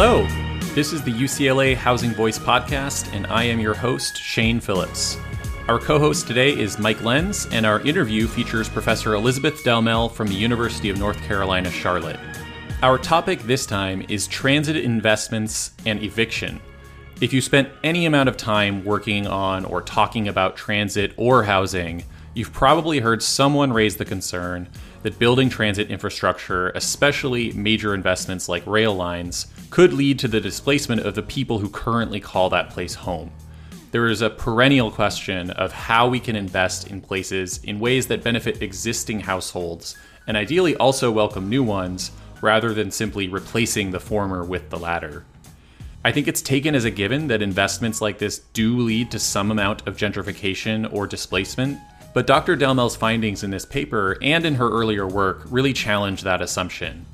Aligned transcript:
Hello, 0.00 0.28
this 0.76 0.92
is 0.92 1.02
the 1.02 1.10
UCLA 1.10 1.74
Housing 1.74 2.12
Voice 2.12 2.38
podcast, 2.38 3.12
and 3.12 3.26
I 3.26 3.42
am 3.42 3.58
your 3.58 3.74
host, 3.74 4.16
Shane 4.16 4.60
Phillips. 4.60 5.16
Our 5.66 5.80
co 5.80 5.98
host 5.98 6.28
today 6.28 6.56
is 6.56 6.78
Mike 6.78 7.02
Lens, 7.02 7.48
and 7.50 7.66
our 7.66 7.80
interview 7.80 8.28
features 8.28 8.68
Professor 8.68 9.14
Elizabeth 9.14 9.64
Delmelle 9.64 10.12
from 10.12 10.28
the 10.28 10.36
University 10.36 10.88
of 10.88 11.00
North 11.00 11.20
Carolina, 11.22 11.68
Charlotte. 11.68 12.20
Our 12.80 12.96
topic 12.96 13.40
this 13.42 13.66
time 13.66 14.06
is 14.08 14.28
transit 14.28 14.76
investments 14.76 15.72
and 15.84 16.00
eviction. 16.00 16.60
If 17.20 17.32
you 17.32 17.40
spent 17.40 17.68
any 17.82 18.06
amount 18.06 18.28
of 18.28 18.36
time 18.36 18.84
working 18.84 19.26
on 19.26 19.64
or 19.64 19.82
talking 19.82 20.28
about 20.28 20.56
transit 20.56 21.12
or 21.16 21.42
housing, 21.42 22.04
you've 22.34 22.52
probably 22.52 23.00
heard 23.00 23.20
someone 23.20 23.72
raise 23.72 23.96
the 23.96 24.04
concern 24.04 24.68
that 25.02 25.18
building 25.18 25.48
transit 25.48 25.90
infrastructure, 25.90 26.70
especially 26.70 27.52
major 27.52 27.94
investments 27.94 28.48
like 28.48 28.66
rail 28.66 28.94
lines, 28.94 29.46
could 29.70 29.92
lead 29.92 30.18
to 30.18 30.28
the 30.28 30.40
displacement 30.40 31.02
of 31.02 31.14
the 31.14 31.22
people 31.22 31.58
who 31.58 31.68
currently 31.68 32.20
call 32.20 32.50
that 32.50 32.70
place 32.70 32.94
home. 32.94 33.30
There 33.90 34.08
is 34.08 34.20
a 34.20 34.30
perennial 34.30 34.90
question 34.90 35.50
of 35.52 35.72
how 35.72 36.08
we 36.08 36.20
can 36.20 36.36
invest 36.36 36.88
in 36.88 37.00
places 37.00 37.60
in 37.64 37.80
ways 37.80 38.06
that 38.08 38.22
benefit 38.22 38.60
existing 38.60 39.20
households 39.20 39.96
and 40.26 40.36
ideally 40.36 40.76
also 40.76 41.10
welcome 41.10 41.48
new 41.48 41.62
ones 41.62 42.10
rather 42.42 42.74
than 42.74 42.90
simply 42.90 43.28
replacing 43.28 43.90
the 43.90 43.98
former 43.98 44.44
with 44.44 44.68
the 44.70 44.78
latter. 44.78 45.24
I 46.04 46.12
think 46.12 46.28
it's 46.28 46.42
taken 46.42 46.74
as 46.74 46.84
a 46.84 46.90
given 46.90 47.26
that 47.28 47.42
investments 47.42 48.00
like 48.00 48.18
this 48.18 48.38
do 48.52 48.78
lead 48.78 49.10
to 49.10 49.18
some 49.18 49.50
amount 49.50 49.86
of 49.88 49.96
gentrification 49.96 50.92
or 50.92 51.06
displacement, 51.06 51.78
but 52.14 52.26
Dr. 52.26 52.56
Delmelle's 52.56 52.96
findings 52.96 53.44
in 53.44 53.50
this 53.50 53.64
paper 53.64 54.16
and 54.22 54.44
in 54.44 54.54
her 54.56 54.68
earlier 54.68 55.06
work 55.06 55.42
really 55.50 55.72
challenge 55.72 56.22
that 56.22 56.42
assumption. 56.42 57.06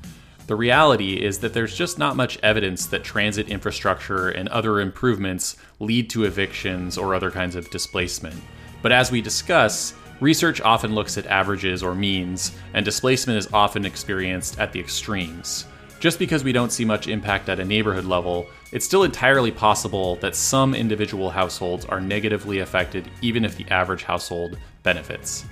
The 0.47 0.55
reality 0.55 1.23
is 1.23 1.39
that 1.39 1.53
there's 1.53 1.75
just 1.75 1.97
not 1.97 2.15
much 2.15 2.37
evidence 2.43 2.85
that 2.87 3.03
transit 3.03 3.49
infrastructure 3.49 4.29
and 4.29 4.47
other 4.49 4.79
improvements 4.79 5.57
lead 5.79 6.09
to 6.11 6.25
evictions 6.25 6.97
or 6.97 7.15
other 7.15 7.31
kinds 7.31 7.55
of 7.55 7.69
displacement. 7.71 8.39
But 8.83 8.91
as 8.91 9.11
we 9.11 9.21
discuss, 9.21 9.95
research 10.19 10.61
often 10.61 10.93
looks 10.93 11.17
at 11.17 11.25
averages 11.25 11.81
or 11.81 11.95
means, 11.95 12.51
and 12.75 12.85
displacement 12.85 13.39
is 13.39 13.51
often 13.51 13.85
experienced 13.85 14.59
at 14.59 14.71
the 14.71 14.79
extremes. 14.79 15.65
Just 15.99 16.19
because 16.19 16.43
we 16.43 16.51
don't 16.51 16.71
see 16.71 16.85
much 16.85 17.07
impact 17.07 17.49
at 17.49 17.59
a 17.59 17.65
neighborhood 17.65 18.05
level, 18.05 18.45
it's 18.75 18.83
still 18.85 19.03
entirely 19.03 19.51
possible 19.51 20.17
that 20.17 20.35
some 20.35 20.75
individual 20.75 21.29
households 21.29 21.85
are 21.85 22.01
negatively 22.01 22.59
affected 22.59 23.09
even 23.21 23.45
if 23.45 23.55
the 23.55 23.65
average 23.69 24.03
household 24.03 24.57
benefits. 24.83 25.45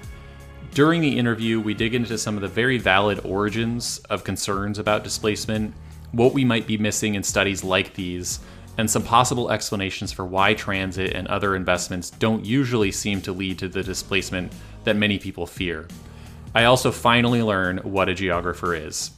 During 0.74 1.00
the 1.00 1.18
interview, 1.18 1.62
we 1.62 1.74
dig 1.74 1.96
into 1.96 2.18
some 2.18 2.36
of 2.36 2.42
the 2.42 2.50
very 2.50 2.78
valid 2.78 3.22
origins 3.24 4.00
of 4.10 4.26
concerns 4.26 4.78
about 4.78 5.06
displacement, 5.06 5.74
what 6.12 6.34
we 6.34 6.44
might 6.44 6.68
be 6.68 6.78
missing 6.78 7.16
in 7.16 7.24
studies 7.24 7.64
like 7.64 7.94
these, 7.94 8.42
and 8.78 8.92
some 8.92 9.04
possible 9.04 9.52
explanations 9.52 10.12
for 10.12 10.26
why 10.26 10.54
transit 10.54 11.14
and 11.14 11.26
other 11.30 11.56
investments 11.56 12.10
don't 12.10 12.44
usually 12.44 12.92
seem 12.92 13.22
to 13.22 13.32
lead 13.32 13.58
to 13.60 13.70
the 13.70 13.84
displacement 13.84 14.52
that 14.84 14.98
many 14.98 15.18
people 15.18 15.48
fear. 15.48 15.88
I 16.54 16.66
also 16.66 16.92
finally 16.92 17.42
learn 17.42 17.78
what 17.78 18.10
a 18.10 18.14
geographer 18.14 18.76
is. 18.76 19.12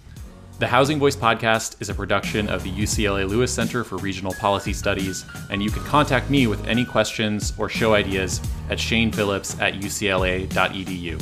The 0.57 0.67
Housing 0.67 0.99
Voice 0.99 1.17
podcast 1.17 1.81
is 1.81 1.89
a 1.89 1.93
production 1.93 2.47
of 2.47 2.63
the 2.63 2.71
UCLA 2.71 3.27
Lewis 3.27 3.53
Center 3.53 3.83
for 3.83 3.97
Regional 3.97 4.33
Policy 4.35 4.71
Studies, 4.71 5.25
and 5.51 5.61
you 5.61 5.69
can 5.69 5.83
contact 5.83 6.29
me 6.29 6.47
with 6.47 6.65
any 6.65 6.85
questions 6.85 7.51
or 7.57 7.67
show 7.67 7.93
ideas 7.93 8.39
at 8.69 8.77
shanephillips 8.77 9.61
at 9.61 9.73
ucla.edu. 9.73 11.21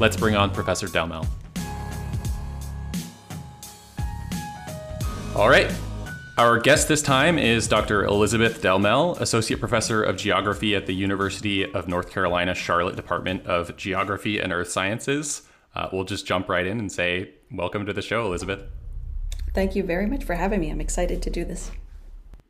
Let's 0.00 0.18
bring 0.18 0.36
on 0.36 0.50
Professor 0.50 0.86
Delmelle. 0.86 1.26
All 5.34 5.48
right. 5.48 5.72
Our 6.36 6.58
guest 6.58 6.86
this 6.86 7.00
time 7.00 7.38
is 7.38 7.66
Dr. 7.66 8.04
Elizabeth 8.04 8.60
Delmelle, 8.60 9.18
Associate 9.18 9.58
Professor 9.58 10.02
of 10.02 10.18
Geography 10.18 10.76
at 10.76 10.84
the 10.84 10.94
University 10.94 11.64
of 11.72 11.88
North 11.88 12.10
Carolina 12.10 12.54
Charlotte 12.54 12.96
Department 12.96 13.46
of 13.46 13.78
Geography 13.78 14.40
and 14.40 14.52
Earth 14.52 14.70
Sciences. 14.70 15.40
Uh, 15.74 15.88
we'll 15.90 16.04
just 16.04 16.26
jump 16.26 16.48
right 16.48 16.66
in 16.66 16.78
and 16.78 16.92
say, 16.92 17.30
Welcome 17.56 17.86
to 17.86 17.92
the 17.92 18.02
show, 18.02 18.26
Elizabeth. 18.26 18.62
Thank 19.52 19.76
you 19.76 19.84
very 19.84 20.06
much 20.06 20.24
for 20.24 20.34
having 20.34 20.58
me. 20.58 20.70
I'm 20.70 20.80
excited 20.80 21.22
to 21.22 21.30
do 21.30 21.44
this. 21.44 21.70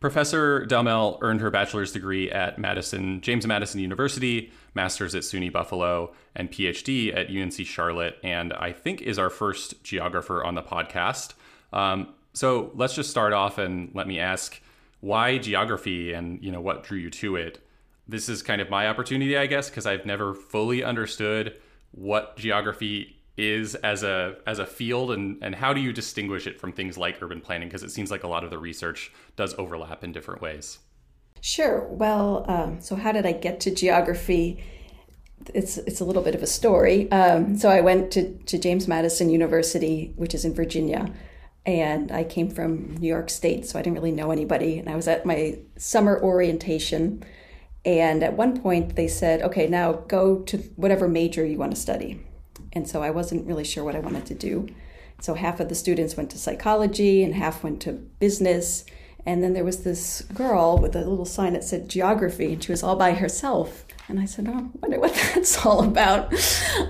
Professor 0.00 0.64
Delmelle 0.64 1.18
earned 1.20 1.42
her 1.42 1.50
bachelor's 1.50 1.92
degree 1.92 2.30
at 2.30 2.58
Madison 2.58 3.20
James 3.20 3.46
Madison 3.46 3.80
University, 3.80 4.50
master's 4.74 5.14
at 5.14 5.22
SUNY 5.22 5.52
Buffalo, 5.52 6.14
and 6.34 6.50
PhD 6.50 7.14
at 7.14 7.28
UNC 7.28 7.66
Charlotte, 7.66 8.16
and 8.24 8.54
I 8.54 8.72
think 8.72 9.02
is 9.02 9.18
our 9.18 9.28
first 9.28 9.84
geographer 9.84 10.42
on 10.42 10.54
the 10.54 10.62
podcast. 10.62 11.34
Um, 11.74 12.14
so 12.32 12.70
let's 12.74 12.94
just 12.94 13.10
start 13.10 13.34
off 13.34 13.58
and 13.58 13.90
let 13.94 14.08
me 14.08 14.18
ask 14.18 14.58
why 15.00 15.36
geography 15.36 16.14
and 16.14 16.42
you 16.42 16.50
know 16.50 16.62
what 16.62 16.82
drew 16.82 16.98
you 16.98 17.10
to 17.10 17.36
it. 17.36 17.62
This 18.08 18.30
is 18.30 18.42
kind 18.42 18.62
of 18.62 18.70
my 18.70 18.88
opportunity, 18.88 19.36
I 19.36 19.46
guess, 19.48 19.68
because 19.68 19.86
I've 19.86 20.06
never 20.06 20.32
fully 20.32 20.82
understood 20.82 21.56
what 21.90 22.38
geography 22.38 23.13
is 23.36 23.74
as 23.76 24.02
a 24.02 24.36
as 24.46 24.58
a 24.58 24.66
field 24.66 25.10
and 25.10 25.42
and 25.42 25.54
how 25.54 25.72
do 25.72 25.80
you 25.80 25.92
distinguish 25.92 26.46
it 26.46 26.60
from 26.60 26.72
things 26.72 26.96
like 26.96 27.20
urban 27.22 27.40
planning? 27.40 27.68
Because 27.68 27.82
it 27.82 27.90
seems 27.90 28.10
like 28.10 28.22
a 28.22 28.28
lot 28.28 28.44
of 28.44 28.50
the 28.50 28.58
research 28.58 29.12
does 29.36 29.54
overlap 29.58 30.04
in 30.04 30.12
different 30.12 30.40
ways. 30.40 30.78
Sure. 31.40 31.86
Well 31.88 32.44
um, 32.48 32.80
so 32.80 32.96
how 32.96 33.12
did 33.12 33.26
i 33.26 33.32
get 33.32 33.60
to 33.60 33.74
geography? 33.74 34.64
It's 35.52 35.78
it's 35.78 36.00
a 36.00 36.04
little 36.04 36.22
bit 36.22 36.34
of 36.34 36.42
a 36.42 36.46
story. 36.46 37.10
Um, 37.10 37.56
so 37.56 37.68
i 37.68 37.80
went 37.80 38.12
to, 38.12 38.38
to 38.38 38.58
james 38.58 38.86
madison 38.86 39.28
university 39.28 40.12
which 40.16 40.34
is 40.34 40.44
in 40.44 40.54
virginia 40.54 41.12
and 41.66 42.12
i 42.12 42.22
came 42.24 42.48
from 42.50 42.96
new 42.98 43.08
york 43.08 43.30
state 43.30 43.66
so 43.66 43.78
i 43.78 43.82
didn't 43.82 43.96
really 43.96 44.12
know 44.12 44.30
anybody. 44.30 44.78
And 44.78 44.88
i 44.88 44.94
was 44.94 45.08
at 45.08 45.26
my 45.26 45.58
summer 45.76 46.22
orientation 46.22 47.24
and 47.84 48.22
at 48.22 48.34
one 48.36 48.60
point 48.60 48.96
they 48.96 49.08
said 49.08 49.42
okay 49.42 49.66
now 49.66 49.92
go 49.92 50.38
to 50.42 50.58
whatever 50.76 51.08
major 51.08 51.44
you 51.44 51.58
want 51.58 51.74
to 51.74 51.80
study 51.80 52.24
and 52.74 52.88
so 52.88 53.02
I 53.02 53.10
wasn't 53.10 53.46
really 53.46 53.64
sure 53.64 53.84
what 53.84 53.96
I 53.96 54.00
wanted 54.00 54.26
to 54.26 54.34
do. 54.34 54.68
So 55.20 55.34
half 55.34 55.60
of 55.60 55.68
the 55.68 55.74
students 55.74 56.16
went 56.16 56.30
to 56.30 56.38
psychology 56.38 57.22
and 57.22 57.34
half 57.34 57.62
went 57.62 57.80
to 57.82 57.92
business. 57.92 58.84
And 59.26 59.42
then 59.42 59.54
there 59.54 59.64
was 59.64 59.84
this 59.84 60.22
girl 60.34 60.76
with 60.76 60.94
a 60.94 61.00
little 61.00 61.24
sign 61.24 61.54
that 61.54 61.64
said 61.64 61.88
geography, 61.88 62.52
and 62.52 62.62
she 62.62 62.70
was 62.70 62.82
all 62.82 62.96
by 62.96 63.14
herself. 63.14 63.86
And 64.06 64.20
I 64.20 64.26
said, 64.26 64.46
Oh, 64.48 64.52
I 64.52 64.64
wonder 64.82 65.00
what 65.00 65.14
that's 65.34 65.64
all 65.64 65.82
about. 65.82 66.34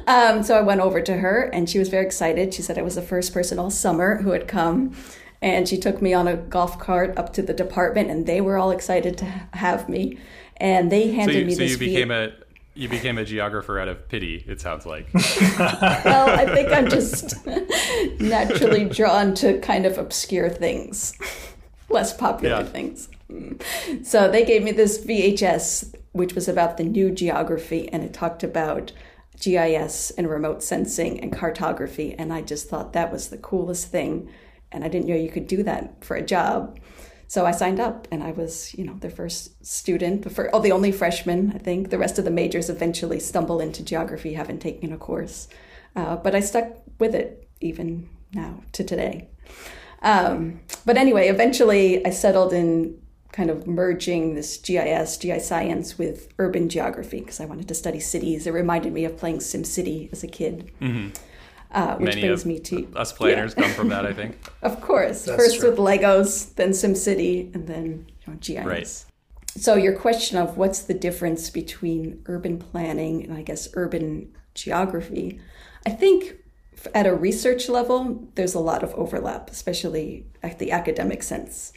Um, 0.09 0.43
so 0.43 0.57
I 0.57 0.63
went 0.63 0.81
over 0.81 1.01
to 1.01 1.19
her, 1.19 1.43
and 1.43 1.71
she 1.71 1.79
was 1.79 1.89
very 1.89 2.05
excited. 2.05 2.53
She 2.53 2.63
said 2.63 2.77
I 2.77 2.83
was 2.83 2.97
the 2.97 3.03
first 3.03 3.33
person 3.33 3.59
all 3.59 3.71
summer 3.71 4.23
who 4.23 4.31
had 4.31 4.49
come. 4.49 4.97
And 5.41 5.69
she 5.69 5.77
took 5.77 6.01
me 6.01 6.15
on 6.15 6.27
a 6.27 6.37
golf 6.37 6.79
cart 6.79 7.17
up 7.19 7.35
to 7.35 7.43
the 7.43 7.53
department, 7.53 8.11
and 8.11 8.27
they 8.27 8.41
were 8.41 8.57
all 8.57 8.71
excited 8.71 9.17
to 9.19 9.27
have 9.53 9.89
me. 9.89 10.19
And 10.57 10.91
they 10.91 11.13
handed 11.13 11.35
so 11.35 11.39
you, 11.39 11.47
me 11.47 11.55
so 11.55 11.61
this. 11.61 11.75
So 11.75 11.85
you 11.85 11.91
became 11.91 12.11
a 12.11 12.33
you 12.75 12.89
became 12.89 13.19
a 13.19 13.25
geographer 13.25 13.79
out 13.79 13.89
of 13.89 14.09
pity, 14.09 14.45
it 14.47 14.61
sounds 14.61 14.85
like. 14.85 15.09
well, 15.59 16.29
I 16.29 16.45
think 16.53 16.73
I'm 16.73 16.89
just 16.89 17.47
naturally 18.21 18.85
drawn 18.85 19.35
to 19.37 19.59
kind 19.61 19.87
of 19.87 19.97
obscure 19.97 20.51
things, 20.51 21.17
less 21.89 22.13
popular 22.13 22.63
yeah. 22.63 22.65
things. 22.65 23.09
Mm. 23.31 24.05
So 24.05 24.31
they 24.31 24.45
gave 24.45 24.63
me 24.63 24.73
this 24.73 25.05
VHS, 25.05 25.95
which 26.13 26.35
was 26.35 26.49
about 26.49 26.77
the 26.77 26.85
new 26.85 27.11
geography, 27.11 27.89
and 27.89 28.03
it 28.03 28.13
talked 28.13 28.43
about 28.43 28.93
GIS 29.41 30.11
and 30.13 30.29
remote 30.29 30.63
sensing 30.63 31.21
and 31.21 31.33
cartography. 31.33 32.15
And 32.15 32.33
I 32.33 32.43
just 32.43 32.69
thought 32.69 32.93
that 32.93 33.13
was 33.13 33.29
the 33.29 33.39
coolest 33.39 33.89
thing. 33.89 34.29
And 34.73 34.85
I 34.85 34.89
didn't 34.89 35.07
know 35.07 35.15
you 35.15 35.31
could 35.31 35.47
do 35.47 35.63
that 35.63 36.05
for 36.05 36.17
a 36.17 36.23
job. 36.23 36.79
So 37.27 37.47
I 37.47 37.53
signed 37.53 37.81
up 37.81 38.07
and 38.11 38.23
I 38.23 38.33
was, 38.33 38.75
you 38.75 38.85
know, 38.85 38.95
the 38.95 39.11
first 39.11 39.65
student, 39.65 40.23
the 40.23 40.31
first, 40.31 40.51
oh, 40.53 40.61
the 40.61 40.73
only 40.73 40.93
freshman, 40.93 41.53
I 41.55 41.59
think. 41.59 41.91
The 41.91 41.99
rest 41.99 42.19
of 42.19 42.25
the 42.25 42.31
majors 42.31 42.69
eventually 42.71 43.21
stumble 43.21 43.61
into 43.61 43.83
geography, 43.83 44.35
haven't 44.35 44.61
taken 44.61 44.93
a 44.93 44.97
course. 44.99 45.49
Uh, 45.97 46.17
but 46.17 46.35
I 46.35 46.41
stuck 46.41 46.67
with 46.99 47.15
it 47.15 47.49
even 47.61 48.09
now 48.33 48.63
to 48.73 48.85
today. 48.85 49.29
Um, 50.03 50.61
but 50.85 50.97
anyway, 50.97 51.29
eventually 51.29 52.05
I 52.05 52.11
settled 52.11 52.53
in 52.53 53.01
kind 53.33 53.51
of 53.51 53.67
merging 53.67 54.37
this 54.37 54.59
GIS, 54.59 55.17
GI 55.17 55.41
science 55.41 55.99
with 55.99 56.33
urban 56.39 56.69
geography 56.69 57.19
because 57.19 57.41
I 57.41 57.47
wanted 57.47 57.67
to 57.67 57.75
study 57.75 57.99
cities. 57.99 58.47
It 58.47 58.53
reminded 58.53 58.93
me 58.93 59.05
of 59.05 59.17
playing 59.17 59.39
SimCity 59.39 60.13
as 60.13 60.23
a 60.23 60.29
kid. 60.29 60.71
Mm-hmm. 60.81 61.11
Uh, 61.75 61.97
which 61.97 62.15
Many 62.15 62.21
brings 62.21 62.47
me 62.47 62.61
to 62.61 62.89
us 62.95 63.13
planners 63.13 63.53
yeah. 63.57 63.65
come 63.65 63.73
from 63.73 63.89
that, 63.89 64.07
I 64.07 64.13
think. 64.13 64.39
of 64.63 64.81
course, 64.81 65.25
That's 65.25 65.37
first 65.37 65.59
true. 65.59 65.71
with 65.71 65.79
Legos, 65.81 66.55
then 66.55 66.71
SimCity, 66.71 67.53
and 67.53 67.67
then 67.67 68.07
you 68.25 68.33
know, 68.33 68.39
GIS. 68.41 68.65
Right. 68.65 69.05
So 69.57 69.75
your 69.75 69.97
question 69.97 70.39
of 70.39 70.57
what's 70.57 70.81
the 70.81 70.95
difference 70.95 71.51
between 71.51 72.23
urban 72.27 72.59
planning 72.59 73.25
and 73.25 73.33
I 73.37 73.43
guess 73.43 73.69
urban 73.75 74.33
geography, 74.55 75.41
I 75.85 75.91
think 75.91 76.37
at 76.95 77.07
a 77.07 77.15
research 77.15 77.69
level, 77.69 78.29
there's 78.37 78.55
a 78.55 78.61
lot 78.61 78.83
of 78.83 78.95
overlap, 78.95 79.51
especially 79.51 80.27
at 80.43 80.61
the 80.61 80.71
academic 80.71 81.23
sense. 81.23 81.73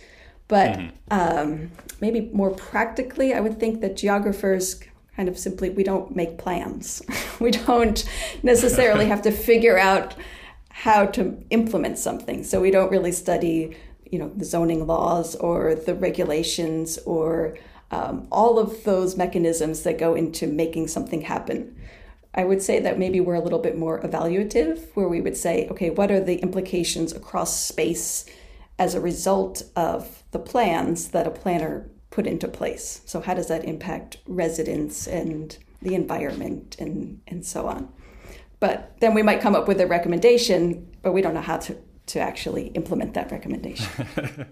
But 0.48 0.78
mm-hmm. 0.78 0.90
um, 1.10 1.72
maybe 2.02 2.30
more 2.34 2.52
practically, 2.52 3.34
I 3.34 3.40
would 3.40 3.60
think 3.60 3.82
that 3.82 3.98
geographers 3.98 4.80
kind 5.18 5.28
of 5.28 5.38
simply 5.38 5.70
we 5.70 5.84
don't 5.84 6.16
make 6.16 6.38
plans. 6.38 7.02
we 7.42 7.52
don't 7.52 8.08
necessarily 8.44 9.08
have 9.08 9.22
to 9.24 9.32
figure 9.32 9.78
out 9.78 10.16
how 10.70 11.06
to 11.08 11.44
implement 11.50 11.98
something. 11.98 12.44
So 12.44 12.62
we 12.62 12.72
don't 12.72 12.92
really 12.92 13.12
study 13.12 13.76
you 14.12 14.20
know, 14.20 14.32
the 14.36 14.46
zoning 14.46 14.88
laws 14.88 15.36
or 15.36 15.76
the 15.76 15.96
regulations 15.96 16.98
or 17.00 17.58
um, 17.92 18.28
all 18.32 18.60
of 18.60 18.84
those 18.84 19.18
mechanisms 19.18 19.84
that 19.84 19.98
go 19.98 20.14
into 20.14 20.48
making 20.48 20.88
something 20.88 21.22
happen. 21.22 21.76
I 22.34 22.44
would 22.44 22.62
say 22.62 22.80
that 22.80 23.00
maybe 23.00 23.20
we're 23.20 23.36
a 23.36 23.42
little 23.42 23.60
bit 23.60 23.78
more 23.78 24.02
evaluative, 24.02 24.80
where 24.94 25.08
we 25.08 25.22
would 25.22 25.38
say, 25.38 25.68
okay, 25.70 25.90
what 25.90 26.12
are 26.12 26.20
the 26.20 26.38
implications 26.38 27.12
across 27.12 27.60
space 27.60 28.26
as 28.78 28.94
a 28.94 29.02
result 29.02 29.64
of 29.76 30.24
the 30.32 30.40
plans 30.40 31.10
that 31.10 31.26
a 31.26 31.32
planner 31.32 31.90
put 32.18 32.26
into 32.26 32.48
place? 32.48 33.02
So, 33.06 33.22
how 33.22 33.36
does 33.36 33.48
that 33.50 33.64
impact 33.64 34.18
residents 34.26 35.06
and 35.06 35.56
the 35.84 35.94
environment 35.94 36.76
and, 36.80 37.22
and 37.28 37.46
so 37.46 37.68
on? 37.68 37.94
But 38.60 38.96
then 39.02 39.14
we 39.14 39.22
might 39.22 39.40
come 39.40 39.54
up 39.54 39.68
with 39.68 39.80
a 39.80 39.86
recommendation, 39.86 40.88
but 41.04 41.12
we 41.12 41.22
don't 41.22 41.36
know 41.36 41.42
how 41.42 41.58
to, 41.58 41.78
to 42.08 42.20
actually 42.20 42.70
implement 42.70 43.14
that 43.14 43.32
recommendation. 43.32 44.48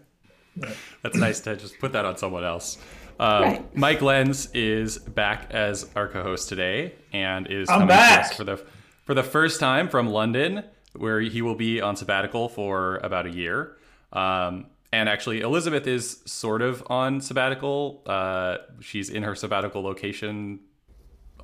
That's 1.02 1.18
nice 1.18 1.40
to 1.42 1.56
just 1.56 1.80
put 1.80 1.94
that 1.94 2.06
on 2.06 2.18
someone 2.18 2.44
else. 2.44 2.78
Um, 3.20 3.42
right. 3.42 3.76
Mike 3.76 4.04
Lens 4.04 4.48
is 4.54 5.00
back 5.00 5.48
as 5.50 5.90
our 5.96 6.08
co-host 6.08 6.48
today, 6.48 6.94
and 7.14 7.48
is 7.48 7.68
I'm 7.68 7.80
coming 7.80 7.88
back. 7.88 8.26
to 8.26 8.30
us 8.30 8.38
for 8.38 8.44
the 8.44 8.64
for 9.06 9.16
the 9.16 9.24
first 9.24 9.60
time 9.60 9.90
from 9.90 10.08
London, 10.08 10.64
where 10.96 11.20
he 11.20 11.42
will 11.42 11.56
be 11.56 11.82
on 11.82 11.96
sabbatical 11.96 12.48
for 12.48 12.98
about 12.98 13.26
a 13.26 13.32
year. 13.32 13.76
Um, 14.14 14.68
and 14.96 15.10
actually, 15.10 15.42
Elizabeth 15.42 15.88
is 15.88 16.22
sort 16.26 16.62
of 16.62 16.84
on 16.88 17.22
sabbatical. 17.22 18.02
Uh, 18.06 18.58
she's 18.80 19.10
in 19.10 19.24
her 19.24 19.36
sabbatical 19.36 19.82
location, 19.82 20.60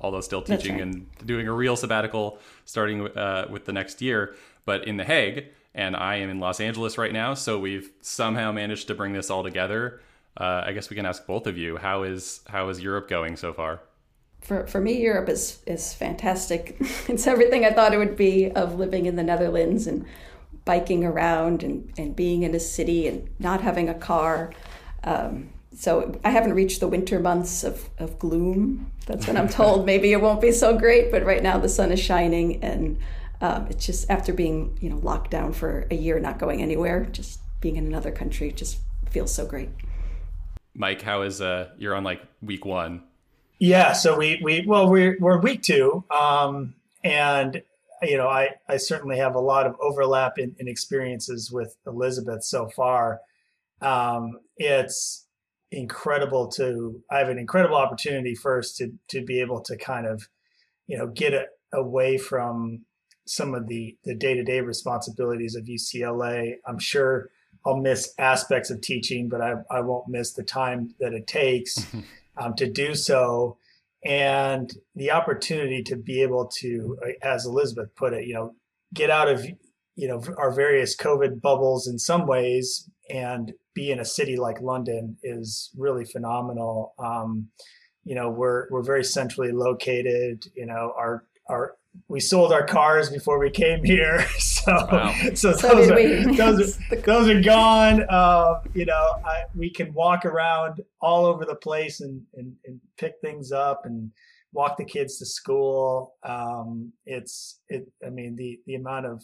although 0.00 0.20
still 0.20 0.42
teaching 0.42 0.74
right. 0.74 0.82
and 0.82 1.06
doing 1.24 1.48
a 1.48 1.52
real 1.52 1.76
sabbatical 1.76 2.38
starting 2.64 3.08
uh, 3.16 3.46
with 3.50 3.64
the 3.64 3.72
next 3.72 4.02
year, 4.02 4.34
but 4.64 4.86
in 4.86 4.96
The 4.96 5.04
Hague. 5.04 5.46
And 5.74 5.96
I 5.96 6.16
am 6.16 6.28
in 6.28 6.38
Los 6.38 6.60
Angeles 6.60 6.98
right 6.98 7.12
now, 7.12 7.32
so 7.32 7.58
we've 7.58 7.90
somehow 8.02 8.52
managed 8.52 8.88
to 8.88 8.94
bring 8.94 9.14
this 9.14 9.30
all 9.30 9.42
together 9.42 10.00
uh, 10.36 10.62
I 10.64 10.72
guess 10.72 10.88
we 10.88 10.96
can 10.96 11.06
ask 11.06 11.26
both 11.26 11.46
of 11.46 11.58
you 11.58 11.76
how 11.76 12.04
is 12.04 12.40
how 12.48 12.68
is 12.68 12.80
Europe 12.80 13.08
going 13.08 13.36
so 13.36 13.52
far? 13.52 13.80
For 14.40 14.66
for 14.66 14.80
me, 14.80 15.00
Europe 15.00 15.28
is 15.28 15.62
is 15.66 15.92
fantastic. 15.92 16.76
it's 17.08 17.26
everything 17.26 17.64
I 17.64 17.72
thought 17.72 17.92
it 17.92 17.98
would 17.98 18.16
be 18.16 18.50
of 18.50 18.76
living 18.76 19.06
in 19.06 19.16
the 19.16 19.22
Netherlands 19.22 19.86
and 19.86 20.06
biking 20.64 21.04
around 21.04 21.62
and, 21.62 21.92
and 21.96 22.14
being 22.14 22.42
in 22.42 22.54
a 22.54 22.60
city 22.60 23.08
and 23.08 23.28
not 23.38 23.60
having 23.60 23.88
a 23.88 23.94
car. 23.94 24.52
Um, 25.04 25.50
so 25.74 26.20
I 26.24 26.30
haven't 26.30 26.54
reached 26.54 26.80
the 26.80 26.88
winter 26.88 27.18
months 27.18 27.64
of, 27.64 27.88
of 27.98 28.18
gloom. 28.18 28.92
That's 29.06 29.26
when 29.26 29.36
I'm 29.36 29.48
told 29.60 29.86
maybe 29.86 30.12
it 30.12 30.20
won't 30.20 30.40
be 30.40 30.52
so 30.52 30.78
great, 30.78 31.10
but 31.10 31.24
right 31.24 31.42
now 31.42 31.58
the 31.58 31.68
sun 31.68 31.90
is 31.90 32.00
shining 32.00 32.62
and 32.62 32.98
um, 33.40 33.66
it's 33.68 33.84
just 33.84 34.08
after 34.08 34.32
being 34.32 34.78
you 34.80 34.88
know 34.88 34.98
locked 34.98 35.30
down 35.30 35.52
for 35.52 35.86
a 35.90 35.96
year, 35.96 36.20
not 36.20 36.38
going 36.38 36.62
anywhere, 36.62 37.06
just 37.06 37.40
being 37.60 37.76
in 37.76 37.86
another 37.86 38.12
country 38.12 38.52
just 38.52 38.78
feels 39.10 39.34
so 39.34 39.44
great. 39.44 39.68
Mike, 40.74 41.02
how 41.02 41.22
is 41.22 41.40
uh 41.40 41.70
you're 41.76 41.94
on 41.94 42.04
like 42.04 42.22
week 42.40 42.64
one? 42.64 43.02
Yeah, 43.58 43.92
so 43.92 44.16
we 44.16 44.40
we 44.42 44.64
well 44.66 44.88
we're 44.88 45.16
we're 45.18 45.38
week 45.38 45.62
two, 45.62 46.04
um, 46.10 46.74
and 47.02 47.62
you 48.02 48.16
know 48.16 48.28
I 48.28 48.50
I 48.68 48.76
certainly 48.76 49.18
have 49.18 49.34
a 49.34 49.40
lot 49.40 49.66
of 49.66 49.76
overlap 49.80 50.38
in, 50.38 50.54
in 50.58 50.68
experiences 50.68 51.50
with 51.50 51.76
Elizabeth 51.86 52.44
so 52.44 52.68
far. 52.68 53.20
Um, 53.80 54.38
it's 54.56 55.26
incredible 55.70 56.48
to 56.48 57.02
I 57.10 57.18
have 57.18 57.28
an 57.28 57.38
incredible 57.38 57.76
opportunity 57.76 58.34
first 58.34 58.76
to 58.78 58.92
to 59.08 59.24
be 59.24 59.40
able 59.40 59.60
to 59.62 59.76
kind 59.76 60.06
of 60.06 60.28
you 60.86 60.98
know 60.98 61.06
get 61.06 61.32
it 61.32 61.48
away 61.72 62.18
from 62.18 62.84
some 63.24 63.54
of 63.54 63.68
the 63.68 63.96
the 64.04 64.14
day 64.14 64.34
to 64.34 64.44
day 64.44 64.60
responsibilities 64.60 65.54
of 65.54 65.64
UCLA. 65.64 66.54
I'm 66.66 66.78
sure 66.78 67.30
I'll 67.64 67.76
miss 67.76 68.12
aspects 68.18 68.70
of 68.70 68.80
teaching, 68.80 69.28
but 69.28 69.40
I, 69.40 69.54
I 69.70 69.80
won't 69.80 70.08
miss 70.08 70.32
the 70.32 70.42
time 70.42 70.94
that 70.98 71.12
it 71.12 71.26
takes 71.26 71.86
um, 72.36 72.54
to 72.54 72.70
do 72.70 72.94
so. 72.94 73.56
And 74.04 74.72
the 74.94 75.12
opportunity 75.12 75.82
to 75.84 75.96
be 75.96 76.22
able 76.22 76.50
to, 76.58 76.98
as 77.22 77.46
Elizabeth 77.46 77.94
put 77.94 78.12
it, 78.12 78.26
you 78.26 78.34
know, 78.34 78.54
get 78.92 79.10
out 79.10 79.28
of, 79.28 79.46
you 79.94 80.08
know, 80.08 80.22
our 80.36 80.52
various 80.52 80.96
COVID 80.96 81.40
bubbles 81.40 81.86
in 81.86 81.98
some 81.98 82.26
ways 82.26 82.88
and 83.08 83.52
be 83.74 83.90
in 83.90 84.00
a 84.00 84.04
city 84.04 84.36
like 84.36 84.60
London 84.60 85.16
is 85.22 85.70
really 85.76 86.04
phenomenal. 86.04 86.94
Um, 86.98 87.48
you 88.04 88.14
know, 88.16 88.28
we're, 88.28 88.68
we're 88.70 88.82
very 88.82 89.04
centrally 89.04 89.52
located, 89.52 90.46
you 90.56 90.66
know, 90.66 90.92
our, 90.96 91.24
our 91.48 91.76
we 92.08 92.20
sold 92.20 92.52
our 92.52 92.64
cars 92.64 93.10
before 93.10 93.38
we 93.38 93.50
came 93.50 93.84
here, 93.84 94.26
so 94.38 94.72
wow. 94.72 95.14
so, 95.34 95.52
so 95.52 95.68
those, 95.68 95.90
are, 95.90 96.34
those, 96.34 96.78
are, 96.90 96.96
those 97.04 97.28
are 97.28 97.40
gone. 97.40 98.04
Uh, 98.08 98.60
you 98.74 98.84
know, 98.84 99.20
I, 99.24 99.44
we 99.54 99.70
can 99.70 99.92
walk 99.92 100.24
around 100.24 100.80
all 101.02 101.26
over 101.26 101.44
the 101.44 101.56
place 101.56 102.00
and, 102.00 102.22
and, 102.34 102.54
and 102.64 102.80
pick 102.96 103.14
things 103.20 103.52
up 103.52 103.82
and 103.84 104.10
walk 104.52 104.76
the 104.76 104.84
kids 104.84 105.18
to 105.18 105.26
school. 105.26 106.14
Um, 106.22 106.92
it's 107.06 107.60
it. 107.68 107.86
I 108.06 108.10
mean, 108.10 108.36
the 108.36 108.60
the 108.66 108.76
amount 108.76 109.06
of 109.06 109.22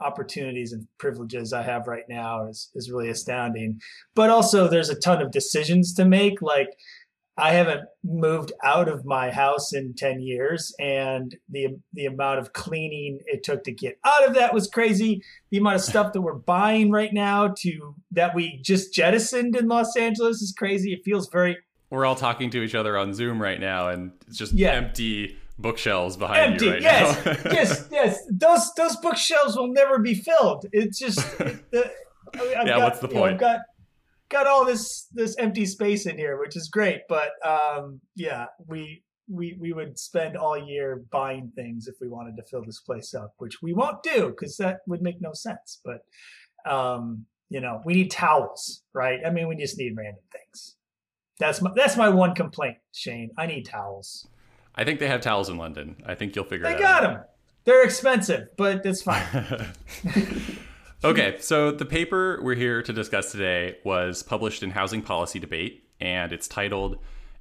opportunities 0.00 0.72
and 0.72 0.86
privileges 0.98 1.52
I 1.52 1.62
have 1.62 1.86
right 1.86 2.08
now 2.08 2.46
is 2.46 2.70
is 2.74 2.90
really 2.90 3.10
astounding. 3.10 3.80
But 4.14 4.30
also, 4.30 4.66
there's 4.66 4.90
a 4.90 4.98
ton 4.98 5.20
of 5.20 5.30
decisions 5.30 5.94
to 5.94 6.04
make, 6.04 6.40
like 6.40 6.70
I 7.40 7.52
haven't 7.52 7.82
moved 8.04 8.52
out 8.62 8.88
of 8.88 9.04
my 9.04 9.30
house 9.30 9.72
in 9.72 9.94
10 9.94 10.20
years 10.20 10.74
and 10.78 11.34
the 11.48 11.68
the 11.92 12.06
amount 12.06 12.38
of 12.38 12.52
cleaning 12.52 13.20
it 13.26 13.42
took 13.42 13.64
to 13.64 13.72
get 13.72 13.98
out 14.04 14.28
of 14.28 14.34
that 14.34 14.52
was 14.52 14.68
crazy. 14.68 15.22
The 15.50 15.58
amount 15.58 15.76
of 15.76 15.82
stuff 15.82 16.12
that 16.12 16.20
we're 16.20 16.34
buying 16.34 16.90
right 16.90 17.12
now 17.12 17.54
to 17.58 17.94
that 18.12 18.34
we 18.34 18.60
just 18.62 18.92
jettisoned 18.92 19.56
in 19.56 19.68
Los 19.68 19.96
Angeles 19.96 20.42
is 20.42 20.54
crazy. 20.56 20.92
It 20.92 21.00
feels 21.04 21.28
very 21.28 21.56
We're 21.90 22.06
all 22.06 22.16
talking 22.16 22.50
to 22.50 22.62
each 22.62 22.74
other 22.74 22.96
on 22.96 23.14
Zoom 23.14 23.40
right 23.40 23.58
now 23.58 23.88
and 23.88 24.12
it's 24.26 24.36
just 24.36 24.52
yeah. 24.52 24.72
empty 24.72 25.36
bookshelves 25.58 26.16
behind 26.16 26.52
empty. 26.52 26.66
you 26.66 26.72
right 26.72 26.82
yes. 26.82 27.24
now. 27.24 27.32
yes, 27.52 27.88
yes. 27.90 28.18
Those 28.30 28.72
those 28.74 28.96
bookshelves 28.96 29.56
will 29.56 29.72
never 29.72 29.98
be 29.98 30.14
filled. 30.14 30.66
It's 30.72 30.98
just 30.98 31.18
it, 31.40 31.64
yeah, 32.34 32.64
got, 32.64 32.80
what's 32.80 33.00
the 33.00 33.08
point? 33.08 33.40
Know, 33.40 33.58
got 34.30 34.46
all 34.46 34.64
this 34.64 35.08
this 35.12 35.36
empty 35.38 35.66
space 35.66 36.06
in 36.06 36.16
here, 36.16 36.38
which 36.38 36.56
is 36.56 36.68
great. 36.68 37.02
But 37.08 37.30
um, 37.44 38.00
yeah, 38.16 38.46
we 38.66 39.02
we 39.28 39.56
we 39.60 39.72
would 39.72 39.98
spend 39.98 40.36
all 40.36 40.56
year 40.56 41.02
buying 41.10 41.52
things 41.54 41.86
if 41.86 41.96
we 42.00 42.08
wanted 42.08 42.36
to 42.36 42.42
fill 42.44 42.64
this 42.64 42.80
place 42.80 43.14
up, 43.14 43.34
which 43.38 43.60
we 43.62 43.74
won't 43.74 44.02
do 44.02 44.28
because 44.28 44.56
that 44.56 44.78
would 44.86 45.02
make 45.02 45.20
no 45.20 45.32
sense. 45.32 45.80
But 45.84 46.04
um, 46.70 47.26
you 47.50 47.60
know, 47.60 47.82
we 47.84 47.94
need 47.94 48.10
towels, 48.10 48.82
right? 48.94 49.20
I 49.26 49.30
mean, 49.30 49.48
we 49.48 49.56
just 49.56 49.78
need 49.78 49.96
random 49.96 50.22
things. 50.32 50.76
That's 51.38 51.60
my 51.60 51.70
that's 51.74 51.96
my 51.96 52.08
one 52.08 52.34
complaint, 52.34 52.78
Shane. 52.92 53.30
I 53.36 53.46
need 53.46 53.64
towels. 53.64 54.26
I 54.74 54.84
think 54.84 55.00
they 55.00 55.08
have 55.08 55.20
towels 55.20 55.48
in 55.48 55.58
London. 55.58 55.96
I 56.06 56.14
think 56.14 56.36
you'll 56.36 56.44
figure. 56.44 56.66
They 56.66 56.78
got 56.78 57.04
out. 57.04 57.12
them. 57.12 57.24
They're 57.64 57.84
expensive, 57.84 58.48
but 58.56 58.86
it's 58.86 59.02
fine. 59.02 59.72
Okay, 61.02 61.38
so 61.40 61.70
the 61.70 61.86
paper 61.86 62.38
we're 62.42 62.54
here 62.54 62.82
to 62.82 62.92
discuss 62.92 63.32
today 63.32 63.78
was 63.84 64.22
published 64.22 64.62
in 64.62 64.72
Housing 64.72 65.00
Policy 65.00 65.38
Debate, 65.38 65.88
and 65.98 66.30
it's 66.30 66.46
titled 66.46 66.98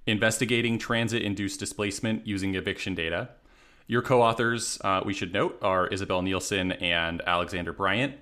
Investigating 0.07 0.79
Transit 0.79 1.21
Induced 1.21 1.59
Displacement 1.59 2.25
Using 2.25 2.55
Eviction 2.55 2.95
Data. 2.95 3.31
Your 3.85 4.01
co 4.01 4.21
authors, 4.21 4.79
uh, 4.85 5.01
we 5.03 5.13
should 5.13 5.33
note, 5.33 5.59
are 5.61 5.87
Isabel 5.87 6.21
Nilsson 6.21 6.71
and 6.71 7.21
Alexander 7.27 7.73
Bryant. 7.73 8.15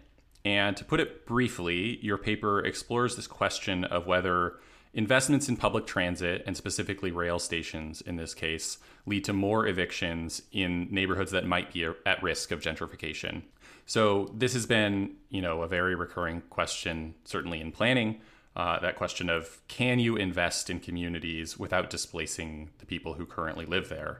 And 0.44 0.75
to 0.75 0.84
put 0.84 1.00
it 1.00 1.27
briefly, 1.27 2.00
your 2.01 2.17
paper 2.17 2.65
explores 2.65 3.15
this 3.15 3.27
question 3.27 3.84
of 3.84 4.08
whether 4.08 4.56
investments 4.96 5.48
in 5.48 5.56
public 5.56 5.86
transit, 5.86 6.41
and 6.48 6.58
specifically 6.58 7.12
rail 7.12 7.38
stations 7.38 8.01
in 8.01 8.15
this 8.15 8.34
case, 8.34 8.79
lead 9.06 9.24
to 9.25 9.34
more 9.34 9.67
evictions 9.67 10.41
in 10.51 10.88
neighborhoods 10.89 11.29
that 11.29 11.46
might 11.46 11.72
be 11.72 11.88
at 12.08 12.24
risk 12.24 12.50
of 12.50 12.60
gentrification. 12.60 13.44
So 13.88 14.29
this 14.36 14.53
has 14.53 14.65
been, 14.65 15.15
you 15.29 15.41
know, 15.41 15.63
a 15.63 15.67
very 15.67 15.96
recurring 15.96 16.41
question, 16.50 17.15
certainly 17.24 17.62
in 17.62 17.72
planning. 17.72 18.20
Uh, 18.53 18.79
that 18.82 18.98
question 18.98 19.29
of 19.29 19.62
can 19.70 19.98
you 19.98 20.17
invest 20.17 20.70
in 20.70 20.79
communities 20.82 21.58
without 21.58 21.89
displacing 21.89 22.70
the 22.79 22.86
people 22.86 23.13
who 23.13 23.25
currently 23.25 23.65
live 23.65 23.88
there? 23.88 24.20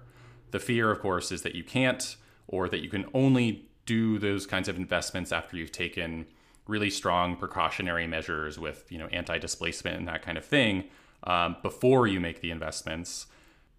The 0.52 0.60
fear, 0.60 0.90
of 0.90 1.02
course, 1.02 1.34
is 1.34 1.42
that 1.42 1.54
you 1.54 1.66
can't, 1.66 2.16
or 2.48 2.70
that 2.70 2.80
you 2.80 2.90
can 2.90 3.06
only 3.14 3.66
do 3.86 4.18
those 4.18 4.48
kinds 4.48 4.70
of 4.70 4.78
investments 4.78 5.34
after 5.34 5.58
you've 5.58 5.74
taken 5.74 6.28
really 6.66 6.90
strong 6.90 7.36
precautionary 7.36 8.08
measures 8.08 8.58
with, 8.58 8.90
you 8.90 8.98
know, 8.98 9.08
anti-displacement 9.08 9.98
and 9.98 10.08
that 10.08 10.22
kind 10.22 10.38
of 10.38 10.46
thing 10.46 10.86
um, 11.24 11.58
before 11.62 12.08
you 12.08 12.22
make 12.22 12.40
the 12.40 12.52
investments 12.52 13.28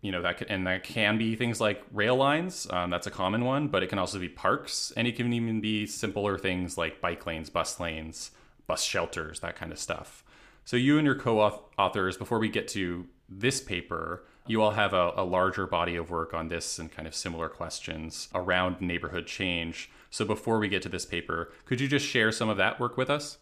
you 0.00 0.12
know 0.12 0.22
that 0.22 0.38
can, 0.38 0.48
and 0.48 0.66
that 0.66 0.84
can 0.84 1.18
be 1.18 1.34
things 1.34 1.60
like 1.60 1.82
rail 1.92 2.14
lines 2.14 2.66
um, 2.70 2.90
that's 2.90 3.06
a 3.06 3.10
common 3.10 3.44
one 3.44 3.68
but 3.68 3.82
it 3.82 3.88
can 3.88 3.98
also 3.98 4.18
be 4.18 4.28
parks 4.28 4.92
and 4.96 5.08
it 5.08 5.16
can 5.16 5.32
even 5.32 5.60
be 5.60 5.86
simpler 5.86 6.38
things 6.38 6.78
like 6.78 7.00
bike 7.00 7.26
lanes 7.26 7.50
bus 7.50 7.80
lanes 7.80 8.30
bus 8.68 8.84
shelters 8.84 9.40
that 9.40 9.56
kind 9.56 9.72
of 9.72 9.78
stuff. 9.80 10.22
So 10.64 10.76
you 10.76 10.98
and 10.98 11.06
your 11.06 11.16
co-authors 11.16 12.16
before 12.16 12.38
we 12.38 12.48
get 12.48 12.68
to 12.68 13.06
this 13.28 13.60
paper 13.60 14.24
you 14.46 14.62
all 14.62 14.70
have 14.70 14.94
a, 14.94 15.12
a 15.16 15.24
larger 15.24 15.66
body 15.66 15.96
of 15.96 16.08
work 16.08 16.32
on 16.32 16.48
this 16.48 16.78
and 16.78 16.90
kind 16.90 17.06
of 17.06 17.14
similar 17.14 17.50
questions 17.50 18.28
around 18.34 18.80
neighborhood 18.80 19.26
change. 19.26 19.90
So 20.08 20.24
before 20.24 20.58
we 20.58 20.68
get 20.68 20.82
to 20.82 20.88
this 20.88 21.04
paper 21.04 21.52
could 21.64 21.80
you 21.80 21.88
just 21.88 22.06
share 22.06 22.30
some 22.30 22.48
of 22.48 22.58
that 22.58 22.78
work 22.78 22.96
with 22.96 23.10
us? 23.10 23.38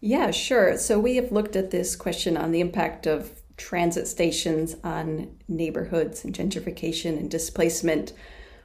Yeah, 0.00 0.30
sure. 0.30 0.78
So 0.78 0.98
we 0.98 1.16
have 1.16 1.30
looked 1.30 1.56
at 1.56 1.70
this 1.70 1.94
question 1.94 2.36
on 2.36 2.52
the 2.52 2.60
impact 2.60 3.06
of 3.06 3.39
transit 3.60 4.08
stations 4.08 4.74
on 4.82 5.30
neighborhoods 5.46 6.24
and 6.24 6.34
gentrification 6.34 7.18
and 7.18 7.30
displacement 7.30 8.12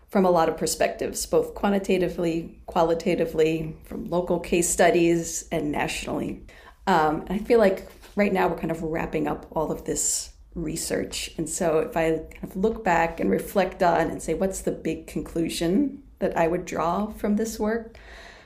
from 0.08 0.25
a 0.25 0.32
lot 0.32 0.48
of 0.48 0.56
perspectives, 0.56 1.25
both 1.25 1.54
quantitatively, 1.54 2.62
qualitatively, 2.66 3.75
from 3.84 4.10
local 4.10 4.40
case 4.40 4.70
studies, 4.70 5.48
and 5.52 5.72
nationally. 5.72 6.42
Um, 6.88 7.25
I 7.30 7.40
feel 7.40 7.60
like 7.60 7.88
right 8.16 8.32
now 8.32 8.48
we're 8.48 8.58
kind 8.58 8.72
of 8.72 8.82
wrapping 8.82 9.28
up 9.28 9.46
all 9.52 9.72
of 9.72 9.84
this 9.84 10.32
research. 10.54 11.32
And 11.38 11.50
so 11.50 11.80
if 11.80 11.98
I 11.98 12.12
kind 12.12 12.44
of 12.44 12.56
look 12.56 12.84
back 12.84 13.20
and 13.20 13.30
reflect 13.30 13.84
on 13.84 14.10
and 14.10 14.22
say, 14.22 14.34
what's 14.34 14.62
the 14.62 14.72
big 14.72 15.08
conclusion 15.08 16.04
that 16.20 16.38
I 16.38 16.48
would 16.48 16.64
draw 16.64 17.08
from 17.08 17.36
this 17.36 17.60
work? 17.60 17.98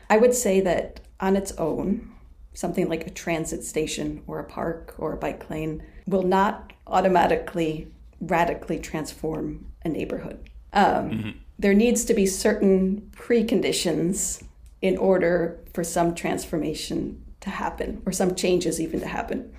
I 0.10 0.18
would 0.18 0.34
say 0.34 0.60
that 0.62 1.01
on 1.20 1.36
its 1.36 1.51
own, 1.51 2.12
something 2.53 2.89
like 2.89 3.06
a 3.06 3.12
transit 3.12 3.63
station 3.63 4.24
or 4.25 4.39
a 4.39 4.44
park 4.44 4.96
or 4.98 5.13
a 5.13 5.18
bike 5.18 5.50
lane 5.51 5.84
will 6.09 6.23
not 6.23 6.73
automatically 6.87 7.87
radically 8.19 8.79
transform 8.79 9.65
a 9.85 9.89
neighborhood. 9.89 10.49
Um, 10.73 10.85
mm-hmm. 10.85 11.29
There 11.57 11.73
needs 11.73 12.05
to 12.05 12.13
be 12.13 12.25
certain 12.25 13.11
preconditions 13.15 14.43
in 14.81 14.97
order 14.97 15.59
for 15.73 15.83
some 15.83 16.15
transformation 16.15 17.23
to 17.41 17.49
happen 17.49 18.01
or 18.05 18.11
some 18.11 18.35
changes 18.35 18.79
even 18.79 18.99
to 18.99 19.07
happen. 19.07 19.53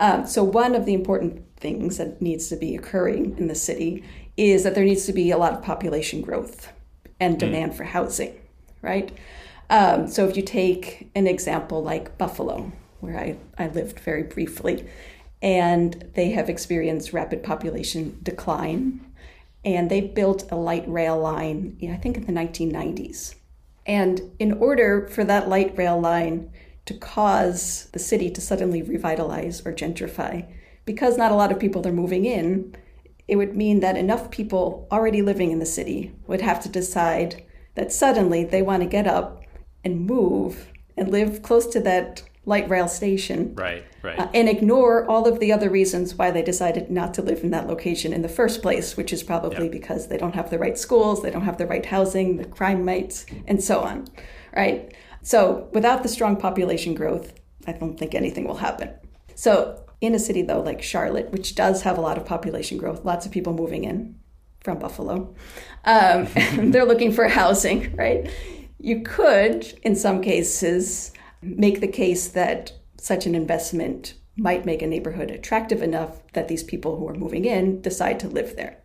Um, 0.00 0.26
so, 0.26 0.42
one 0.42 0.74
of 0.74 0.86
the 0.86 0.94
important 0.94 1.42
things 1.56 1.98
that 1.98 2.20
needs 2.20 2.48
to 2.48 2.56
be 2.56 2.74
occurring 2.74 3.36
in 3.38 3.46
the 3.46 3.54
city 3.54 4.04
is 4.36 4.64
that 4.64 4.74
there 4.74 4.84
needs 4.84 5.06
to 5.06 5.12
be 5.12 5.30
a 5.30 5.38
lot 5.38 5.52
of 5.52 5.62
population 5.62 6.20
growth 6.20 6.72
and 7.20 7.36
mm. 7.36 7.40
demand 7.40 7.72
mm. 7.72 7.76
for 7.76 7.84
housing, 7.84 8.34
right? 8.82 9.16
Um, 9.70 10.08
so, 10.08 10.28
if 10.28 10.36
you 10.36 10.42
take 10.42 11.10
an 11.14 11.26
example 11.26 11.82
like 11.82 12.18
Buffalo, 12.18 12.72
where 13.00 13.18
I, 13.18 13.36
I 13.56 13.68
lived 13.68 14.00
very 14.00 14.24
briefly, 14.24 14.84
and 15.42 16.10
they 16.14 16.30
have 16.30 16.48
experienced 16.48 17.12
rapid 17.12 17.42
population 17.42 18.18
decline, 18.22 19.04
and 19.64 19.90
they 19.90 20.00
built 20.00 20.50
a 20.50 20.56
light 20.56 20.84
rail 20.88 21.18
line, 21.18 21.76
I 21.82 21.96
think 21.96 22.16
in 22.16 22.24
the 22.24 22.32
1990s. 22.32 23.34
And 23.86 24.32
in 24.38 24.52
order 24.52 25.06
for 25.08 25.24
that 25.24 25.48
light 25.48 25.76
rail 25.76 26.00
line 26.00 26.50
to 26.86 26.94
cause 26.94 27.88
the 27.92 27.98
city 27.98 28.30
to 28.30 28.40
suddenly 28.40 28.82
revitalize 28.82 29.64
or 29.66 29.72
gentrify. 29.72 30.46
Because 30.84 31.16
not 31.16 31.32
a 31.32 31.34
lot 31.34 31.50
of 31.50 31.58
people 31.58 31.86
are 31.86 31.92
moving 31.92 32.24
in, 32.24 32.76
it 33.26 33.36
would 33.36 33.56
mean 33.56 33.80
that 33.80 33.96
enough 33.96 34.30
people 34.30 34.86
already 34.90 35.22
living 35.22 35.50
in 35.50 35.58
the 35.58 35.66
city 35.66 36.14
would 36.26 36.42
have 36.42 36.62
to 36.62 36.68
decide 36.68 37.42
that 37.74 37.92
suddenly 37.92 38.44
they 38.44 38.60
want 38.60 38.82
to 38.82 38.88
get 38.88 39.06
up 39.06 39.42
and 39.82 40.06
move 40.06 40.68
and 40.96 41.08
live 41.08 41.42
close 41.42 41.66
to 41.66 41.80
that 41.80 42.22
light 42.46 42.68
rail 42.68 42.88
station. 42.88 43.54
Right, 43.54 43.84
right. 44.02 44.18
Uh, 44.18 44.28
and 44.34 44.48
ignore 44.48 45.06
all 45.06 45.26
of 45.26 45.40
the 45.40 45.52
other 45.52 45.70
reasons 45.70 46.14
why 46.14 46.30
they 46.30 46.42
decided 46.42 46.90
not 46.90 47.14
to 47.14 47.22
live 47.22 47.42
in 47.42 47.50
that 47.50 47.66
location 47.66 48.12
in 48.12 48.22
the 48.22 48.28
first 48.28 48.62
place, 48.62 48.96
which 48.96 49.12
is 49.12 49.22
probably 49.22 49.64
yep. 49.64 49.72
because 49.72 50.08
they 50.08 50.18
don't 50.18 50.34
have 50.34 50.50
the 50.50 50.58
right 50.58 50.76
schools, 50.76 51.22
they 51.22 51.30
don't 51.30 51.44
have 51.44 51.58
the 51.58 51.66
right 51.66 51.86
housing, 51.86 52.36
the 52.36 52.44
crime 52.44 52.86
rates, 52.86 53.24
and 53.46 53.62
so 53.62 53.80
on. 53.80 54.06
Right? 54.54 54.94
So 55.22 55.68
without 55.72 56.02
the 56.02 56.08
strong 56.08 56.36
population 56.36 56.94
growth, 56.94 57.32
I 57.66 57.72
don't 57.72 57.98
think 57.98 58.14
anything 58.14 58.46
will 58.46 58.56
happen. 58.56 58.90
So 59.34 59.82
in 60.00 60.14
a 60.14 60.18
city 60.18 60.42
though 60.42 60.60
like 60.60 60.82
Charlotte, 60.82 61.30
which 61.30 61.54
does 61.54 61.82
have 61.82 61.96
a 61.96 62.00
lot 62.00 62.18
of 62.18 62.26
population 62.26 62.76
growth, 62.76 63.04
lots 63.04 63.24
of 63.24 63.32
people 63.32 63.54
moving 63.54 63.84
in 63.84 64.16
from 64.60 64.78
Buffalo, 64.78 65.34
um, 65.86 66.28
they're 66.70 66.84
looking 66.84 67.10
for 67.10 67.26
housing, 67.40 67.96
right? 67.96 68.30
You 68.78 69.00
could, 69.00 69.78
in 69.82 69.96
some 69.96 70.20
cases, 70.20 71.13
make 71.44 71.80
the 71.80 71.88
case 71.88 72.28
that 72.28 72.72
such 72.98 73.26
an 73.26 73.34
investment 73.34 74.14
might 74.36 74.64
make 74.64 74.82
a 74.82 74.86
neighborhood 74.86 75.30
attractive 75.30 75.82
enough 75.82 76.20
that 76.32 76.48
these 76.48 76.62
people 76.62 76.96
who 76.96 77.08
are 77.08 77.14
moving 77.14 77.44
in 77.44 77.80
decide 77.80 78.18
to 78.20 78.28
live 78.28 78.56
there. 78.56 78.82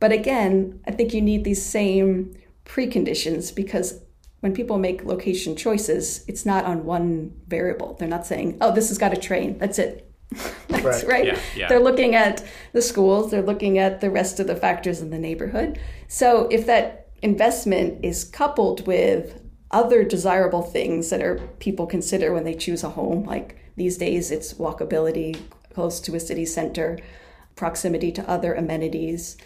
But 0.00 0.12
again, 0.12 0.80
I 0.86 0.92
think 0.92 1.12
you 1.12 1.20
need 1.20 1.44
these 1.44 1.64
same 1.64 2.36
preconditions 2.64 3.54
because 3.54 4.00
when 4.40 4.54
people 4.54 4.78
make 4.78 5.04
location 5.04 5.56
choices, 5.56 6.24
it's 6.28 6.46
not 6.46 6.64
on 6.64 6.84
one 6.84 7.32
variable. 7.48 7.94
They're 7.94 8.08
not 8.08 8.26
saying, 8.26 8.58
oh, 8.60 8.72
this 8.72 8.88
has 8.88 8.98
got 8.98 9.12
a 9.12 9.20
train. 9.20 9.58
That's 9.58 9.78
it. 9.78 10.04
That's 10.68 10.84
right. 10.84 11.06
right? 11.06 11.26
Yeah, 11.26 11.38
yeah. 11.56 11.68
They're 11.68 11.80
looking 11.80 12.14
at 12.14 12.44
the 12.72 12.82
schools, 12.82 13.30
they're 13.30 13.42
looking 13.42 13.78
at 13.78 14.00
the 14.00 14.10
rest 14.10 14.38
of 14.38 14.46
the 14.46 14.54
factors 14.54 15.00
in 15.00 15.10
the 15.10 15.18
neighborhood. 15.18 15.80
So 16.06 16.46
if 16.50 16.66
that 16.66 17.08
investment 17.22 18.04
is 18.04 18.24
coupled 18.24 18.86
with 18.86 19.40
other 19.70 20.04
desirable 20.04 20.62
things 20.62 21.10
that 21.10 21.22
are 21.22 21.38
people 21.58 21.86
consider 21.86 22.32
when 22.32 22.44
they 22.44 22.54
choose 22.54 22.82
a 22.82 22.90
home, 22.90 23.24
like 23.24 23.56
these 23.76 23.98
days 23.98 24.30
it's 24.30 24.54
walkability 24.54 25.40
close 25.74 26.00
to 26.00 26.14
a 26.14 26.20
city 26.20 26.44
center, 26.44 26.98
proximity 27.54 28.10
to 28.12 28.28
other 28.28 28.54
amenities. 28.54 29.36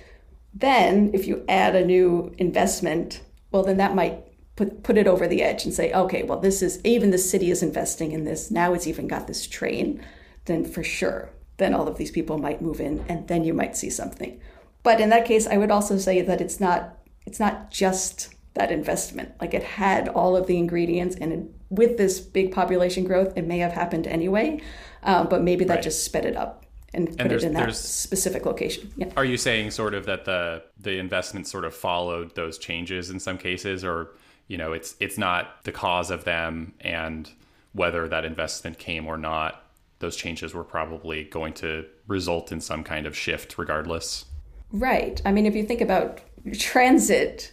Then 0.54 1.10
if 1.12 1.26
you 1.26 1.44
add 1.48 1.74
a 1.74 1.84
new 1.84 2.34
investment, 2.38 3.22
well 3.50 3.62
then 3.62 3.76
that 3.78 3.94
might 3.94 4.24
put 4.56 4.82
put 4.82 4.96
it 4.96 5.06
over 5.06 5.26
the 5.26 5.42
edge 5.42 5.64
and 5.64 5.74
say, 5.74 5.92
okay, 5.92 6.22
well, 6.22 6.38
this 6.38 6.62
is 6.62 6.80
even 6.84 7.10
the 7.10 7.18
city 7.18 7.50
is 7.50 7.62
investing 7.62 8.12
in 8.12 8.24
this. 8.24 8.50
Now 8.50 8.74
it's 8.74 8.86
even 8.86 9.08
got 9.08 9.26
this 9.26 9.46
train. 9.46 10.04
Then 10.44 10.64
for 10.64 10.82
sure, 10.82 11.30
then 11.56 11.74
all 11.74 11.88
of 11.88 11.96
these 11.96 12.10
people 12.10 12.38
might 12.38 12.62
move 12.62 12.80
in, 12.80 13.04
and 13.08 13.28
then 13.28 13.44
you 13.44 13.54
might 13.54 13.76
see 13.76 13.90
something. 13.90 14.40
But 14.82 15.00
in 15.00 15.10
that 15.10 15.24
case, 15.26 15.46
I 15.46 15.56
would 15.56 15.70
also 15.70 15.98
say 15.98 16.22
that 16.22 16.40
it's 16.40 16.60
not 16.60 16.98
it's 17.26 17.38
not 17.40 17.70
just 17.70 18.31
that 18.54 18.70
investment. 18.70 19.32
Like 19.40 19.54
it 19.54 19.62
had 19.62 20.08
all 20.08 20.36
of 20.36 20.46
the 20.46 20.58
ingredients, 20.58 21.16
and 21.16 21.52
with 21.70 21.96
this 21.96 22.20
big 22.20 22.52
population 22.52 23.04
growth, 23.04 23.32
it 23.36 23.46
may 23.46 23.58
have 23.58 23.72
happened 23.72 24.06
anyway, 24.06 24.60
uh, 25.02 25.24
but 25.24 25.42
maybe 25.42 25.64
that 25.64 25.74
right. 25.76 25.82
just 25.82 26.04
sped 26.04 26.24
it 26.24 26.36
up 26.36 26.66
and, 26.94 27.08
and 27.08 27.18
put 27.18 27.32
it 27.32 27.44
in 27.44 27.54
that 27.54 27.74
specific 27.74 28.44
location. 28.44 28.92
Yeah. 28.96 29.10
Are 29.16 29.24
you 29.24 29.36
saying 29.36 29.70
sort 29.70 29.94
of 29.94 30.06
that 30.06 30.24
the 30.24 30.62
the 30.78 30.98
investment 30.98 31.46
sort 31.46 31.64
of 31.64 31.74
followed 31.74 32.34
those 32.34 32.58
changes 32.58 33.10
in 33.10 33.18
some 33.18 33.38
cases, 33.38 33.84
or 33.84 34.10
you 34.48 34.58
know 34.58 34.72
it's 34.72 34.94
it's 35.00 35.16
not 35.18 35.64
the 35.64 35.72
cause 35.72 36.10
of 36.10 36.24
them 36.24 36.74
and 36.80 37.30
whether 37.72 38.06
that 38.06 38.24
investment 38.24 38.78
came 38.78 39.06
or 39.06 39.16
not 39.16 39.64
those 40.00 40.16
changes 40.16 40.52
were 40.52 40.64
probably 40.64 41.24
going 41.24 41.54
to 41.54 41.86
result 42.06 42.52
in 42.52 42.60
some 42.60 42.84
kind 42.84 43.06
of 43.06 43.16
shift 43.16 43.56
regardless 43.56 44.26
right 44.70 45.22
i 45.24 45.32
mean 45.32 45.46
if 45.46 45.54
you 45.54 45.64
think 45.64 45.80
about 45.80 46.20
transit 46.58 47.52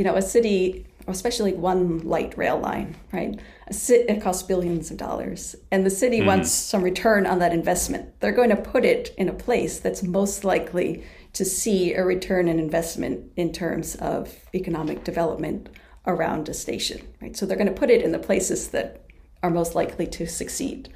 you 0.00 0.04
know 0.04 0.16
a 0.16 0.22
city 0.22 0.86
especially 1.08 1.52
one 1.52 1.98
light 1.98 2.32
rail 2.38 2.58
line 2.58 2.96
right 3.12 3.38
A 3.66 3.74
city 3.74 4.04
it 4.10 4.22
costs 4.22 4.42
billions 4.42 4.90
of 4.90 4.96
dollars 4.96 5.54
and 5.70 5.84
the 5.84 5.90
city 5.90 6.18
mm-hmm. 6.18 6.28
wants 6.28 6.50
some 6.50 6.82
return 6.82 7.26
on 7.26 7.38
that 7.40 7.52
investment 7.52 8.18
they're 8.20 8.32
going 8.40 8.48
to 8.48 8.56
put 8.56 8.86
it 8.86 9.14
in 9.18 9.28
a 9.28 9.34
place 9.34 9.78
that's 9.78 10.02
most 10.02 10.42
likely 10.42 11.04
to 11.34 11.44
see 11.44 11.92
a 11.92 12.02
return 12.02 12.48
in 12.48 12.58
investment 12.58 13.30
in 13.36 13.52
terms 13.52 13.94
of 13.96 14.34
economic 14.54 15.04
development 15.04 15.68
around 16.06 16.48
a 16.48 16.54
station, 16.54 17.06
right? 17.20 17.36
So 17.36 17.44
they're 17.44 17.58
going 17.58 17.74
to 17.74 17.80
put 17.80 17.90
it 17.90 18.02
in 18.02 18.10
the 18.12 18.18
places 18.18 18.68
that 18.68 19.04
are 19.42 19.50
most 19.50 19.74
likely 19.74 20.06
to 20.06 20.26
succeed. 20.26 20.88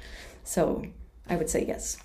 So 0.43 0.83
I 1.29 1.35
would 1.35 1.49
say 1.49 1.63
yes. 1.65 1.97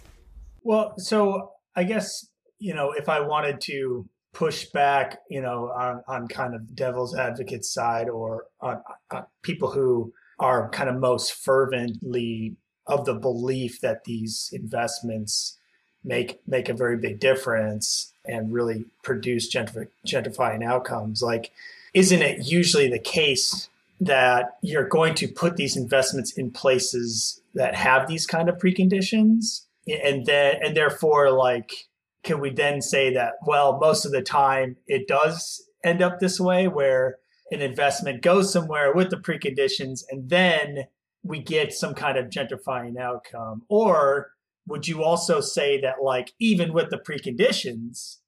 Well, 0.63 0.95
so 0.99 1.53
I 1.75 1.85
guess, 1.85 2.29
you 2.59 2.75
know, 2.75 2.93
if 2.93 3.09
I 3.09 3.21
wanted 3.21 3.61
to 3.63 4.07
push 4.33 4.67
back, 4.67 5.21
you 5.29 5.41
know, 5.41 5.71
on, 5.71 6.03
on 6.07 6.29
kind 6.29 6.55
of 6.55 6.75
devil's 6.75 7.15
advocate 7.15 7.65
side 7.65 8.09
or 8.09 8.47
on, 8.61 8.83
on 9.11 9.25
people 9.43 9.71
who 9.71 10.13
are 10.39 10.69
kind 10.71 10.89
of 10.89 10.97
most 10.97 11.33
fervently 11.33 12.57
of 12.87 13.05
the 13.05 13.15
belief 13.15 13.81
that 13.81 14.05
these 14.05 14.51
investments 14.53 15.59
make 16.03 16.41
make 16.47 16.69
a 16.69 16.75
very 16.75 16.97
big 16.97 17.21
difference 17.21 18.13
and 18.25 18.53
really 18.53 18.85
produce 19.03 19.53
gentrifying 19.53 20.65
outcomes. 20.65 21.23
Like 21.23 21.53
isn't 21.93 22.23
it 22.23 22.47
usually 22.47 22.89
the 22.89 22.99
case 22.99 23.69
that 24.01 24.57
you're 24.63 24.89
going 24.89 25.15
to 25.15 25.29
put 25.29 25.57
these 25.57 25.77
investments 25.77 26.33
in 26.33 26.51
places 26.51 27.41
that 27.55 27.75
have 27.75 28.09
these 28.09 28.27
kind 28.27 28.49
of 28.49 28.59
preconditions? 28.59 29.65
And 29.87 30.25
then 30.25 30.57
and 30.63 30.77
therefore 30.77 31.31
like 31.31 31.89
can 32.23 32.41
we 32.41 32.51
then 32.51 32.81
say 32.81 33.13
that 33.13 33.35
well 33.47 33.79
most 33.81 34.05
of 34.05 34.13
the 34.13 34.23
time 34.23 34.77
it 34.87 35.09
does 35.09 35.63
end 35.85 36.03
up 36.03 36.19
this 36.21 36.39
way 36.39 36.69
where 36.69 37.17
an 37.51 37.61
investment 37.61 38.23
goes 38.23 38.53
somewhere 38.53 38.93
with 38.93 39.11
the 39.11 39.17
preconditions 39.17 40.03
and 40.11 40.29
then 40.31 40.85
we 41.23 41.41
get 41.41 41.73
some 41.73 41.95
kind 41.95 42.17
of 42.17 42.27
gentrifying 42.27 42.99
outcome 42.99 43.63
or 43.69 44.33
would 44.69 44.87
you 44.87 45.03
also 45.03 45.41
say 45.41 45.81
that 45.81 46.03
like 46.03 46.33
even 46.39 46.73
with 46.73 46.91
the 46.91 46.99
preconditions 46.99 48.19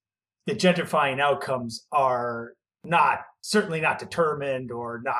the 0.46 0.54
gentrifying 0.54 1.20
outcomes 1.20 1.87
are 1.92 2.54
not 2.84 3.20
certainly 3.42 3.80
not 3.80 3.99
determined 3.99 4.70
or 4.70 5.00
not 5.04 5.16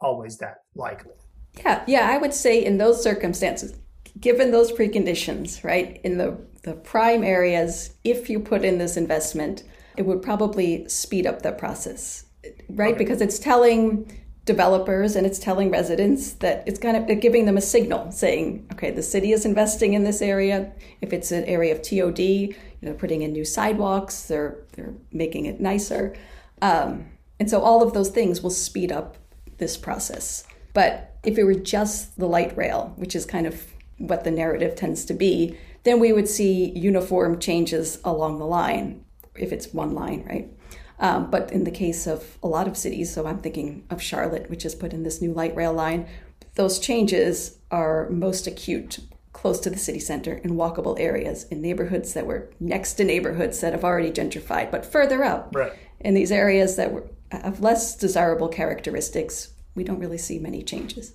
always 0.00 0.38
that 0.38 0.56
likely. 0.74 1.12
Yeah, 1.56 1.84
yeah, 1.86 2.08
I 2.10 2.18
would 2.18 2.34
say 2.34 2.64
in 2.64 2.78
those 2.78 3.02
circumstances, 3.02 3.74
given 4.18 4.50
those 4.50 4.72
preconditions, 4.72 5.64
right, 5.64 6.00
in 6.04 6.18
the, 6.18 6.38
the 6.62 6.74
prime 6.74 7.24
areas, 7.24 7.94
if 8.04 8.30
you 8.30 8.40
put 8.40 8.64
in 8.64 8.78
this 8.78 8.96
investment, 8.96 9.64
it 9.96 10.06
would 10.06 10.22
probably 10.22 10.88
speed 10.88 11.26
up 11.26 11.42
the 11.42 11.52
process, 11.52 12.24
right? 12.68 12.94
Okay. 12.94 12.98
Because 12.98 13.20
it's 13.20 13.38
telling 13.38 14.20
developers 14.44 15.16
and 15.16 15.26
it's 15.26 15.38
telling 15.38 15.70
residents 15.70 16.32
that 16.34 16.62
it's 16.66 16.78
kind 16.78 16.96
of 16.96 17.20
giving 17.20 17.46
them 17.46 17.56
a 17.56 17.60
signal 17.60 18.12
saying, 18.12 18.66
okay, 18.72 18.90
the 18.90 19.02
city 19.02 19.32
is 19.32 19.46
investing 19.46 19.94
in 19.94 20.04
this 20.04 20.20
area. 20.20 20.70
If 21.00 21.12
it's 21.12 21.32
an 21.32 21.44
area 21.44 21.74
of 21.74 21.82
TOD, 21.82 22.18
you 22.18 22.54
know, 22.82 22.92
putting 22.94 23.22
in 23.22 23.32
new 23.32 23.44
sidewalks, 23.44 24.24
they're 24.24 24.58
they're 24.72 24.94
making 25.12 25.46
it 25.46 25.60
nicer, 25.60 26.14
um, 26.60 27.06
and 27.40 27.48
so 27.48 27.60
all 27.60 27.82
of 27.82 27.94
those 27.94 28.10
things 28.10 28.42
will 28.42 28.50
speed 28.50 28.92
up 28.92 29.16
this 29.58 29.76
process. 29.76 30.44
But 30.74 31.16
if 31.24 31.38
it 31.38 31.44
were 31.44 31.54
just 31.54 32.18
the 32.18 32.26
light 32.26 32.56
rail, 32.56 32.92
which 32.96 33.16
is 33.16 33.24
kind 33.24 33.46
of 33.46 33.73
what 33.98 34.24
the 34.24 34.30
narrative 34.30 34.74
tends 34.74 35.04
to 35.06 35.14
be, 35.14 35.56
then 35.84 36.00
we 36.00 36.12
would 36.12 36.28
see 36.28 36.70
uniform 36.70 37.38
changes 37.38 37.98
along 38.04 38.38
the 38.38 38.46
line 38.46 39.04
if 39.36 39.52
it's 39.52 39.72
one 39.72 39.94
line, 39.94 40.24
right? 40.28 40.50
Um, 40.98 41.30
but 41.30 41.50
in 41.50 41.64
the 41.64 41.70
case 41.70 42.06
of 42.06 42.38
a 42.42 42.48
lot 42.48 42.68
of 42.68 42.76
cities, 42.76 43.12
so 43.12 43.26
I'm 43.26 43.40
thinking 43.40 43.84
of 43.90 44.00
Charlotte, 44.00 44.48
which 44.48 44.62
has 44.62 44.74
put 44.74 44.92
in 44.92 45.02
this 45.02 45.20
new 45.20 45.32
light 45.32 45.54
rail 45.56 45.72
line, 45.72 46.06
those 46.54 46.78
changes 46.78 47.58
are 47.70 48.08
most 48.10 48.46
acute 48.46 49.00
close 49.32 49.58
to 49.60 49.70
the 49.70 49.76
city 49.76 49.98
center 49.98 50.34
in 50.34 50.52
walkable 50.52 50.98
areas 50.98 51.44
in 51.50 51.60
neighborhoods 51.60 52.14
that 52.14 52.26
were 52.26 52.48
next 52.60 52.94
to 52.94 53.04
neighborhoods 53.04 53.60
that 53.60 53.72
have 53.72 53.84
already 53.84 54.10
gentrified, 54.10 54.70
but 54.70 54.86
further 54.86 55.24
up 55.24 55.50
right. 55.54 55.72
in 56.00 56.14
these 56.14 56.30
areas 56.30 56.76
that 56.76 56.92
were, 56.92 57.04
have 57.32 57.60
less 57.60 57.96
desirable 57.96 58.48
characteristics, 58.48 59.52
we 59.74 59.82
don't 59.82 59.98
really 59.98 60.18
see 60.18 60.38
many 60.38 60.62
changes. 60.62 61.12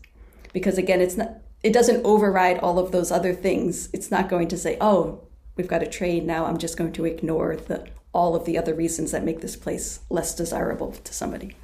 Because 0.51 0.77
again, 0.77 1.00
it's 1.00 1.15
not 1.15 1.38
it 1.63 1.74
doesn't 1.74 2.06
override 2.06 2.60
all 2.60 2.80
of 2.80 2.92
those 2.92 3.12
other 3.12 3.34
things. 3.34 3.89
It's 3.94 4.12
not 4.12 4.30
going 4.30 4.48
to 4.50 4.58
say, 4.58 4.78
"Oh, 4.80 5.22
we've 5.56 5.68
got 5.68 5.84
a 5.84 5.88
trade 5.88 6.25
now. 6.25 6.46
I'm 6.46 6.58
just 6.58 6.78
going 6.78 6.94
to 6.94 7.06
ignore 7.06 7.56
the 7.56 7.88
all 8.13 8.36
of 8.36 8.46
the 8.46 8.58
other 8.58 8.74
reasons 8.74 9.12
that 9.12 9.24
make 9.24 9.42
this 9.42 9.56
place 9.56 10.00
less 10.10 10.36
desirable 10.36 10.92
to 10.92 11.13
somebody. 11.13 11.56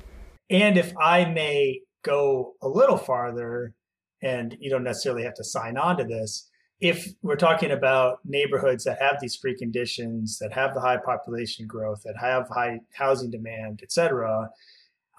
And 0.49 0.77
if 0.77 0.93
I 0.97 1.25
may 1.25 1.81
go 2.03 2.53
a 2.61 2.67
little 2.67 2.97
farther, 2.97 3.73
and 4.21 4.55
you 4.59 4.69
don't 4.69 4.83
necessarily 4.83 5.23
have 5.23 5.33
to 5.35 5.43
sign 5.43 5.77
on 5.77 5.97
to 5.97 6.03
this, 6.03 6.49
if 6.79 7.07
we're 7.21 7.35
talking 7.35 7.71
about 7.71 8.19
neighborhoods 8.25 8.83
that 8.83 9.01
have 9.01 9.17
these 9.19 9.39
preconditions, 9.39 10.37
that 10.39 10.53
have 10.53 10.73
the 10.73 10.81
high 10.81 10.97
population 10.97 11.65
growth, 11.65 12.01
that 12.03 12.17
have 12.19 12.47
high 12.49 12.79
housing 12.93 13.31
demand, 13.31 13.79
et 13.81 13.91
cetera, 13.91 14.49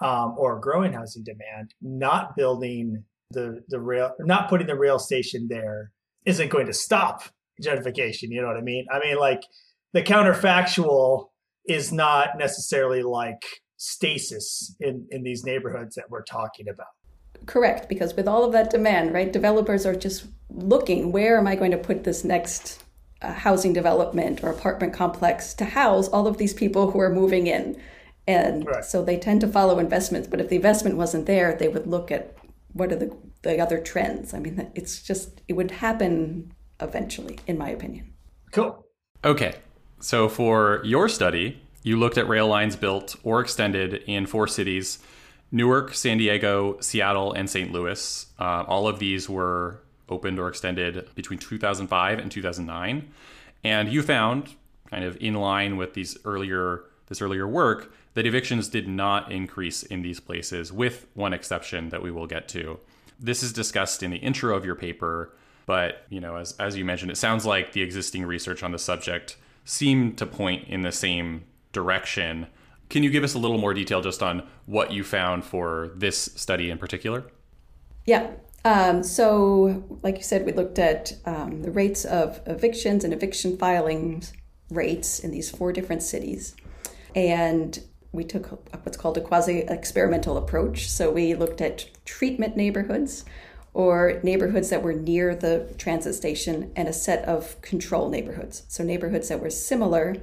um, 0.01 0.35
or 0.37 0.59
growing 0.59 0.93
housing 0.93 1.23
demand, 1.23 1.73
not 1.81 2.35
building 2.35 3.03
the 3.31 3.63
the 3.67 3.79
rail, 3.79 4.13
not 4.19 4.49
putting 4.49 4.67
the 4.67 4.77
rail 4.77 4.99
station 4.99 5.47
there 5.49 5.91
isn't 6.25 6.49
going 6.49 6.67
to 6.67 6.73
stop 6.73 7.23
gentrification. 7.61 8.29
You 8.29 8.41
know 8.41 8.47
what 8.47 8.57
I 8.57 8.61
mean? 8.61 8.85
I 8.91 8.99
mean, 8.99 9.17
like 9.17 9.43
the 9.93 10.03
counterfactual 10.03 11.27
is 11.67 11.91
not 11.91 12.37
necessarily 12.37 13.03
like 13.03 13.43
stasis 13.77 14.75
in, 14.79 15.07
in 15.11 15.23
these 15.23 15.43
neighborhoods 15.43 15.95
that 15.95 16.09
we're 16.09 16.23
talking 16.23 16.67
about. 16.69 16.87
Correct, 17.45 17.87
because 17.87 18.15
with 18.15 18.27
all 18.27 18.43
of 18.43 18.51
that 18.53 18.69
demand, 18.69 19.13
right, 19.13 19.31
developers 19.31 19.85
are 19.85 19.95
just 19.95 20.25
looking 20.49 21.11
where 21.11 21.37
am 21.37 21.47
I 21.47 21.55
going 21.55 21.71
to 21.71 21.77
put 21.77 22.03
this 22.03 22.23
next 22.23 22.83
uh, 23.21 23.33
housing 23.33 23.73
development 23.73 24.43
or 24.43 24.49
apartment 24.49 24.93
complex 24.93 25.53
to 25.55 25.65
house 25.65 26.07
all 26.09 26.27
of 26.27 26.37
these 26.37 26.53
people 26.53 26.91
who 26.91 26.99
are 26.99 27.13
moving 27.13 27.47
in. 27.47 27.79
And 28.27 28.65
right. 28.65 28.83
so 28.83 29.03
they 29.03 29.17
tend 29.17 29.41
to 29.41 29.47
follow 29.47 29.79
investments, 29.79 30.27
but 30.27 30.41
if 30.41 30.49
the 30.49 30.57
investment 30.57 30.97
wasn't 30.97 31.25
there, 31.25 31.55
they 31.55 31.67
would 31.67 31.87
look 31.87 32.11
at 32.11 32.35
what 32.73 32.91
are 32.91 32.95
the, 32.95 33.15
the 33.41 33.59
other 33.59 33.79
trends. 33.79 34.33
I 34.33 34.39
mean, 34.39 34.71
it's 34.75 35.01
just, 35.01 35.41
it 35.47 35.53
would 35.53 35.71
happen 35.71 36.53
eventually, 36.79 37.39
in 37.47 37.57
my 37.57 37.69
opinion. 37.69 38.13
Cool. 38.51 38.85
Okay, 39.23 39.55
so 39.99 40.29
for 40.29 40.81
your 40.83 41.09
study, 41.09 41.61
you 41.83 41.97
looked 41.97 42.17
at 42.17 42.27
rail 42.27 42.47
lines 42.47 42.75
built 42.75 43.15
or 43.23 43.39
extended 43.39 44.03
in 44.05 44.25
four 44.25 44.47
cities 44.47 44.99
Newark, 45.49 45.93
San 45.93 46.17
Diego, 46.17 46.77
Seattle, 46.81 47.31
and 47.31 47.49
St. 47.49 47.71
Louis. 47.71 48.25
Uh, 48.37 48.63
all 48.67 48.87
of 48.87 48.99
these 48.99 49.29
were 49.29 49.79
opened 50.09 50.39
or 50.39 50.49
extended 50.49 51.07
between 51.15 51.39
2005 51.39 52.19
and 52.19 52.29
2009. 52.29 53.09
And 53.63 53.91
you 53.91 54.01
found, 54.01 54.55
kind 54.89 55.05
of 55.05 55.17
in 55.21 55.35
line 55.35 55.77
with 55.77 55.93
these 55.93 56.17
earlier 56.25 56.83
this 57.07 57.21
earlier 57.21 57.47
work, 57.47 57.93
that 58.17 58.25
evictions 58.25 58.67
did 58.67 58.87
not 58.87 59.31
increase 59.31 59.83
in 59.83 60.01
these 60.01 60.19
places, 60.19 60.73
with 60.73 61.05
one 61.13 61.33
exception 61.33 61.89
that 61.89 62.01
we 62.01 62.09
will 62.09 62.25
get 62.25 62.47
to. 62.47 62.79
This 63.19 63.43
is 63.43 63.53
discussed 63.53 64.01
in 64.01 64.09
the 64.09 64.17
intro 64.17 64.57
of 64.57 64.65
your 64.65 64.73
paper, 64.73 65.35
but 65.67 66.01
you 66.09 66.19
know, 66.19 66.35
as 66.35 66.53
as 66.53 66.75
you 66.75 66.83
mentioned, 66.83 67.11
it 67.11 67.17
sounds 67.17 67.45
like 67.45 67.73
the 67.73 67.83
existing 67.83 68.25
research 68.25 68.63
on 68.63 68.71
the 68.71 68.79
subject 68.79 69.37
seem 69.65 70.15
to 70.15 70.25
point 70.25 70.67
in 70.67 70.81
the 70.81 70.91
same 70.91 71.43
direction. 71.73 72.47
Can 72.89 73.03
you 73.03 73.11
give 73.11 73.23
us 73.23 73.35
a 73.35 73.37
little 73.37 73.59
more 73.59 73.75
detail 73.75 74.01
just 74.01 74.23
on 74.23 74.47
what 74.65 74.91
you 74.91 75.03
found 75.03 75.45
for 75.45 75.91
this 75.95 76.17
study 76.17 76.71
in 76.71 76.79
particular? 76.79 77.23
Yeah. 78.07 78.31
Um, 78.65 79.03
so, 79.03 79.99
like 80.01 80.17
you 80.17 80.23
said, 80.23 80.43
we 80.43 80.53
looked 80.53 80.79
at 80.79 81.13
um, 81.25 81.61
the 81.61 81.69
rates 81.69 82.03
of 82.03 82.41
evictions 82.47 83.03
and 83.03 83.13
eviction 83.13 83.57
filings 83.57 84.33
rates 84.71 85.19
in 85.19 85.29
these 85.29 85.51
four 85.51 85.71
different 85.71 86.01
cities. 86.01 86.55
And 87.15 87.79
we 88.11 88.23
took 88.23 88.47
what's 88.83 88.97
called 88.97 89.17
a 89.17 89.21
quasi 89.21 89.59
experimental 89.59 90.37
approach. 90.37 90.89
So, 90.89 91.11
we 91.11 91.35
looked 91.35 91.61
at 91.61 91.87
treatment 92.05 92.55
neighborhoods 92.55 93.25
or 93.73 94.19
neighborhoods 94.23 94.69
that 94.69 94.81
were 94.81 94.93
near 94.93 95.35
the 95.35 95.73
transit 95.77 96.15
station 96.15 96.71
and 96.75 96.87
a 96.87 96.93
set 96.93 97.23
of 97.25 97.61
control 97.61 98.09
neighborhoods. 98.09 98.63
So, 98.67 98.83
neighborhoods 98.83 99.29
that 99.29 99.41
were 99.41 99.49
similar 99.49 100.15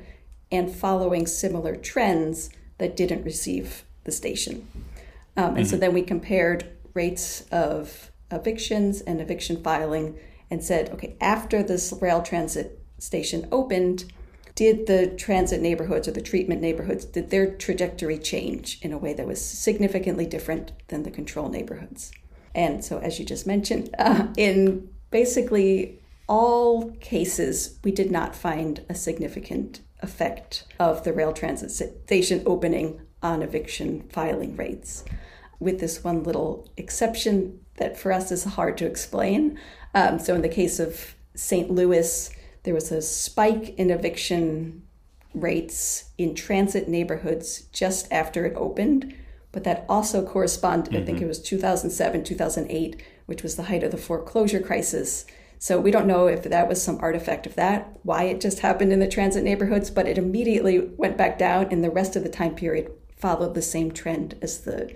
and 0.50 0.74
following 0.74 1.26
similar 1.26 1.76
trends 1.76 2.50
that 2.78 2.96
didn't 2.96 3.24
receive 3.24 3.84
the 4.04 4.12
station. 4.12 4.68
Um, 5.36 5.44
and 5.44 5.56
mm-hmm. 5.58 5.64
so 5.66 5.76
then 5.76 5.92
we 5.94 6.02
compared 6.02 6.68
rates 6.94 7.42
of 7.50 8.12
evictions 8.30 9.00
and 9.00 9.20
eviction 9.20 9.62
filing 9.62 10.18
and 10.50 10.62
said, 10.62 10.90
okay, 10.90 11.16
after 11.20 11.62
this 11.62 11.92
rail 12.00 12.22
transit 12.22 12.80
station 12.98 13.48
opened, 13.50 14.12
did 14.54 14.86
the 14.86 15.08
transit 15.08 15.60
neighborhoods 15.60 16.06
or 16.06 16.12
the 16.12 16.20
treatment 16.20 16.60
neighborhoods, 16.60 17.04
did 17.04 17.30
their 17.30 17.54
trajectory 17.54 18.18
change 18.18 18.78
in 18.82 18.92
a 18.92 18.98
way 18.98 19.12
that 19.12 19.26
was 19.26 19.44
significantly 19.44 20.26
different 20.26 20.72
than 20.88 21.02
the 21.02 21.10
control 21.10 21.48
neighborhoods? 21.48 22.12
And 22.54 22.84
so, 22.84 22.98
as 22.98 23.18
you 23.18 23.24
just 23.24 23.46
mentioned, 23.46 23.94
uh, 23.98 24.28
in 24.36 24.88
basically 25.10 26.00
all 26.28 26.90
cases, 27.00 27.78
we 27.82 27.90
did 27.90 28.10
not 28.10 28.36
find 28.36 28.84
a 28.88 28.94
significant 28.94 29.80
effect 30.00 30.64
of 30.78 31.02
the 31.04 31.12
rail 31.12 31.32
transit 31.32 31.70
station 31.70 32.42
opening 32.46 33.00
on 33.22 33.42
eviction 33.42 34.08
filing 34.10 34.54
rates, 34.54 35.04
with 35.58 35.80
this 35.80 36.04
one 36.04 36.22
little 36.22 36.70
exception 36.76 37.58
that 37.78 37.98
for 37.98 38.12
us 38.12 38.30
is 38.30 38.44
hard 38.44 38.78
to 38.78 38.86
explain. 38.86 39.58
Um, 39.94 40.20
so, 40.20 40.34
in 40.36 40.42
the 40.42 40.48
case 40.48 40.78
of 40.78 41.16
St. 41.34 41.70
Louis, 41.70 42.30
there 42.64 42.74
was 42.74 42.90
a 42.90 43.00
spike 43.00 43.74
in 43.78 43.90
eviction 43.90 44.82
rates 45.32 46.10
in 46.18 46.34
transit 46.34 46.88
neighborhoods 46.88 47.62
just 47.72 48.10
after 48.12 48.44
it 48.44 48.54
opened 48.56 49.14
but 49.54 49.62
that 49.62 49.86
also 49.88 50.26
corresponded, 50.26 50.92
mm-hmm. 50.92 51.02
I 51.02 51.06
think 51.06 51.18
mm-hmm. 51.18 51.26
it 51.26 51.28
was 51.28 51.40
2007, 51.40 52.24
2008, 52.24 53.00
which 53.26 53.44
was 53.44 53.54
the 53.54 53.62
height 53.62 53.84
of 53.84 53.92
the 53.92 53.96
foreclosure 53.96 54.60
crisis. 54.60 55.24
So 55.60 55.80
we 55.80 55.92
don't 55.92 56.08
know 56.08 56.26
if 56.26 56.42
that 56.42 56.68
was 56.68 56.82
some 56.82 56.98
artifact 57.00 57.46
of 57.46 57.54
that, 57.54 57.96
why 58.02 58.24
it 58.24 58.40
just 58.40 58.58
happened 58.58 58.92
in 58.92 58.98
the 58.98 59.08
transit 59.08 59.44
neighborhoods, 59.44 59.90
but 59.90 60.08
it 60.08 60.18
immediately 60.18 60.80
went 60.80 61.16
back 61.16 61.38
down, 61.38 61.68
and 61.70 61.84
the 61.84 61.90
rest 61.90 62.16
of 62.16 62.24
the 62.24 62.28
time 62.28 62.56
period 62.56 62.90
followed 63.16 63.54
the 63.54 63.62
same 63.62 63.92
trend 63.92 64.36
as 64.42 64.62
the 64.62 64.92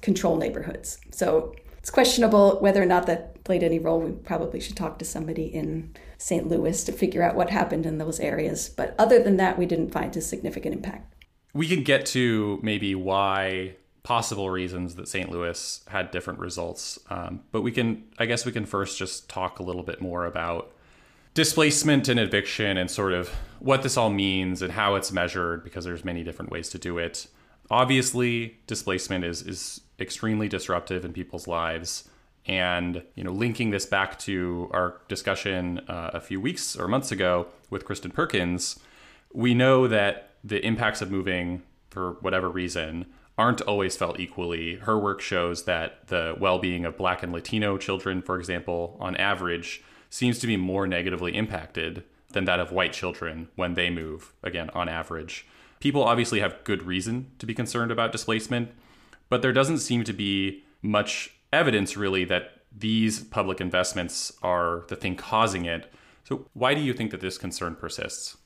control 0.00 0.36
neighborhoods. 0.36 0.98
So 1.12 1.54
it's 1.78 1.88
questionable 1.88 2.58
whether 2.58 2.82
or 2.82 2.86
not 2.86 3.06
that 3.06 3.44
played 3.44 3.62
any 3.62 3.78
role. 3.78 4.00
We 4.00 4.10
probably 4.10 4.58
should 4.58 4.76
talk 4.76 4.98
to 4.98 5.04
somebody 5.04 5.44
in 5.44 5.94
St. 6.22 6.46
Louis 6.46 6.84
to 6.84 6.92
figure 6.92 7.22
out 7.22 7.34
what 7.34 7.50
happened 7.50 7.84
in 7.84 7.98
those 7.98 8.20
areas. 8.20 8.68
But 8.68 8.94
other 8.96 9.20
than 9.20 9.38
that, 9.38 9.58
we 9.58 9.66
didn't 9.66 9.90
find 9.90 10.16
a 10.16 10.20
significant 10.20 10.72
impact. 10.72 11.14
We 11.52 11.66
can 11.66 11.82
get 11.82 12.06
to 12.06 12.60
maybe 12.62 12.94
why 12.94 13.74
possible 14.04 14.48
reasons 14.48 14.94
that 14.94 15.08
St. 15.08 15.30
Louis 15.30 15.84
had 15.88 16.12
different 16.12 16.38
results. 16.38 16.98
Um, 17.10 17.40
but 17.50 17.62
we 17.62 17.72
can, 17.72 18.04
I 18.18 18.26
guess, 18.26 18.46
we 18.46 18.52
can 18.52 18.66
first 18.66 18.98
just 18.98 19.28
talk 19.28 19.58
a 19.58 19.64
little 19.64 19.82
bit 19.82 20.00
more 20.00 20.24
about 20.24 20.72
displacement 21.34 22.08
and 22.08 22.20
eviction 22.20 22.76
and 22.76 22.88
sort 22.88 23.12
of 23.12 23.28
what 23.58 23.82
this 23.82 23.96
all 23.96 24.10
means 24.10 24.62
and 24.62 24.72
how 24.72 24.94
it's 24.94 25.10
measured 25.10 25.64
because 25.64 25.84
there's 25.84 26.04
many 26.04 26.22
different 26.22 26.52
ways 26.52 26.68
to 26.70 26.78
do 26.78 26.98
it. 26.98 27.26
Obviously, 27.68 28.58
displacement 28.66 29.24
is 29.24 29.42
is 29.42 29.80
extremely 29.98 30.48
disruptive 30.48 31.04
in 31.04 31.12
people's 31.12 31.48
lives. 31.48 32.08
And 32.46 33.02
you 33.14 33.24
know, 33.24 33.32
linking 33.32 33.70
this 33.70 33.86
back 33.86 34.18
to 34.20 34.68
our 34.72 35.00
discussion 35.08 35.80
uh, 35.88 36.10
a 36.12 36.20
few 36.20 36.40
weeks 36.40 36.76
or 36.76 36.88
months 36.88 37.12
ago 37.12 37.46
with 37.70 37.84
Kristen 37.84 38.10
Perkins, 38.10 38.80
we 39.32 39.54
know 39.54 39.86
that 39.88 40.30
the 40.44 40.64
impacts 40.64 41.00
of 41.00 41.10
moving 41.10 41.62
for 41.90 42.12
whatever 42.20 42.48
reason 42.48 43.06
aren't 43.38 43.60
always 43.62 43.96
felt 43.96 44.20
equally. 44.20 44.76
Her 44.76 44.98
work 44.98 45.20
shows 45.20 45.64
that 45.64 46.08
the 46.08 46.36
well 46.38 46.58
being 46.58 46.84
of 46.84 46.96
Black 46.96 47.22
and 47.22 47.32
Latino 47.32 47.78
children, 47.78 48.22
for 48.22 48.38
example, 48.38 48.96
on 49.00 49.16
average, 49.16 49.82
seems 50.10 50.38
to 50.40 50.46
be 50.46 50.56
more 50.56 50.86
negatively 50.86 51.34
impacted 51.34 52.04
than 52.32 52.44
that 52.44 52.60
of 52.60 52.72
white 52.72 52.92
children 52.92 53.48
when 53.56 53.74
they 53.74 53.90
move, 53.90 54.32
again, 54.42 54.70
on 54.70 54.88
average. 54.88 55.46
People 55.80 56.04
obviously 56.04 56.40
have 56.40 56.64
good 56.64 56.82
reason 56.84 57.30
to 57.38 57.46
be 57.46 57.54
concerned 57.54 57.90
about 57.90 58.12
displacement, 58.12 58.70
but 59.28 59.42
there 59.42 59.52
doesn't 59.52 59.78
seem 59.78 60.04
to 60.04 60.12
be 60.12 60.64
much 60.80 61.34
evidence 61.52 61.96
really 61.96 62.24
that 62.24 62.62
these 62.76 63.20
public 63.20 63.60
investments 63.60 64.32
are 64.42 64.84
the 64.88 64.96
thing 64.96 65.16
causing 65.16 65.64
it. 65.64 65.92
So, 66.24 66.46
why 66.54 66.74
do 66.74 66.80
you 66.80 66.92
think 66.92 67.10
that 67.10 67.20
this 67.20 67.38
concern 67.38 67.74
persists? 67.74 68.38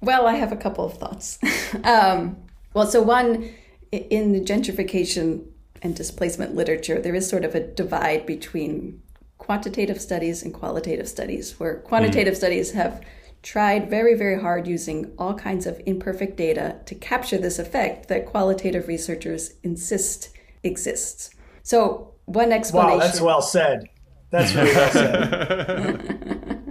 Well, 0.00 0.26
I 0.26 0.34
have 0.34 0.52
a 0.52 0.56
couple 0.56 0.84
of 0.84 0.94
thoughts. 0.94 1.38
um, 1.84 2.36
well, 2.74 2.86
so 2.86 3.02
one, 3.02 3.50
in 3.92 4.32
the 4.32 4.40
gentrification 4.40 5.46
and 5.82 5.94
displacement 5.94 6.54
literature, 6.54 7.00
there 7.00 7.14
is 7.14 7.28
sort 7.28 7.44
of 7.44 7.54
a 7.54 7.60
divide 7.60 8.26
between 8.26 9.02
quantitative 9.38 10.00
studies 10.00 10.42
and 10.42 10.52
qualitative 10.52 11.08
studies, 11.08 11.58
where 11.58 11.76
quantitative 11.76 12.34
mm. 12.34 12.38
studies 12.38 12.72
have 12.72 13.02
tried 13.42 13.88
very, 13.88 14.14
very 14.14 14.40
hard 14.40 14.66
using 14.66 15.12
all 15.18 15.34
kinds 15.34 15.66
of 15.66 15.80
imperfect 15.86 16.36
data 16.36 16.76
to 16.84 16.94
capture 16.94 17.38
this 17.38 17.58
effect 17.58 18.08
that 18.08 18.26
qualitative 18.26 18.88
researchers 18.88 19.54
insist 19.62 20.30
exists. 20.62 21.30
So, 21.62 22.15
one 22.26 22.52
explanation. 22.52 22.98
Wow, 22.98 23.04
that's 23.04 23.20
well 23.20 23.42
said. 23.42 23.88
That's 24.30 24.54
really 24.54 24.74
well 24.74 24.90
said. 24.92 26.22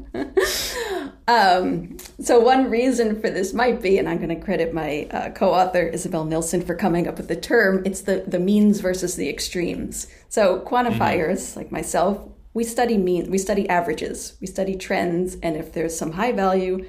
Um, 1.28 1.98
so 2.22 2.40
one 2.40 2.70
reason 2.70 3.20
for 3.20 3.30
this 3.30 3.54
might 3.54 3.82
be, 3.82 3.98
and 3.98 4.08
I'm 4.08 4.18
going 4.18 4.30
to 4.30 4.36
credit 4.36 4.74
my 4.74 5.08
uh, 5.10 5.32
co-author 5.32 5.88
Isabel 5.88 6.24
Nilsson 6.24 6.62
for 6.62 6.76
coming 6.76 7.08
up 7.08 7.18
with 7.18 7.28
the 7.28 7.36
term. 7.36 7.82
It's 7.86 8.02
the 8.02 8.24
the 8.28 8.40
means 8.40 8.80
versus 8.80 9.16
the 9.16 9.28
extremes. 9.28 10.08
So 10.30 10.60
quantifiers 10.60 11.40
mm-hmm. 11.40 11.60
like 11.60 11.72
myself, 11.72 12.30
we 12.54 12.64
study 12.64 12.98
mean, 12.98 13.32
we 13.32 13.40
study 13.40 13.68
averages, 13.68 14.38
we 14.40 14.48
study 14.48 14.76
trends, 14.76 15.36
and 15.42 15.58
if 15.58 15.74
there's 15.74 15.98
some 15.98 16.12
high 16.12 16.32
value, 16.32 16.86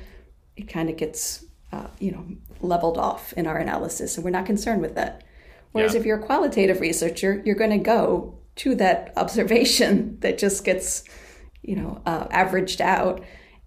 it 0.57 0.69
kind 0.69 0.91
of 0.91 0.97
gets 0.99 1.45
uh, 1.73 1.87
you 1.99 2.13
know 2.13 2.27
leveled 2.61 2.99
off 2.99 3.33
in 3.35 3.47
our 3.47 3.57
analysis, 3.57 4.17
and 4.17 4.25
we're 4.25 4.31
not 4.31 4.45
concerned 4.45 4.83
with 4.83 4.97
that. 4.97 5.25
Whereas 5.73 5.95
yeah. 5.95 6.01
if 6.01 6.07
you're 6.07 6.19
a 6.21 6.27
qualitative 6.27 6.81
researcher, 6.81 7.43
you're 7.45 7.55
going 7.55 7.71
to 7.71 7.79
go 7.79 8.39
to 8.57 8.75
that 8.75 9.13
observation 9.17 10.19
that 10.21 10.39
just 10.39 10.65
gets 10.65 11.05
you 11.63 11.77
know 11.77 12.01
uh, 12.07 12.27
averaged 12.31 12.81
out 12.81 13.23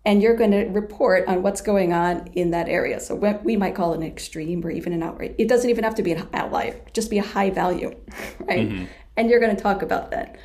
and 0.06 0.22
you're 0.22 0.36
going 0.36 0.52
to 0.52 0.64
report 0.66 1.28
on 1.28 1.44
what's 1.44 1.62
going 1.62 1.92
on 1.94 2.28
in 2.34 2.52
that 2.52 2.70
area. 2.70 3.00
So 3.00 3.16
what 3.16 3.44
we 3.44 3.58
might 3.58 3.76
call 3.76 3.94
an 3.94 4.02
extreme 4.02 4.66
or 4.66 4.72
even 4.72 4.94
an 4.94 5.04
outright. 5.04 5.36
It 5.38 5.48
doesn't 5.48 5.70
even 5.70 5.84
have 5.84 5.96
to 5.96 6.04
be 6.04 6.14
an 6.14 6.28
outlier, 6.34 6.80
just 6.94 7.10
be 7.10 7.20
a 7.20 7.24
high 7.24 7.50
value, 7.50 7.90
right? 8.40 8.70
Mm-hmm. 8.70 8.86
And 9.18 9.30
you're 9.30 9.42
going 9.42 9.56
to 9.56 9.62
talk 9.62 9.82
about 9.82 10.12
that. 10.12 10.38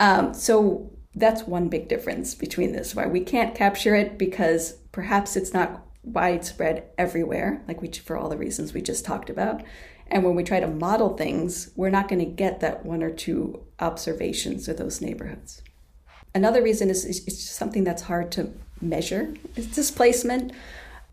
Um, 0.00 0.32
so 0.32 0.90
that's 1.14 1.42
one 1.42 1.68
big 1.68 1.88
difference 1.88 2.34
between 2.34 2.72
this, 2.72 2.94
why 2.94 3.06
we 3.06 3.20
can't 3.20 3.54
capture 3.54 3.94
it 3.94 4.18
because 4.18 4.72
perhaps 4.92 5.36
it's 5.36 5.52
not 5.52 5.84
widespread 6.02 6.84
everywhere, 6.98 7.62
like 7.68 7.82
we 7.82 7.88
for 7.88 8.16
all 8.16 8.28
the 8.28 8.36
reasons 8.36 8.72
we 8.72 8.80
just 8.80 9.04
talked 9.04 9.30
about. 9.30 9.62
And 10.12 10.24
when 10.24 10.34
we 10.34 10.44
try 10.44 10.60
to 10.60 10.66
model 10.68 11.16
things, 11.16 11.70
we're 11.74 11.88
not 11.88 12.06
going 12.06 12.18
to 12.18 12.30
get 12.30 12.60
that 12.60 12.84
one 12.84 13.02
or 13.02 13.10
two 13.10 13.64
observations 13.80 14.68
of 14.68 14.76
those 14.76 15.00
neighborhoods. 15.00 15.62
Another 16.34 16.62
reason 16.62 16.90
is 16.90 17.06
it's 17.06 17.42
something 17.42 17.82
that's 17.82 18.02
hard 18.02 18.30
to 18.32 18.52
measure 18.82 19.34
displacement. 19.74 20.52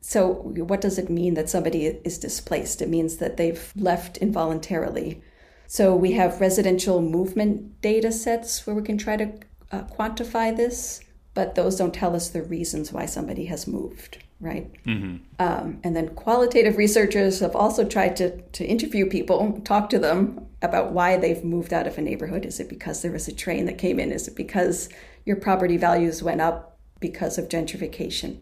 So, 0.02 0.34
what 0.34 0.82
does 0.82 0.98
it 0.98 1.10
mean 1.10 1.34
that 1.36 1.50
somebody 1.50 1.86
is 1.86 2.18
displaced? 2.18 2.82
It 2.82 2.90
means 2.90 3.18
that 3.18 3.38
they've 3.38 3.72
left 3.76 4.18
involuntarily. 4.18 5.22
So, 5.68 5.96
we 5.96 6.14
have 6.14 6.42
residential 6.42 7.02
movement 7.02 7.82
data 7.82 8.12
sets 8.12 8.68
where 8.68 8.76
we 8.76 8.82
can 8.82 8.98
try 8.98 9.16
to 9.16 9.32
uh, 9.72 9.84
quantify 9.84 10.56
this, 10.56 11.02
but 11.34 11.56
those 11.56 11.78
don't 11.78 11.94
tell 11.94 12.16
us 12.16 12.30
the 12.30 12.42
reasons 12.42 12.92
why 12.92 13.06
somebody 13.06 13.46
has 13.46 13.68
moved, 13.68 14.24
right? 14.40 14.72
Mm-hmm. 14.86 15.18
Um, 15.40 15.80
and 15.84 15.96
then 15.96 16.10
qualitative 16.16 16.78
researchers 16.78 17.40
have 17.40 17.56
also 17.56 17.86
tried 17.86 18.16
to, 18.18 18.42
to 18.42 18.66
interview 18.66 19.06
people, 19.06 19.62
talk 19.66 19.90
to 19.90 20.00
them 20.00 20.48
about 20.62 20.92
why 20.92 21.18
they've 21.18 21.44
moved 21.44 21.74
out 21.74 21.88
of 21.88 21.98
a 21.98 22.02
neighborhood. 22.02 22.46
Is 22.46 22.60
it 22.60 22.70
because 22.70 23.02
there 23.02 23.12
was 23.12 23.28
a 23.28 23.34
train 23.34 23.66
that 23.66 23.78
came 23.78 24.00
in? 24.00 24.12
Is 24.12 24.28
it 24.28 24.36
because 24.36 24.90
your 25.26 25.36
property 25.36 25.78
values 25.78 26.24
went 26.24 26.42
up 26.42 26.80
because 27.00 27.38
of 27.38 27.50
gentrification. 27.50 28.40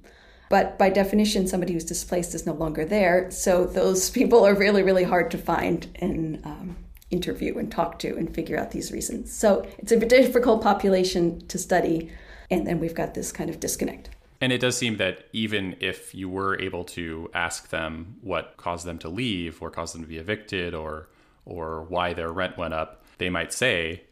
But 0.50 0.78
by 0.78 0.90
definition, 0.90 1.48
somebody 1.48 1.74
who's 1.74 1.84
displaced 1.84 2.34
is 2.34 2.46
no 2.46 2.54
longer 2.54 2.86
there. 2.86 3.30
So 3.32 3.66
those 3.66 4.10
people 4.20 4.46
are 4.46 4.56
really, 4.56 4.84
really 4.84 5.04
hard 5.04 5.30
to 5.32 5.38
find 5.38 5.88
and 5.96 6.42
um, 6.46 6.78
interview 7.12 7.58
and 7.58 7.72
talk 7.72 8.00
to 8.00 8.16
and 8.16 8.34
figure 8.34 8.58
out 8.58 8.72
these 8.72 8.92
reasons. 8.92 9.34
So 9.34 9.68
it's 9.78 9.92
a 9.92 10.00
difficult 10.00 10.62
population 10.62 11.46
to 11.48 11.58
study. 11.58 12.12
And 12.50 12.66
then 12.66 12.80
we've 12.80 12.96
got 12.96 13.14
this 13.14 13.32
kind 13.32 13.50
of 13.50 13.60
disconnect. 13.60 14.10
And 14.39 14.52
it 14.52 14.60
does 14.60 14.78
seem 14.78 14.97
that 14.97 15.26
even 15.34 15.76
if 15.80 16.13
you 16.13 16.30
were 16.30 16.60
able 16.62 16.84
to 16.86 17.30
ask 17.34 17.69
them 17.69 18.17
what 18.21 18.56
caused 18.58 18.86
them 18.86 19.00
to 19.00 19.10
leave 19.10 19.62
or 19.62 19.71
caused 19.71 19.95
them 19.95 20.02
to 20.02 20.08
be 20.08 20.17
evicted 20.17 20.73
or 20.73 21.10
or 21.45 21.84
why 21.84 22.13
their 22.13 22.32
rent 22.32 22.58
went 22.58 22.73
up, 22.73 23.04
they 23.19 23.30
might 23.30 23.54
say, 23.54 24.04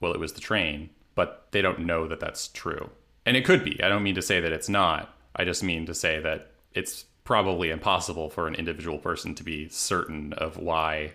well, 0.00 0.12
it 0.12 0.20
was 0.20 0.34
the 0.34 0.40
train, 0.42 0.90
but 1.14 1.46
they 1.50 1.62
don't 1.62 1.78
know 1.78 2.06
that 2.06 2.20
that's 2.20 2.48
true 2.48 2.90
and 3.24 3.36
it 3.36 3.44
could 3.44 3.64
be. 3.64 3.82
I 3.82 3.88
don't 3.88 4.02
mean 4.02 4.14
to 4.16 4.22
say 4.22 4.40
that 4.40 4.52
it's 4.52 4.68
not. 4.68 5.14
I 5.34 5.44
just 5.44 5.62
mean 5.62 5.86
to 5.86 5.94
say 5.94 6.20
that 6.20 6.50
it's 6.74 7.04
probably 7.24 7.70
impossible 7.70 8.30
for 8.30 8.48
an 8.48 8.54
individual 8.54 8.98
person 8.98 9.34
to 9.36 9.44
be 9.44 9.68
certain 9.68 10.32
of 10.34 10.56
why, 10.56 11.12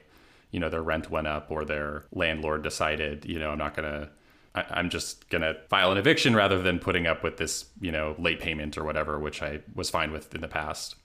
you 0.51 0.59
know, 0.59 0.69
their 0.69 0.81
rent 0.81 1.11
went 1.11 1.27
up 1.27 1.51
or 1.51 1.65
their 1.65 2.05
landlord 2.13 2.63
decided, 2.63 3.25
you 3.25 3.39
know, 3.39 3.51
I'm 3.51 3.57
not 3.57 3.75
going 3.75 3.91
to 3.91 4.09
I'm 4.69 4.89
just 4.89 5.29
going 5.29 5.41
to 5.41 5.55
file 5.69 5.91
an 5.91 5.97
eviction 5.97 6.35
rather 6.35 6.61
than 6.61 6.79
putting 6.79 7.07
up 7.07 7.23
with 7.23 7.37
this, 7.37 7.65
you 7.79 7.91
know, 7.91 8.15
late 8.17 8.39
payment 8.39 8.77
or 8.77 8.83
whatever, 8.83 9.19
which 9.19 9.41
I 9.41 9.59
was 9.75 9.89
fine 9.89 10.11
with 10.11 10.33
in 10.33 10.41
the 10.41 10.47
past. 10.47 10.95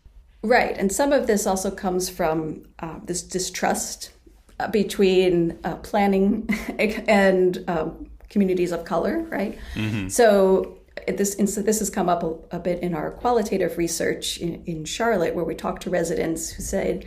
Right. 0.42 0.76
And 0.76 0.90
some 0.92 1.12
of 1.12 1.26
this 1.26 1.46
also 1.46 1.70
comes 1.70 2.08
from 2.08 2.64
uh, 2.80 2.98
this 3.04 3.22
distrust 3.22 4.10
uh, 4.58 4.68
between 4.68 5.58
uh, 5.64 5.76
planning 5.76 6.48
and 6.78 7.64
um, 7.68 8.10
communities 8.28 8.72
of 8.72 8.84
color, 8.84 9.20
right? 9.30 9.58
Mm-hmm. 9.74 10.08
So 10.08 10.78
this 11.06 11.34
this 11.36 11.78
has 11.78 11.90
come 11.90 12.08
up 12.08 12.22
a, 12.22 12.56
a, 12.56 12.58
bit 12.58 12.82
in 12.82 12.94
our 12.94 13.10
qualitative 13.10 13.78
research 13.78 14.38
in, 14.38 14.62
in 14.66 14.84
Charlotte, 14.84 15.34
where 15.34 15.44
we 15.44 15.54
talked 15.54 15.82
to 15.82 15.90
residents 15.90 16.50
who 16.50 16.62
said, 16.62 17.06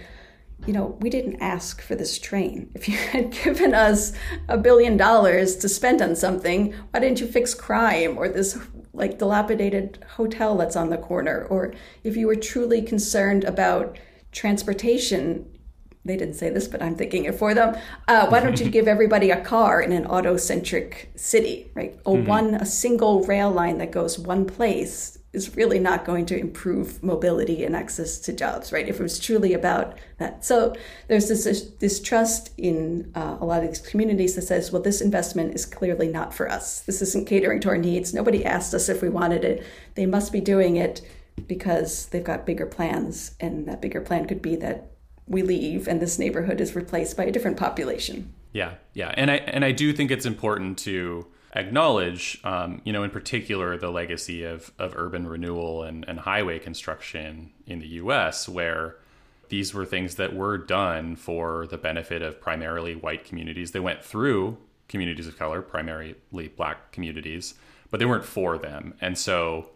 you 0.66 0.74
know, 0.74 0.98
we 1.00 1.10
didn't 1.10 1.42
ask 1.42 1.82
for 1.82 1.96
this 1.96 2.18
train. 2.18 2.70
If 2.74 2.88
you 2.90 2.98
had 3.12 3.32
given 3.32 3.74
us 3.74 4.14
a 4.48 4.58
billion 4.58 4.98
dollars 4.98 5.56
to 5.58 5.70
spend 5.70 6.02
on 6.02 6.16
something, 6.16 6.74
why 6.92 7.00
didn't 7.00 7.20
you 7.20 7.28
fix 7.28 7.54
crime 7.54 8.18
or 8.18 8.28
this 8.28 8.58
like 8.94 9.20
dilapidated 9.20 10.04
hotel 10.16 10.56
that's 10.56 10.76
on 10.76 10.90
the 10.90 10.98
corner? 10.98 11.46
Or 11.50 11.74
if 12.04 12.16
you 12.16 12.28
were 12.28 12.36
truly 12.36 12.82
concerned 12.82 13.44
about 13.44 14.00
transportation, 14.32 15.52
they 16.04 16.18
didn't 16.18 16.36
say 16.36 16.50
this, 16.50 16.68
but 16.68 16.82
I'm 16.82 16.96
thinking 16.96 17.26
it 17.26 17.36
for 17.36 17.54
them. 17.54 17.76
Uh, 18.08 18.28
why 18.28 18.40
don't 18.40 18.60
you 18.60 18.70
give 18.72 18.88
everybody 18.88 19.32
a 19.32 19.44
car 19.44 19.82
in 19.82 19.92
an 19.92 20.06
auto-centric 20.06 21.12
city, 21.16 21.72
right? 21.74 21.98
Or 22.06 22.18
mm-hmm. 22.18 22.28
one 22.28 22.56
a 22.56 22.66
single 22.66 23.24
rail 23.24 23.52
line 23.52 23.80
that 23.80 23.92
goes 23.92 24.18
one 24.18 24.46
place 24.46 25.15
is 25.36 25.56
really 25.56 25.80
not 25.80 26.06
going 26.06 26.26
to 26.28 26.40
improve 26.40 27.04
mobility 27.04 27.64
and 27.64 27.76
access 27.76 28.18
to 28.20 28.34
jobs, 28.34 28.72
right? 28.72 28.88
If 28.88 29.00
it 29.00 29.04
was 29.04 29.20
truly 29.20 29.54
about 29.54 29.98
that. 30.18 30.46
So 30.46 30.74
there's 31.08 31.28
this 31.28 31.70
this 31.80 32.02
trust 32.02 32.52
in 32.58 33.12
uh, 33.16 33.38
a 33.40 33.46
lot 33.46 33.64
of 33.64 33.70
these 33.70 33.80
communities 33.80 34.36
that 34.36 34.44
says, 34.44 34.72
well, 34.72 34.82
this 34.82 35.02
investment 35.02 35.54
is 35.54 35.66
clearly 35.66 36.08
not 36.08 36.34
for 36.34 36.50
us. 36.50 36.82
This 36.82 37.02
isn't 37.02 37.28
catering 37.28 37.60
to 37.62 37.70
our 37.70 37.78
needs. 37.78 38.14
Nobody 38.14 38.46
asked 38.46 38.74
us 38.74 38.90
if 38.90 39.02
we 39.02 39.10
wanted 39.10 39.44
it. 39.44 39.64
They 39.96 40.06
must 40.06 40.32
be 40.32 40.42
doing 40.42 40.78
it 40.78 41.02
because 41.48 42.08
they've 42.08 42.24
got 42.24 42.46
bigger 42.46 42.66
plans, 42.66 43.36
and 43.40 43.68
that 43.68 43.82
bigger 43.82 44.02
plan 44.02 44.26
could 44.26 44.42
be 44.42 44.56
that 44.56 44.92
we 45.28 45.42
leave 45.42 45.88
and 45.88 46.02
this 46.02 46.20
neighborhood 46.20 46.62
is 46.62 46.76
replaced 46.76 47.18
by 47.18 47.26
a 47.26 47.32
different 47.32 47.58
population. 47.58 48.34
Yeah, 48.54 48.76
yeah, 48.94 49.14
and 49.18 49.30
I 49.30 49.36
and 49.36 49.66
I 49.66 49.72
do 49.72 49.92
think 49.92 50.12
it's 50.12 50.26
important 50.26 50.78
to 50.80 51.28
acknowledge, 51.56 52.40
um, 52.44 52.82
you 52.84 52.94
know, 52.94 53.04
in 53.04 53.10
particular, 53.10 53.78
the 53.78 53.90
legacy 53.90 54.44
of 54.44 54.72
of 54.78 54.94
urban 54.96 55.28
renewal 55.28 55.84
and, 55.84 56.06
and 56.08 56.20
highway 56.20 56.60
construction 56.60 57.52
in 57.66 57.80
the 57.80 57.88
U.S., 57.88 58.48
where 58.48 58.98
these 59.50 59.74
were 59.74 59.86
things 59.86 60.16
that 60.16 60.36
were 60.36 60.58
done 60.58 61.16
for 61.16 61.68
the 61.68 61.78
benefit 61.78 62.22
of 62.22 62.42
primarily 62.42 62.96
white 62.96 63.26
communities. 63.26 63.72
They 63.72 63.80
went 63.80 64.04
through 64.04 64.58
communities 64.88 65.28
of 65.28 65.38
color, 65.38 65.62
primarily 65.62 66.16
black 66.56 66.92
communities, 66.92 67.56
but 67.90 68.00
they 68.00 68.06
weren't 68.06 68.26
for 68.26 68.58
them. 68.58 68.94
And 69.02 69.18
so, 69.18 69.70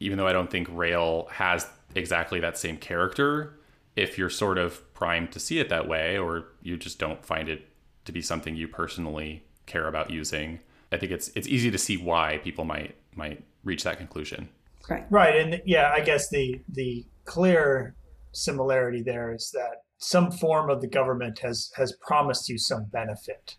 even 0.00 0.18
though 0.18 0.26
I 0.26 0.32
don't 0.32 0.50
think 0.50 0.68
rail 0.70 1.28
has 1.32 1.66
exactly 1.94 2.40
that 2.40 2.58
same 2.58 2.76
character, 2.76 3.58
if 3.96 4.18
you're 4.18 4.30
sort 4.30 4.58
of 4.58 4.92
primed 4.94 5.32
to 5.32 5.40
see 5.40 5.58
it 5.58 5.68
that 5.68 5.88
way, 5.88 6.18
or 6.18 6.46
you 6.62 6.76
just 6.76 6.98
don't 6.98 7.24
find 7.24 7.48
it 7.48 7.68
to 8.04 8.12
be 8.12 8.22
something 8.22 8.56
you 8.56 8.68
personally 8.68 9.44
care 9.66 9.86
about 9.86 10.10
using, 10.10 10.60
I 10.92 10.98
think 10.98 11.12
it's 11.12 11.30
it's 11.34 11.48
easy 11.48 11.70
to 11.70 11.78
see 11.78 11.96
why 11.96 12.40
people 12.42 12.64
might 12.64 12.96
might 13.14 13.42
reach 13.64 13.84
that 13.84 13.98
conclusion. 13.98 14.48
Right. 14.88 15.04
Right. 15.10 15.36
And 15.36 15.62
yeah, 15.64 15.92
I 15.94 16.00
guess 16.00 16.28
the 16.28 16.60
the 16.68 17.06
clear 17.24 17.94
similarity 18.32 19.02
there 19.02 19.34
is 19.34 19.50
that 19.52 19.82
some 19.98 20.30
form 20.30 20.70
of 20.70 20.80
the 20.80 20.88
government 20.88 21.38
has 21.40 21.70
has 21.76 21.92
promised 22.00 22.48
you 22.48 22.58
some 22.58 22.84
benefit. 22.84 23.56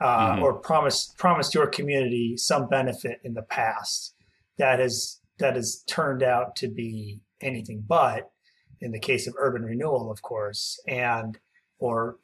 Uh, 0.00 0.32
mm-hmm. 0.32 0.42
or 0.42 0.54
promised 0.54 1.16
promised 1.16 1.54
your 1.54 1.68
community 1.68 2.36
some 2.36 2.68
benefit 2.68 3.20
in 3.22 3.34
the 3.34 3.42
past 3.42 4.16
that 4.58 4.80
has 4.80 5.20
that 5.38 5.54
has 5.54 5.84
turned 5.86 6.24
out 6.24 6.56
to 6.56 6.66
be 6.66 7.20
anything 7.40 7.84
but 7.86 8.32
in 8.80 8.90
the 8.90 8.98
case 8.98 9.28
of 9.28 9.34
urban 9.38 9.62
renewal, 9.62 10.10
of 10.10 10.20
course. 10.22 10.80
And 10.88 11.38
or 11.78 12.16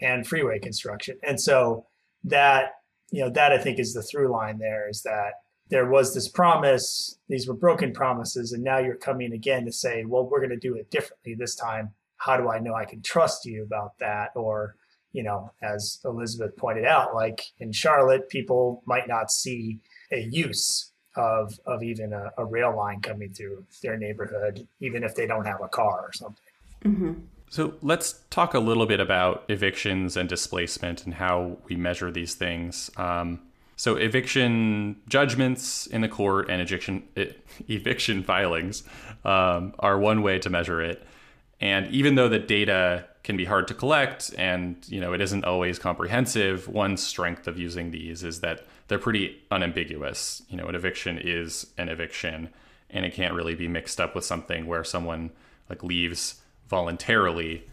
and 0.00 0.26
freeway 0.26 0.58
construction. 0.58 1.18
And 1.26 1.40
so 1.40 1.86
that 2.24 2.74
you 3.10 3.22
know 3.22 3.30
that 3.30 3.52
I 3.52 3.58
think 3.58 3.78
is 3.78 3.92
the 3.92 4.02
through 4.02 4.28
line 4.28 4.58
there 4.58 4.88
is 4.88 5.02
that 5.02 5.34
there 5.70 5.86
was 5.86 6.12
this 6.12 6.28
promise, 6.28 7.18
these 7.28 7.46
were 7.46 7.54
broken 7.54 7.92
promises, 7.92 8.52
and 8.52 8.62
now 8.62 8.78
you're 8.78 8.96
coming 8.96 9.32
again 9.32 9.64
to 9.64 9.72
say, 9.72 10.04
well, 10.04 10.28
we're 10.28 10.40
going 10.40 10.50
to 10.50 10.56
do 10.56 10.74
it 10.74 10.90
differently 10.90 11.34
this 11.34 11.54
time. 11.54 11.90
How 12.16 12.36
do 12.36 12.50
I 12.50 12.58
know 12.58 12.74
I 12.74 12.84
can 12.84 13.02
trust 13.02 13.46
you 13.46 13.62
about 13.62 13.96
that? 14.00 14.30
Or, 14.34 14.74
you 15.12 15.22
know, 15.22 15.52
as 15.62 16.00
Elizabeth 16.04 16.56
pointed 16.56 16.84
out, 16.84 17.14
like 17.14 17.42
in 17.60 17.72
Charlotte, 17.72 18.28
people 18.28 18.82
might 18.84 19.08
not 19.08 19.30
see 19.30 19.78
a 20.12 20.20
use 20.20 20.92
of 21.16 21.58
of 21.66 21.82
even 21.82 22.12
a, 22.12 22.30
a 22.38 22.44
rail 22.44 22.76
line 22.76 23.00
coming 23.00 23.32
through 23.32 23.64
their 23.82 23.96
neighborhood, 23.96 24.66
even 24.80 25.02
if 25.02 25.14
they 25.14 25.26
don't 25.26 25.46
have 25.46 25.60
a 25.62 25.68
car 25.68 26.02
or 26.02 26.12
something. 26.12 26.44
Mm-hmm. 26.84 27.12
So 27.50 27.74
let's 27.82 28.20
talk 28.30 28.54
a 28.54 28.60
little 28.60 28.86
bit 28.86 29.00
about 29.00 29.44
evictions 29.48 30.16
and 30.16 30.28
displacement 30.28 31.04
and 31.04 31.14
how 31.14 31.58
we 31.68 31.74
measure 31.74 32.12
these 32.12 32.36
things. 32.36 32.92
Um, 32.96 33.40
so 33.74 33.96
eviction 33.96 35.00
judgments 35.08 35.88
in 35.88 36.00
the 36.00 36.08
court 36.08 36.48
and 36.48 36.62
eviction 36.62 37.02
eviction 37.68 38.22
filings 38.22 38.84
um, 39.24 39.74
are 39.80 39.98
one 39.98 40.22
way 40.22 40.38
to 40.38 40.48
measure 40.48 40.80
it. 40.80 41.04
And 41.60 41.88
even 41.88 42.14
though 42.14 42.28
the 42.28 42.38
data 42.38 43.06
can 43.24 43.36
be 43.36 43.44
hard 43.44 43.66
to 43.68 43.74
collect 43.74 44.32
and 44.38 44.76
you 44.88 45.00
know 45.00 45.12
it 45.12 45.20
isn't 45.20 45.44
always 45.44 45.76
comprehensive, 45.78 46.68
one 46.68 46.96
strength 46.96 47.48
of 47.48 47.58
using 47.58 47.90
these 47.90 48.22
is 48.22 48.40
that 48.42 48.64
they're 48.86 49.00
pretty 49.00 49.42
unambiguous. 49.50 50.40
You 50.48 50.56
know, 50.56 50.66
an 50.66 50.76
eviction 50.76 51.18
is 51.18 51.66
an 51.76 51.88
eviction, 51.88 52.50
and 52.90 53.04
it 53.04 53.12
can't 53.12 53.34
really 53.34 53.56
be 53.56 53.66
mixed 53.66 54.00
up 54.00 54.14
with 54.14 54.24
something 54.24 54.66
where 54.66 54.84
someone 54.84 55.30
like 55.68 55.82
leaves 55.82 56.39
voluntarily. 56.70 57.64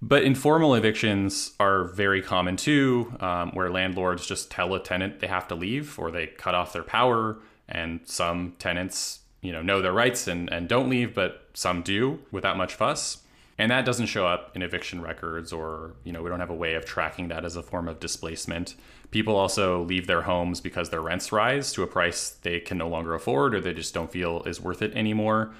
But 0.00 0.22
informal 0.22 0.74
evictions 0.74 1.52
are 1.58 1.84
very 1.84 2.22
common 2.22 2.56
too, 2.56 3.14
um, 3.20 3.50
where 3.52 3.70
landlords 3.70 4.26
just 4.26 4.50
tell 4.50 4.74
a 4.74 4.80
tenant 4.80 5.20
they 5.20 5.26
have 5.26 5.48
to 5.48 5.54
leave 5.54 5.98
or 5.98 6.10
they 6.10 6.28
cut 6.28 6.54
off 6.54 6.72
their 6.72 6.82
power. 6.82 7.38
And 7.68 8.00
some 8.04 8.54
tenants, 8.58 9.20
you 9.40 9.50
know, 9.52 9.62
know 9.62 9.82
their 9.82 9.92
rights 9.92 10.28
and, 10.28 10.50
and 10.52 10.68
don't 10.68 10.88
leave, 10.88 11.14
but 11.14 11.48
some 11.54 11.82
do 11.82 12.20
without 12.30 12.56
much 12.56 12.74
fuss. 12.74 13.18
And 13.56 13.70
that 13.70 13.84
doesn't 13.84 14.06
show 14.06 14.26
up 14.26 14.54
in 14.56 14.62
eviction 14.62 15.00
records, 15.00 15.52
or, 15.52 15.94
you 16.02 16.12
know, 16.12 16.22
we 16.22 16.28
don't 16.28 16.40
have 16.40 16.50
a 16.50 16.54
way 16.54 16.74
of 16.74 16.84
tracking 16.84 17.28
that 17.28 17.44
as 17.44 17.54
a 17.54 17.62
form 17.62 17.88
of 17.88 18.00
displacement. 18.00 18.74
People 19.12 19.36
also 19.36 19.84
leave 19.84 20.08
their 20.08 20.22
homes 20.22 20.60
because 20.60 20.90
their 20.90 21.00
rents 21.00 21.30
rise 21.30 21.72
to 21.72 21.84
a 21.84 21.86
price 21.86 22.30
they 22.30 22.58
can 22.58 22.78
no 22.78 22.88
longer 22.88 23.14
afford 23.14 23.54
or 23.54 23.60
they 23.60 23.72
just 23.72 23.94
don't 23.94 24.10
feel 24.10 24.42
is 24.42 24.60
worth 24.60 24.82
it 24.82 24.92
anymore. 24.94 25.54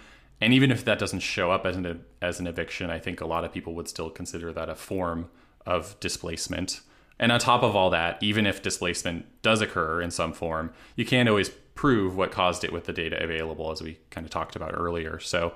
And 0.44 0.52
even 0.52 0.70
if 0.70 0.84
that 0.84 0.98
doesn't 0.98 1.20
show 1.20 1.50
up 1.50 1.64
as 1.64 1.74
an 1.74 2.04
as 2.20 2.38
an 2.38 2.46
eviction, 2.46 2.90
I 2.90 2.98
think 2.98 3.22
a 3.22 3.26
lot 3.26 3.44
of 3.46 3.52
people 3.52 3.74
would 3.76 3.88
still 3.88 4.10
consider 4.10 4.52
that 4.52 4.68
a 4.68 4.74
form 4.74 5.30
of 5.64 5.98
displacement. 6.00 6.82
And 7.18 7.32
on 7.32 7.40
top 7.40 7.62
of 7.62 7.74
all 7.74 7.88
that, 7.88 8.22
even 8.22 8.44
if 8.44 8.60
displacement 8.60 9.24
does 9.40 9.62
occur 9.62 10.02
in 10.02 10.10
some 10.10 10.34
form, 10.34 10.74
you 10.96 11.06
can't 11.06 11.30
always 11.30 11.48
prove 11.48 12.14
what 12.14 12.30
caused 12.30 12.62
it 12.62 12.74
with 12.74 12.84
the 12.84 12.92
data 12.92 13.22
available, 13.24 13.72
as 13.72 13.80
we 13.80 13.98
kind 14.10 14.26
of 14.26 14.30
talked 14.30 14.54
about 14.54 14.74
earlier. 14.76 15.18
So 15.18 15.54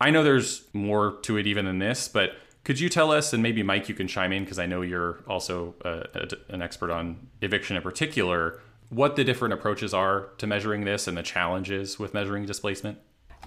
I 0.00 0.08
know 0.08 0.24
there's 0.24 0.62
more 0.72 1.18
to 1.24 1.36
it 1.36 1.46
even 1.46 1.66
than 1.66 1.78
this, 1.78 2.08
but 2.08 2.36
could 2.64 2.80
you 2.80 2.88
tell 2.88 3.10
us, 3.10 3.34
and 3.34 3.42
maybe 3.42 3.62
Mike, 3.62 3.86
you 3.86 3.94
can 3.94 4.08
chime 4.08 4.32
in 4.32 4.44
because 4.44 4.58
I 4.58 4.64
know 4.64 4.80
you're 4.80 5.18
also 5.28 5.74
uh, 5.84 6.04
a, 6.14 6.54
an 6.54 6.62
expert 6.62 6.90
on 6.90 7.28
eviction 7.42 7.76
in 7.76 7.82
particular, 7.82 8.62
what 8.88 9.14
the 9.16 9.24
different 9.24 9.52
approaches 9.52 9.92
are 9.92 10.30
to 10.38 10.46
measuring 10.46 10.86
this 10.86 11.06
and 11.06 11.18
the 11.18 11.22
challenges 11.22 11.98
with 11.98 12.14
measuring 12.14 12.46
displacement? 12.46 12.98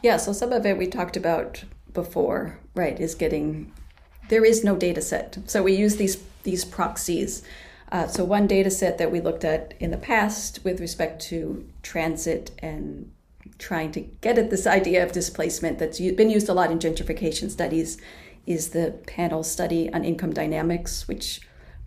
Yeah, 0.01 0.17
so 0.17 0.33
some 0.33 0.51
of 0.53 0.65
it 0.65 0.77
we 0.77 0.87
talked 0.87 1.17
about 1.17 1.63
before, 1.93 2.59
right, 2.75 2.99
is 2.99 3.15
getting 3.15 3.71
there 4.29 4.45
is 4.45 4.63
no 4.63 4.75
data 4.75 5.01
set. 5.01 5.37
So 5.47 5.63
we 5.63 5.73
use 5.73 5.97
these 5.97 6.23
these 6.43 6.63
proxies. 6.63 7.43
Uh, 7.91 8.07
so 8.07 8.23
one 8.23 8.47
data 8.47 8.69
set 8.69 8.97
that 8.99 9.11
we 9.11 9.19
looked 9.19 9.43
at 9.43 9.73
in 9.79 9.91
the 9.91 9.97
past 9.97 10.63
with 10.63 10.79
respect 10.79 11.21
to 11.21 11.67
transit 11.81 12.51
and 12.59 13.11
trying 13.57 13.91
to 13.91 14.01
get 14.21 14.37
at 14.37 14.51
this 14.51 14.67
idea 14.67 15.03
of 15.03 15.11
displacement 15.11 15.79
that's 15.79 15.99
been 15.99 16.29
used 16.29 16.47
a 16.47 16.53
lot 16.53 16.71
in 16.71 16.79
gentrification 16.79 17.49
studies 17.49 17.97
is 18.45 18.69
the 18.69 18.91
panel 19.07 19.43
study 19.43 19.91
on 19.91 20.05
income 20.05 20.31
dynamics, 20.31 21.07
which 21.07 21.41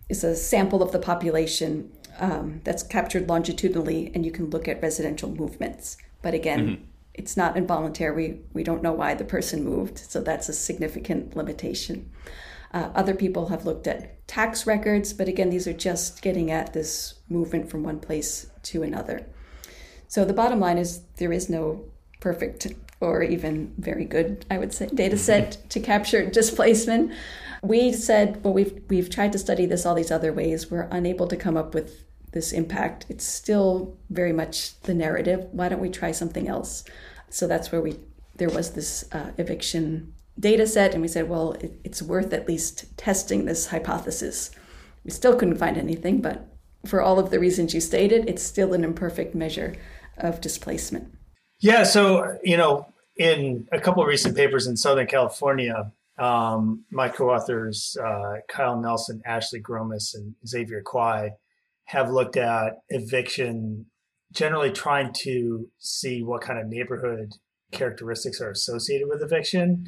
is 0.09 0.23
a 0.23 0.35
sample 0.35 0.83
of 0.83 0.91
the 0.91 0.99
population 0.99 1.89
um, 2.19 2.61
that's 2.63 2.83
captured 2.83 3.27
longitudinally, 3.27 4.11
and 4.13 4.25
you 4.25 4.31
can 4.31 4.49
look 4.49 4.67
at 4.67 4.81
residential 4.81 5.29
movements. 5.29 5.97
But 6.21 6.33
again, 6.33 6.67
mm-hmm 6.67 6.83
it's 7.13 7.37
not 7.37 7.57
involuntary. 7.57 8.15
We, 8.15 8.41
we 8.53 8.63
don't 8.63 8.83
know 8.83 8.93
why 8.93 9.13
the 9.13 9.23
person 9.23 9.63
moved, 9.63 9.97
so 9.97 10.21
that's 10.21 10.49
a 10.49 10.53
significant 10.53 11.35
limitation. 11.35 12.11
Uh, 12.73 12.89
other 12.95 13.13
people 13.13 13.47
have 13.47 13.65
looked 13.65 13.85
at 13.85 14.27
tax 14.27 14.65
records, 14.65 15.13
but 15.13 15.27
again, 15.27 15.51
these 15.51 15.67
are 15.67 15.73
just 15.73 16.21
getting 16.23 16.49
at 16.49 16.73
this 16.73 17.15
movement 17.29 17.69
from 17.69 17.83
one 17.83 17.99
place 17.99 18.47
to 18.63 18.81
another. 18.81 19.27
So 20.07 20.25
the 20.25 20.33
bottom 20.33 20.59
line 20.59 20.79
is 20.79 21.01
there 21.17 21.31
is 21.31 21.49
no 21.49 21.85
perfect 22.19 22.67
or 22.99 23.21
even 23.21 23.73
very 23.77 24.05
good, 24.05 24.45
I 24.49 24.57
would 24.57 24.73
say, 24.73 24.87
data 24.87 25.17
set 25.17 25.57
to 25.69 25.79
capture 25.79 26.25
displacement. 26.29 27.11
We 27.61 27.93
said, 27.93 28.43
well, 28.43 28.53
we've 28.53 28.81
we've 28.89 29.09
tried 29.09 29.33
to 29.33 29.39
study 29.39 29.65
this 29.65 29.85
all 29.85 29.95
these 29.95 30.11
other 30.11 30.33
ways. 30.33 30.71
We're 30.71 30.87
unable 30.91 31.27
to 31.27 31.35
come 31.35 31.57
up 31.57 31.73
with 31.73 32.05
this 32.33 32.51
impact. 32.51 33.05
It's 33.09 33.25
still 33.25 33.97
very 34.09 34.33
much 34.33 34.79
the 34.81 34.93
narrative. 34.93 35.47
Why 35.51 35.69
don't 35.69 35.79
we 35.81 35.89
try 35.89 36.11
something 36.11 36.47
else? 36.47 36.83
So 37.29 37.47
that's 37.47 37.71
where 37.71 37.81
we 37.81 37.97
there 38.35 38.49
was 38.49 38.71
this 38.71 39.05
uh, 39.11 39.31
eviction 39.37 40.13
data 40.39 40.65
set, 40.65 40.93
and 40.93 41.01
we 41.01 41.07
said, 41.07 41.29
well, 41.29 41.53
it, 41.53 41.79
it's 41.83 42.01
worth 42.01 42.33
at 42.33 42.47
least 42.47 42.97
testing 42.97 43.45
this 43.45 43.67
hypothesis. 43.67 44.49
We 45.05 45.11
still 45.11 45.35
couldn't 45.35 45.57
find 45.57 45.77
anything, 45.77 46.21
but 46.21 46.47
for 46.85 47.01
all 47.01 47.19
of 47.19 47.29
the 47.29 47.39
reasons 47.39 47.73
you 47.73 47.81
stated, 47.81 48.27
it's 48.27 48.41
still 48.41 48.73
an 48.73 48.83
imperfect 48.83 49.35
measure 49.35 49.75
of 50.17 50.41
displacement. 50.41 51.13
Yeah. 51.59 51.83
So 51.83 52.37
you 52.43 52.57
know, 52.57 52.87
in 53.17 53.67
a 53.71 53.79
couple 53.79 54.01
of 54.01 54.09
recent 54.09 54.35
papers 54.35 54.67
in 54.67 54.75
Southern 54.75 55.07
California, 55.07 55.91
um, 56.17 56.83
my 56.91 57.09
co-authors 57.09 57.97
uh, 58.03 58.35
Kyle 58.47 58.79
Nelson, 58.79 59.21
Ashley 59.25 59.59
Gromis, 59.59 60.15
and 60.15 60.35
Xavier 60.45 60.83
Kuai 60.83 61.31
have 61.93 62.09
looked 62.09 62.37
at 62.37 62.79
eviction, 62.89 63.85
generally 64.31 64.71
trying 64.71 65.13
to 65.13 65.69
see 65.77 66.23
what 66.23 66.41
kind 66.41 66.59
of 66.59 66.65
neighborhood 66.67 67.33
characteristics 67.71 68.41
are 68.41 68.49
associated 68.49 69.07
with 69.07 69.21
eviction. 69.21 69.85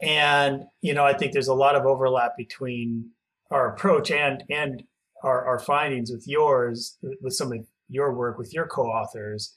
And, 0.00 0.66
you 0.82 0.94
know, 0.94 1.04
I 1.04 1.14
think 1.14 1.32
there's 1.32 1.48
a 1.48 1.54
lot 1.54 1.74
of 1.74 1.84
overlap 1.84 2.36
between 2.36 3.10
our 3.50 3.74
approach 3.74 4.12
and 4.12 4.44
and 4.48 4.84
our, 5.24 5.44
our 5.44 5.58
findings 5.58 6.12
with 6.12 6.28
yours, 6.28 6.96
with 7.20 7.32
some 7.32 7.50
of 7.52 7.66
your 7.88 8.14
work 8.14 8.38
with 8.38 8.54
your 8.54 8.68
co-authors. 8.68 9.56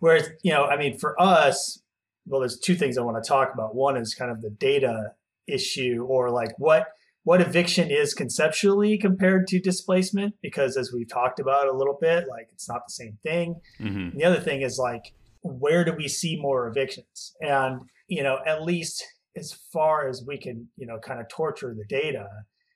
Whereas, 0.00 0.28
you 0.42 0.52
know, 0.52 0.66
I 0.66 0.76
mean, 0.76 0.98
for 0.98 1.18
us, 1.18 1.80
well, 2.26 2.40
there's 2.40 2.58
two 2.58 2.74
things 2.74 2.98
I 2.98 3.02
want 3.02 3.22
to 3.22 3.26
talk 3.26 3.54
about. 3.54 3.74
One 3.74 3.96
is 3.96 4.14
kind 4.14 4.30
of 4.30 4.42
the 4.42 4.50
data 4.50 5.12
issue 5.46 6.04
or 6.06 6.30
like 6.30 6.52
what 6.58 6.88
what 7.24 7.40
eviction 7.40 7.90
is 7.90 8.14
conceptually 8.14 8.96
compared 8.96 9.46
to 9.46 9.60
displacement 9.60 10.34
because 10.42 10.76
as 10.76 10.92
we've 10.92 11.10
talked 11.10 11.40
about 11.40 11.68
a 11.68 11.76
little 11.76 11.98
bit 12.00 12.26
like 12.28 12.48
it's 12.52 12.68
not 12.68 12.82
the 12.86 12.92
same 12.92 13.18
thing 13.22 13.60
mm-hmm. 13.80 14.16
the 14.16 14.24
other 14.24 14.40
thing 14.40 14.62
is 14.62 14.78
like 14.78 15.12
where 15.42 15.84
do 15.84 15.92
we 15.92 16.08
see 16.08 16.38
more 16.40 16.68
evictions 16.68 17.34
and 17.40 17.80
you 18.06 18.22
know 18.22 18.38
at 18.46 18.62
least 18.62 19.04
as 19.36 19.52
far 19.72 20.08
as 20.08 20.24
we 20.26 20.38
can 20.38 20.68
you 20.76 20.86
know 20.86 20.98
kind 20.98 21.20
of 21.20 21.28
torture 21.28 21.74
the 21.74 21.84
data 21.88 22.26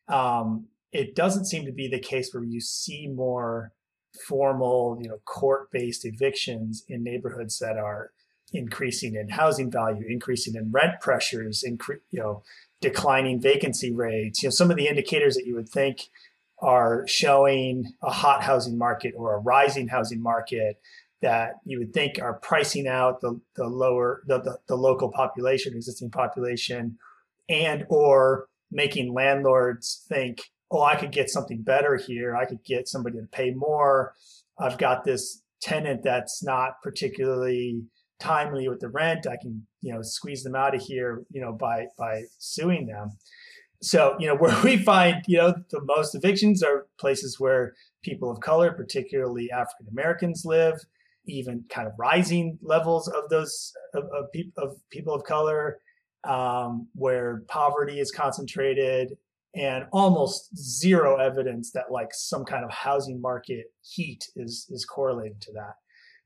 um, 0.08 0.66
it 0.92 1.14
doesn't 1.14 1.46
seem 1.46 1.64
to 1.64 1.72
be 1.72 1.88
the 1.88 1.98
case 1.98 2.30
where 2.32 2.44
you 2.44 2.60
see 2.60 3.08
more 3.08 3.72
formal 4.26 4.98
you 5.00 5.08
know 5.08 5.18
court-based 5.24 6.04
evictions 6.04 6.84
in 6.88 7.02
neighborhoods 7.02 7.58
that 7.58 7.78
are 7.78 8.10
increasing 8.52 9.14
in 9.14 9.28
housing 9.28 9.70
value 9.70 10.04
increasing 10.08 10.54
in 10.54 10.70
rent 10.70 11.00
pressures 11.00 11.64
incre- 11.66 12.00
you 12.10 12.20
know 12.20 12.42
declining 12.82 13.40
vacancy 13.40 13.94
rates, 13.94 14.42
you 14.42 14.48
know, 14.48 14.50
some 14.50 14.70
of 14.70 14.76
the 14.76 14.88
indicators 14.88 15.36
that 15.36 15.46
you 15.46 15.54
would 15.54 15.68
think 15.68 16.10
are 16.58 17.06
showing 17.06 17.94
a 18.02 18.10
hot 18.10 18.42
housing 18.42 18.76
market 18.76 19.14
or 19.16 19.34
a 19.34 19.38
rising 19.38 19.88
housing 19.88 20.20
market 20.20 20.80
that 21.22 21.54
you 21.64 21.78
would 21.78 21.94
think 21.94 22.20
are 22.20 22.34
pricing 22.34 22.86
out 22.86 23.20
the, 23.20 23.40
the 23.56 23.66
lower 23.66 24.22
the, 24.26 24.40
the, 24.40 24.58
the 24.66 24.76
local 24.76 25.10
population 25.10 25.74
existing 25.74 26.10
population 26.10 26.98
and 27.48 27.86
or 27.88 28.48
making 28.70 29.14
landlords 29.14 30.04
think 30.08 30.40
oh 30.70 30.82
i 30.82 30.96
could 30.96 31.12
get 31.12 31.30
something 31.30 31.62
better 31.62 31.96
here. 31.96 32.36
I 32.36 32.44
could 32.44 32.64
get 32.64 32.88
somebody 32.88 33.18
to 33.18 33.26
pay 33.26 33.52
more. 33.52 34.14
I've 34.58 34.78
got 34.78 35.04
this 35.04 35.42
tenant 35.60 36.02
that's 36.02 36.42
not 36.42 36.82
particularly 36.82 37.82
timely 38.22 38.68
with 38.68 38.80
the 38.80 38.88
rent, 38.88 39.26
I 39.26 39.36
can, 39.36 39.66
you 39.80 39.92
know, 39.92 40.00
squeeze 40.02 40.42
them 40.42 40.54
out 40.54 40.74
of 40.74 40.80
here, 40.80 41.24
you 41.30 41.40
know, 41.40 41.52
by 41.52 41.86
by 41.98 42.22
suing 42.38 42.86
them. 42.86 43.10
So, 43.82 44.16
you 44.18 44.28
know, 44.28 44.36
where 44.42 44.56
we 44.62 44.76
find, 44.76 45.22
you 45.26 45.38
know, 45.38 45.54
the 45.70 45.80
most 45.82 46.14
evictions 46.14 46.62
are 46.62 46.86
places 46.98 47.40
where 47.40 47.74
people 48.02 48.30
of 48.30 48.40
color, 48.40 48.72
particularly 48.72 49.50
African 49.50 49.86
Americans, 49.90 50.44
live, 50.44 50.80
even 51.26 51.64
kind 51.68 51.86
of 51.86 51.94
rising 51.98 52.58
levels 52.62 53.08
of 53.08 53.28
those 53.28 53.72
of, 53.94 54.04
of, 54.04 54.26
of 54.56 54.76
people 54.90 55.14
of 55.14 55.24
color, 55.24 55.78
um, 56.24 56.88
where 56.94 57.42
poverty 57.48 57.98
is 57.98 58.12
concentrated, 58.12 59.16
and 59.54 59.86
almost 59.92 60.56
zero 60.56 61.16
evidence 61.16 61.72
that 61.72 61.90
like 61.90 62.08
some 62.12 62.44
kind 62.44 62.64
of 62.64 62.70
housing 62.70 63.20
market 63.20 63.66
heat 63.82 64.30
is 64.36 64.68
is 64.70 64.84
correlated 64.84 65.40
to 65.40 65.52
that. 65.52 65.74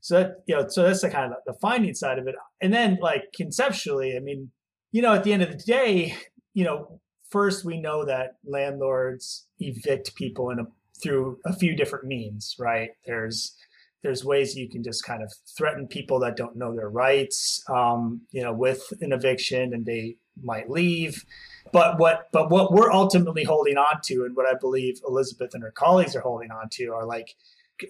So 0.06 0.20
that 0.20 0.44
you 0.46 0.54
know, 0.54 0.68
so 0.68 0.84
that's 0.84 1.00
the 1.00 1.10
kind 1.10 1.32
of 1.32 1.38
the 1.46 1.54
finding 1.54 1.92
side 1.92 2.20
of 2.20 2.28
it. 2.28 2.36
And 2.62 2.72
then 2.72 2.98
like 3.02 3.24
conceptually, 3.34 4.16
I 4.16 4.20
mean, 4.20 4.52
you 4.92 5.02
know, 5.02 5.12
at 5.12 5.24
the 5.24 5.32
end 5.32 5.42
of 5.42 5.50
the 5.50 5.56
day, 5.56 6.14
you 6.54 6.62
know, 6.62 7.00
first 7.28 7.64
we 7.64 7.80
know 7.80 8.04
that 8.04 8.36
landlords 8.44 9.48
evict 9.58 10.14
people 10.14 10.50
in 10.50 10.60
a 10.60 10.66
through 11.02 11.40
a 11.44 11.52
few 11.52 11.74
different 11.74 12.04
means, 12.04 12.54
right? 12.56 12.90
There's 13.04 13.56
there's 14.04 14.24
ways 14.24 14.54
you 14.54 14.68
can 14.68 14.84
just 14.84 15.04
kind 15.04 15.24
of 15.24 15.32
threaten 15.58 15.88
people 15.88 16.20
that 16.20 16.36
don't 16.36 16.54
know 16.54 16.72
their 16.72 16.88
rights, 16.88 17.64
um, 17.68 18.20
you 18.30 18.44
know, 18.44 18.52
with 18.52 18.92
an 19.00 19.12
eviction, 19.12 19.74
and 19.74 19.84
they 19.86 20.18
might 20.40 20.70
leave. 20.70 21.24
But 21.72 21.98
what 21.98 22.28
but 22.32 22.48
what 22.48 22.72
we're 22.72 22.92
ultimately 22.92 23.42
holding 23.42 23.76
on 23.76 24.02
to, 24.04 24.24
and 24.24 24.36
what 24.36 24.46
I 24.46 24.54
believe 24.56 25.00
Elizabeth 25.04 25.52
and 25.52 25.64
her 25.64 25.72
colleagues 25.72 26.14
are 26.14 26.20
holding 26.20 26.52
on 26.52 26.68
to, 26.74 26.92
are 26.94 27.04
like 27.04 27.34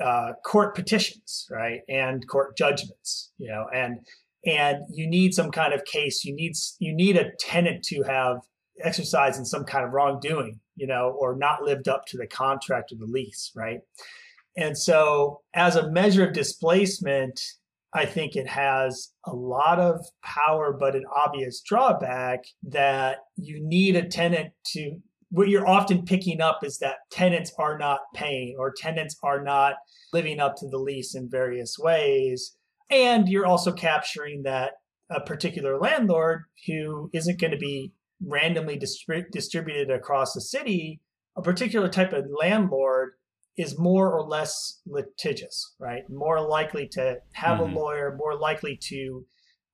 uh, 0.00 0.32
court 0.44 0.74
petitions, 0.74 1.46
right, 1.50 1.80
and 1.88 2.26
court 2.28 2.56
judgments, 2.56 3.32
you 3.38 3.48
know, 3.48 3.66
and 3.74 4.00
and 4.44 4.84
you 4.90 5.06
need 5.08 5.34
some 5.34 5.50
kind 5.50 5.72
of 5.72 5.84
case. 5.84 6.24
You 6.24 6.34
need 6.34 6.54
you 6.78 6.94
need 6.94 7.16
a 7.16 7.32
tenant 7.38 7.84
to 7.86 8.02
have 8.02 8.38
exercised 8.82 9.38
in 9.38 9.44
some 9.44 9.64
kind 9.64 9.84
of 9.84 9.92
wrongdoing, 9.92 10.60
you 10.76 10.86
know, 10.86 11.16
or 11.18 11.36
not 11.36 11.62
lived 11.62 11.88
up 11.88 12.06
to 12.06 12.18
the 12.18 12.26
contract 12.26 12.92
or 12.92 12.96
the 12.96 13.06
lease, 13.06 13.52
right? 13.54 13.80
And 14.56 14.76
so, 14.76 15.42
as 15.54 15.76
a 15.76 15.90
measure 15.90 16.26
of 16.26 16.32
displacement, 16.32 17.40
I 17.92 18.06
think 18.06 18.36
it 18.36 18.46
has 18.46 19.12
a 19.24 19.34
lot 19.34 19.78
of 19.78 20.04
power, 20.24 20.72
but 20.72 20.96
an 20.96 21.04
obvious 21.14 21.60
drawback 21.60 22.44
that 22.64 23.18
you 23.36 23.60
need 23.60 23.96
a 23.96 24.06
tenant 24.06 24.52
to. 24.72 24.98
What 25.30 25.48
you're 25.48 25.66
often 25.66 26.04
picking 26.04 26.40
up 26.40 26.62
is 26.62 26.78
that 26.78 26.96
tenants 27.10 27.52
are 27.58 27.76
not 27.76 28.00
paying 28.14 28.56
or 28.58 28.72
tenants 28.76 29.16
are 29.22 29.42
not 29.42 29.74
living 30.12 30.40
up 30.40 30.56
to 30.56 30.68
the 30.68 30.78
lease 30.78 31.14
in 31.14 31.28
various 31.28 31.76
ways. 31.78 32.56
And 32.90 33.28
you're 33.28 33.46
also 33.46 33.72
capturing 33.72 34.44
that 34.44 34.72
a 35.10 35.20
particular 35.20 35.78
landlord 35.78 36.44
who 36.66 37.10
isn't 37.12 37.40
going 37.40 37.50
to 37.52 37.58
be 37.58 37.92
randomly 38.24 38.78
distrib- 38.78 39.30
distributed 39.30 39.90
across 39.90 40.32
the 40.32 40.40
city, 40.40 41.00
a 41.36 41.42
particular 41.42 41.88
type 41.88 42.12
of 42.12 42.24
landlord 42.40 43.12
is 43.56 43.78
more 43.78 44.12
or 44.12 44.22
less 44.22 44.80
litigious, 44.86 45.74
right? 45.78 46.02
More 46.10 46.40
likely 46.40 46.88
to 46.92 47.16
have 47.32 47.58
mm-hmm. 47.58 47.74
a 47.74 47.78
lawyer, 47.78 48.16
more 48.18 48.38
likely 48.38 48.78
to 48.88 49.26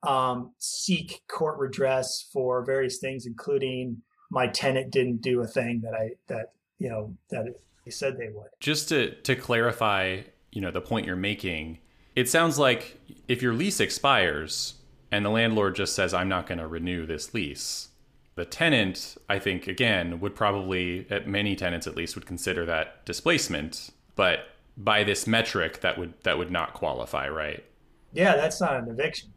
um, 0.07 0.53
seek 0.59 1.21
court 1.29 1.59
redress 1.59 2.29
for 2.33 2.65
various 2.65 2.99
things, 2.99 3.27
including 3.27 4.03
my 4.33 4.47
tenant 4.47 4.90
didn't 4.90 5.21
do 5.21 5.42
a 5.42 5.47
thing 5.47 5.83
that 5.83 5.95
I 5.95 6.12
that 6.27 6.55
you 6.79 6.88
know 6.88 7.14
that 7.31 7.55
they 7.85 7.90
said 7.90 8.16
they 8.16 8.31
would. 8.31 8.49
Just 8.59 8.88
to 8.88 9.11
to 9.23 9.37
clarify, 9.37 10.23
you 10.51 10.61
know, 10.61 10.71
the 10.71 10.81
point 10.81 11.07
you're 11.07 11.16
making, 11.16 11.79
it 12.16 12.29
sounds 12.29 12.59
like 12.59 12.99
if 13.29 13.42
your 13.42 13.53
lease 13.53 13.79
expires 13.79 14.75
and 15.12 15.25
the 15.25 15.31
landlord 15.31 15.77
just 15.77 15.95
says, 15.95 16.14
"I'm 16.14 16.29
not 16.29 16.47
going 16.47 16.59
to 16.59 16.66
renew 16.66 17.05
this 17.05 17.35
lease," 17.35 17.90
the 18.35 18.47
tenant, 18.47 19.18
I 19.29 19.38
think, 19.38 19.68
again, 19.68 20.18
would 20.21 20.35
probably, 20.35 21.07
at 21.11 21.29
many 21.29 21.55
tenants 21.55 21.87
at 21.87 21.95
least, 21.95 22.14
would 22.14 22.27
consider 22.27 22.64
that 22.64 23.05
displacement. 23.05 23.90
But 24.16 24.47
by 24.79 25.05
this 25.05 25.27
metric, 25.27 25.83
that 25.83 25.99
would 25.99 26.14
that 26.23 26.38
would 26.38 26.51
not 26.51 26.73
qualify, 26.73 27.29
right? 27.29 27.62
Yeah, 28.14 28.37
that's 28.37 28.61
not 28.61 28.77
an 28.77 28.88
eviction. 28.88 29.35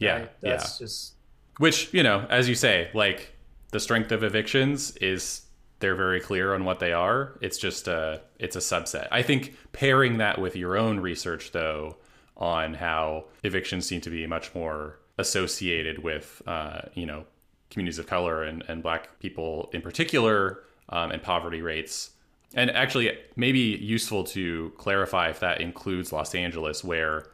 Yeah, 0.00 0.12
right? 0.12 0.40
that's 0.40 0.80
yeah. 0.80 0.84
just 0.86 1.14
which 1.58 1.94
you 1.94 2.02
know, 2.02 2.26
as 2.28 2.48
you 2.48 2.56
say, 2.56 2.90
like 2.94 3.33
the 3.74 3.80
strength 3.80 4.12
of 4.12 4.22
evictions 4.22 4.96
is 4.98 5.46
they're 5.80 5.96
very 5.96 6.20
clear 6.20 6.54
on 6.54 6.64
what 6.64 6.78
they 6.78 6.92
are. 6.92 7.36
It's 7.40 7.58
just 7.58 7.88
a 7.88 8.20
it's 8.38 8.54
a 8.54 8.60
subset. 8.60 9.08
I 9.10 9.22
think 9.22 9.56
pairing 9.72 10.18
that 10.18 10.40
with 10.40 10.54
your 10.54 10.76
own 10.76 11.00
research, 11.00 11.50
though, 11.50 11.96
on 12.36 12.74
how 12.74 13.24
evictions 13.42 13.84
seem 13.84 14.00
to 14.02 14.10
be 14.10 14.28
much 14.28 14.54
more 14.54 15.00
associated 15.18 16.04
with 16.04 16.40
uh, 16.46 16.82
you 16.94 17.04
know 17.04 17.24
communities 17.70 17.98
of 17.98 18.06
color 18.06 18.44
and, 18.44 18.62
and 18.68 18.80
black 18.80 19.18
people 19.18 19.70
in 19.72 19.82
particular 19.82 20.62
um, 20.90 21.10
and 21.10 21.20
poverty 21.20 21.60
rates. 21.60 22.10
And 22.54 22.70
actually, 22.70 23.18
maybe 23.34 23.58
useful 23.58 24.22
to 24.38 24.72
clarify 24.78 25.30
if 25.30 25.40
that 25.40 25.60
includes 25.60 26.12
Los 26.12 26.32
Angeles, 26.36 26.84
where 26.84 27.26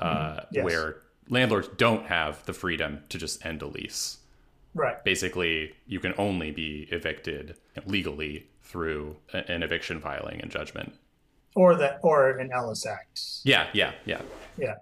uh, 0.00 0.06
mm-hmm. 0.06 0.54
yes. 0.54 0.64
where 0.64 0.96
landlords 1.28 1.68
don't 1.76 2.06
have 2.06 2.42
the 2.46 2.54
freedom 2.54 3.00
to 3.10 3.18
just 3.18 3.44
end 3.44 3.60
a 3.60 3.66
lease. 3.66 4.20
Right. 4.76 5.02
Basically, 5.04 5.72
you 5.86 6.00
can 6.00 6.12
only 6.18 6.50
be 6.50 6.86
evicted 6.90 7.56
legally 7.86 8.46
through 8.62 9.16
an 9.32 9.62
eviction 9.62 10.00
filing 10.00 10.40
and 10.40 10.50
judgment. 10.50 10.94
Or 11.54 11.76
that, 11.76 12.00
or 12.02 12.38
an 12.38 12.50
Ellis 12.52 12.84
Act. 12.84 13.20
Yeah, 13.42 13.68
yeah, 13.72 13.92
yeah. 14.04 14.20
Yeah. 14.58 14.74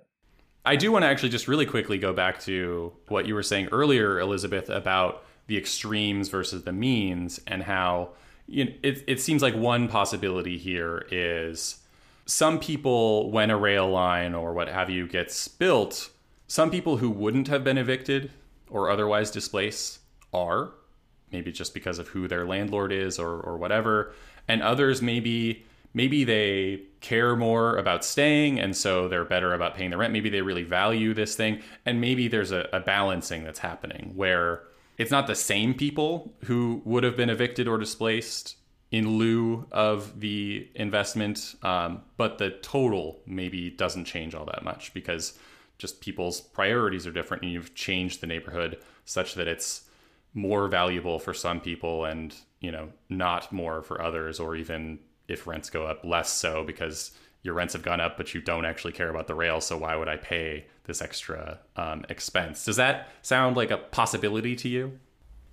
I 0.64 0.74
do 0.76 0.90
want 0.90 1.04
to 1.04 1.06
actually 1.06 1.28
just 1.28 1.46
really 1.46 1.66
quickly 1.66 1.98
go 1.98 2.12
back 2.12 2.40
to 2.40 2.92
what 3.08 3.26
you 3.26 3.34
were 3.34 3.42
saying 3.42 3.68
earlier, 3.70 4.18
Elizabeth, 4.18 4.68
about 4.68 5.24
the 5.46 5.56
extremes 5.56 6.28
versus 6.28 6.64
the 6.64 6.72
means 6.72 7.40
and 7.46 7.62
how 7.62 8.10
you 8.46 8.64
know, 8.64 8.72
it, 8.82 9.04
it 9.06 9.20
seems 9.20 9.42
like 9.42 9.54
one 9.54 9.88
possibility 9.88 10.58
here 10.58 11.06
is 11.10 11.78
some 12.26 12.58
people, 12.58 13.30
when 13.30 13.50
a 13.50 13.56
rail 13.56 13.88
line 13.88 14.34
or 14.34 14.52
what 14.54 14.68
have 14.68 14.90
you 14.90 15.06
gets 15.06 15.46
built, 15.46 16.10
some 16.46 16.70
people 16.70 16.96
who 16.96 17.10
wouldn't 17.10 17.48
have 17.48 17.62
been 17.62 17.78
evicted 17.78 18.30
or 18.74 18.90
otherwise 18.90 19.30
displace 19.30 20.00
are, 20.34 20.72
maybe 21.30 21.52
just 21.52 21.72
because 21.72 22.00
of 22.00 22.08
who 22.08 22.26
their 22.26 22.44
landlord 22.44 22.92
is 22.92 23.20
or, 23.20 23.40
or 23.40 23.56
whatever. 23.56 24.12
And 24.48 24.62
others 24.62 25.00
maybe 25.00 25.64
maybe 25.94 26.24
they 26.24 26.82
care 27.00 27.36
more 27.36 27.76
about 27.76 28.04
staying 28.04 28.58
and 28.58 28.76
so 28.76 29.06
they're 29.06 29.24
better 29.24 29.54
about 29.54 29.76
paying 29.76 29.90
the 29.90 29.96
rent 29.96 30.12
maybe 30.12 30.28
they 30.28 30.42
really 30.42 30.64
value 30.64 31.14
this 31.14 31.36
thing 31.36 31.62
and 31.86 32.00
maybe 32.00 32.26
there's 32.26 32.50
a, 32.50 32.68
a, 32.72 32.80
balancing 32.80 33.44
that's 33.44 33.60
happening 33.60 34.10
where 34.16 34.64
it's 34.98 35.12
not 35.12 35.28
the 35.28 35.36
same 35.36 35.72
people 35.72 36.34
who 36.46 36.82
would 36.84 37.04
have 37.04 37.16
been 37.16 37.30
evicted 37.30 37.68
or 37.68 37.78
displaced 37.78 38.56
in 38.90 39.18
lieu 39.18 39.64
of 39.70 40.18
the 40.18 40.68
investment 40.74 41.54
um, 41.62 42.02
but 42.16 42.38
the 42.38 42.50
total 42.50 43.20
maybe 43.24 43.70
doesn't 43.70 44.04
change 44.04 44.34
all 44.34 44.46
that 44.46 44.64
much 44.64 44.92
because 44.94 45.38
just 45.78 46.00
people's 46.00 46.40
priorities 46.40 47.06
are 47.06 47.12
different 47.12 47.42
and 47.42 47.52
you've 47.52 47.74
changed 47.74 48.20
the 48.20 48.26
neighborhood 48.26 48.78
such 49.04 49.34
that 49.34 49.48
it's 49.48 49.88
more 50.32 50.68
valuable 50.68 51.18
for 51.18 51.32
some 51.32 51.60
people 51.60 52.04
and 52.04 52.34
you 52.60 52.72
know 52.72 52.88
not 53.08 53.52
more 53.52 53.82
for 53.82 54.02
others 54.02 54.40
or 54.40 54.56
even 54.56 54.98
if 55.28 55.46
rents 55.46 55.70
go 55.70 55.86
up, 55.86 56.04
less 56.04 56.30
so 56.32 56.64
because 56.64 57.12
your 57.42 57.54
rents 57.54 57.74
have 57.74 57.82
gone 57.82 58.00
up, 58.00 58.16
but 58.16 58.34
you 58.34 58.40
don't 58.40 58.64
actually 58.64 58.92
care 58.92 59.10
about 59.10 59.26
the 59.26 59.34
rail. 59.34 59.60
So 59.60 59.76
why 59.76 59.96
would 59.96 60.08
I 60.08 60.16
pay 60.16 60.66
this 60.84 61.02
extra 61.02 61.60
um, 61.76 62.04
expense? 62.08 62.64
Does 62.64 62.76
that 62.76 63.08
sound 63.22 63.56
like 63.56 63.70
a 63.70 63.76
possibility 63.76 64.56
to 64.56 64.68
you? 64.68 64.98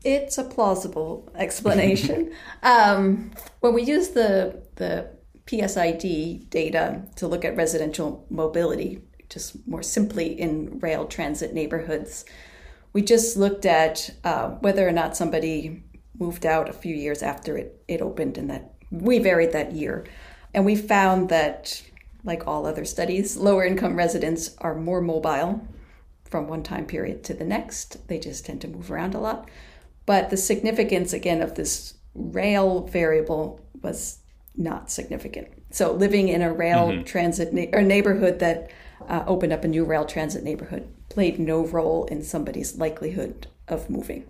It's 0.04 0.38
a 0.38 0.44
plausible 0.44 1.32
explanation. 1.36 2.34
um, 2.64 3.32
when 3.60 3.74
we 3.74 3.84
use 3.84 4.10
the 4.10 4.64
the 4.76 5.10
PSID 5.46 6.50
data 6.50 7.02
to 7.16 7.28
look 7.28 7.44
at 7.44 7.58
residential 7.58 8.26
mobility, 8.30 9.02
just 9.32 9.68
more 9.68 9.82
simply 9.82 10.40
in 10.40 10.80
rail 10.80 11.06
transit 11.06 11.54
neighborhoods, 11.54 12.26
we 12.94 13.02
just 13.02 13.38
looked 13.38 13.66
at 13.66 14.10
uh, 14.24 14.50
whether 14.60 14.88
or 14.88 14.92
not 14.92 15.16
somebody 15.16 15.84
moved 16.20 16.46
out 16.46 16.70
a 16.70 16.74
few 16.74 16.94
years 16.94 17.24
after 17.24 17.58
it, 17.58 17.84
it 17.88 18.02
opened 18.02 18.38
and 18.38 18.50
that 18.50 18.74
we 18.92 19.18
varied 19.18 19.54
that 19.54 19.72
year. 19.72 20.06
And 20.54 20.66
we 20.66 20.76
found 20.76 21.30
that, 21.30 21.82
like 22.24 22.46
all 22.46 22.66
other 22.66 22.86
studies, 22.86 23.38
lower 23.38 23.66
income 23.66 23.96
residents 23.96 24.56
are 24.60 24.76
more 24.76 25.02
mobile 25.02 25.66
from 26.26 26.48
one 26.48 26.64
time 26.64 26.86
period 26.86 27.24
to 27.24 27.34
the 27.34 27.46
next. 27.46 28.08
They 28.08 28.20
just 28.20 28.46
tend 28.46 28.62
to 28.62 28.68
move 28.68 28.92
around 28.92 29.16
a 29.16 29.20
lot. 29.20 29.50
But 30.06 30.30
the 30.30 30.38
significance, 30.38 31.14
again, 31.14 31.42
of 31.42 31.56
this 31.56 31.96
rail 32.14 32.86
variable 32.88 33.62
was 33.82 34.20
not 34.56 34.92
significant. 34.92 35.48
So 35.72 35.94
living 35.94 36.28
in 36.28 36.42
a 36.42 36.54
rail 36.54 36.90
mm-hmm. 36.90 37.04
transit 37.04 37.54
na- 37.54 37.68
or 37.72 37.82
neighborhood 37.82 38.40
that 38.40 38.70
uh, 39.08 39.24
opened 39.28 39.54
up 39.54 39.64
a 39.64 39.68
new 39.68 39.84
rail 39.84 40.06
transit 40.06 40.44
neighborhood 40.44 40.88
played 41.10 41.40
no 41.40 41.66
role 41.66 42.06
in 42.06 42.24
somebody's 42.24 42.78
likelihood 42.78 43.48
of 43.68 43.90
moving. 43.90 44.26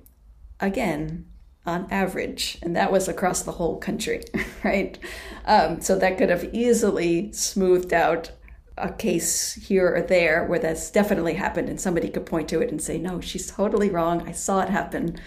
Again, 0.59 1.25
on 1.65 1.87
average, 1.91 2.57
and 2.63 2.75
that 2.75 2.91
was 2.91 3.07
across 3.07 3.43
the 3.43 3.51
whole 3.53 3.77
country, 3.77 4.23
right? 4.63 4.97
Um, 5.45 5.79
so 5.79 5.97
that 5.97 6.17
could 6.17 6.29
have 6.29 6.49
easily 6.53 7.31
smoothed 7.33 7.93
out 7.93 8.31
a 8.77 8.91
case 8.91 9.53
here 9.53 9.95
or 9.95 10.01
there 10.01 10.45
where 10.45 10.57
that's 10.57 10.89
definitely 10.89 11.35
happened, 11.35 11.69
and 11.69 11.79
somebody 11.79 12.09
could 12.09 12.25
point 12.25 12.49
to 12.49 12.61
it 12.61 12.71
and 12.71 12.81
say, 12.81 12.97
"No, 12.97 13.21
she's 13.21 13.51
totally 13.51 13.89
wrong. 13.89 14.27
I 14.27 14.31
saw 14.31 14.61
it 14.61 14.69
happen 14.69 15.17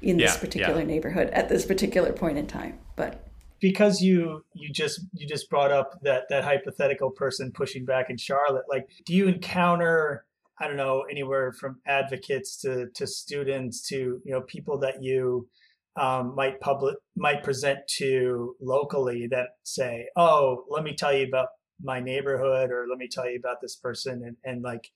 in 0.00 0.16
this 0.16 0.36
particular 0.36 0.80
yeah. 0.80 0.86
neighborhood 0.86 1.28
at 1.30 1.48
this 1.48 1.66
particular 1.66 2.12
point 2.12 2.38
in 2.38 2.46
time." 2.46 2.78
But 2.94 3.25
because 3.60 4.00
you 4.00 4.44
you 4.54 4.72
just 4.72 5.00
you 5.14 5.26
just 5.26 5.48
brought 5.50 5.72
up 5.72 5.98
that 6.02 6.24
that 6.30 6.44
hypothetical 6.44 7.10
person 7.10 7.52
pushing 7.52 7.84
back 7.84 8.10
in 8.10 8.16
Charlotte, 8.16 8.64
like, 8.68 8.88
do 9.04 9.14
you 9.14 9.28
encounter 9.28 10.26
I 10.58 10.66
don't 10.66 10.76
know 10.76 11.02
anywhere 11.10 11.52
from 11.52 11.80
advocates 11.86 12.56
to 12.62 12.88
to 12.94 13.06
students 13.06 13.86
to 13.88 14.20
you 14.24 14.32
know 14.32 14.42
people 14.42 14.78
that 14.80 15.02
you 15.02 15.48
um, 15.96 16.34
might 16.34 16.60
public 16.60 16.96
might 17.16 17.42
present 17.42 17.80
to 17.98 18.54
locally 18.60 19.26
that 19.30 19.48
say, 19.64 20.08
"Oh, 20.16 20.64
let 20.68 20.84
me 20.84 20.94
tell 20.94 21.14
you 21.14 21.26
about 21.26 21.48
my 21.82 22.00
neighborhood," 22.00 22.70
or 22.70 22.86
"Let 22.88 22.98
me 22.98 23.08
tell 23.10 23.28
you 23.28 23.38
about 23.38 23.60
this 23.60 23.76
person," 23.76 24.22
and 24.24 24.36
and 24.44 24.62
like 24.62 24.90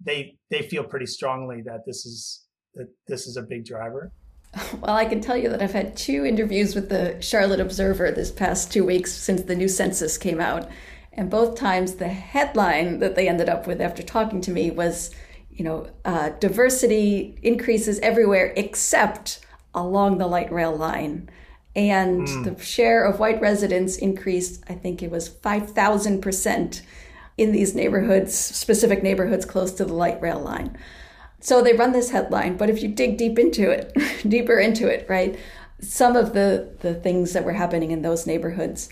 they 0.00 0.36
they 0.50 0.62
feel 0.62 0.84
pretty 0.84 1.06
strongly 1.06 1.62
that 1.62 1.80
this 1.86 2.06
is 2.06 2.44
that 2.74 2.88
this 3.06 3.26
is 3.26 3.36
a 3.36 3.42
big 3.42 3.64
driver. 3.64 4.12
Well, 4.80 4.96
I 4.96 5.04
can 5.04 5.20
tell 5.20 5.36
you 5.36 5.48
that 5.48 5.62
I've 5.62 5.72
had 5.72 5.96
two 5.96 6.24
interviews 6.24 6.74
with 6.74 6.88
the 6.88 7.20
Charlotte 7.20 7.60
Observer 7.60 8.10
this 8.10 8.30
past 8.30 8.72
two 8.72 8.84
weeks 8.84 9.12
since 9.12 9.42
the 9.42 9.54
new 9.54 9.68
census 9.68 10.18
came 10.18 10.40
out. 10.40 10.68
And 11.12 11.30
both 11.30 11.56
times 11.56 11.94
the 11.94 12.08
headline 12.08 12.98
that 12.98 13.14
they 13.14 13.28
ended 13.28 13.48
up 13.48 13.66
with 13.66 13.80
after 13.80 14.02
talking 14.02 14.40
to 14.42 14.50
me 14.50 14.70
was, 14.70 15.10
you 15.50 15.64
know, 15.64 15.88
uh, 16.04 16.30
diversity 16.40 17.38
increases 17.42 17.98
everywhere 18.00 18.52
except 18.56 19.40
along 19.74 20.18
the 20.18 20.26
light 20.26 20.52
rail 20.52 20.74
line. 20.74 21.28
And 21.76 22.26
mm. 22.26 22.44
the 22.44 22.62
share 22.62 23.04
of 23.04 23.18
white 23.18 23.40
residents 23.40 23.96
increased, 23.96 24.62
I 24.68 24.74
think 24.74 25.02
it 25.02 25.10
was 25.10 25.28
5,000% 25.28 26.82
in 27.36 27.52
these 27.52 27.74
neighborhoods, 27.74 28.34
specific 28.34 29.02
neighborhoods 29.02 29.44
close 29.44 29.72
to 29.72 29.84
the 29.84 29.92
light 29.92 30.20
rail 30.20 30.38
line. 30.38 30.76
So 31.44 31.60
they 31.60 31.74
run 31.74 31.92
this 31.92 32.08
headline, 32.08 32.56
but 32.56 32.70
if 32.70 32.82
you 32.82 32.88
dig 32.88 33.18
deep 33.18 33.38
into 33.38 33.70
it, 33.70 33.92
deeper 34.28 34.58
into 34.58 34.88
it, 34.88 35.04
right, 35.10 35.38
some 35.78 36.16
of 36.16 36.32
the, 36.32 36.74
the 36.80 36.94
things 36.94 37.34
that 37.34 37.44
were 37.44 37.52
happening 37.52 37.90
in 37.90 38.00
those 38.00 38.26
neighborhoods 38.26 38.88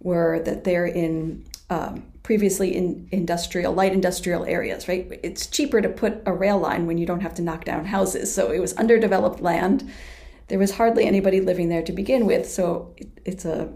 were 0.00 0.40
that 0.40 0.64
they're 0.64 0.84
in 0.84 1.46
um, 1.70 2.02
previously 2.24 2.74
in 2.76 3.08
industrial, 3.12 3.72
light 3.72 3.92
industrial 3.92 4.44
areas, 4.46 4.88
right? 4.88 5.20
It's 5.22 5.46
cheaper 5.46 5.80
to 5.80 5.88
put 5.88 6.20
a 6.26 6.32
rail 6.32 6.58
line 6.58 6.88
when 6.88 6.98
you 6.98 7.06
don't 7.06 7.20
have 7.20 7.34
to 7.34 7.42
knock 7.42 7.64
down 7.64 7.84
houses. 7.84 8.34
So 8.34 8.50
it 8.50 8.58
was 8.58 8.72
underdeveloped 8.72 9.40
land. 9.40 9.88
There 10.48 10.58
was 10.58 10.72
hardly 10.72 11.04
anybody 11.06 11.40
living 11.40 11.68
there 11.68 11.84
to 11.84 11.92
begin 11.92 12.26
with. 12.26 12.50
So 12.50 12.94
it, 12.96 13.16
it's 13.24 13.44
a 13.44 13.72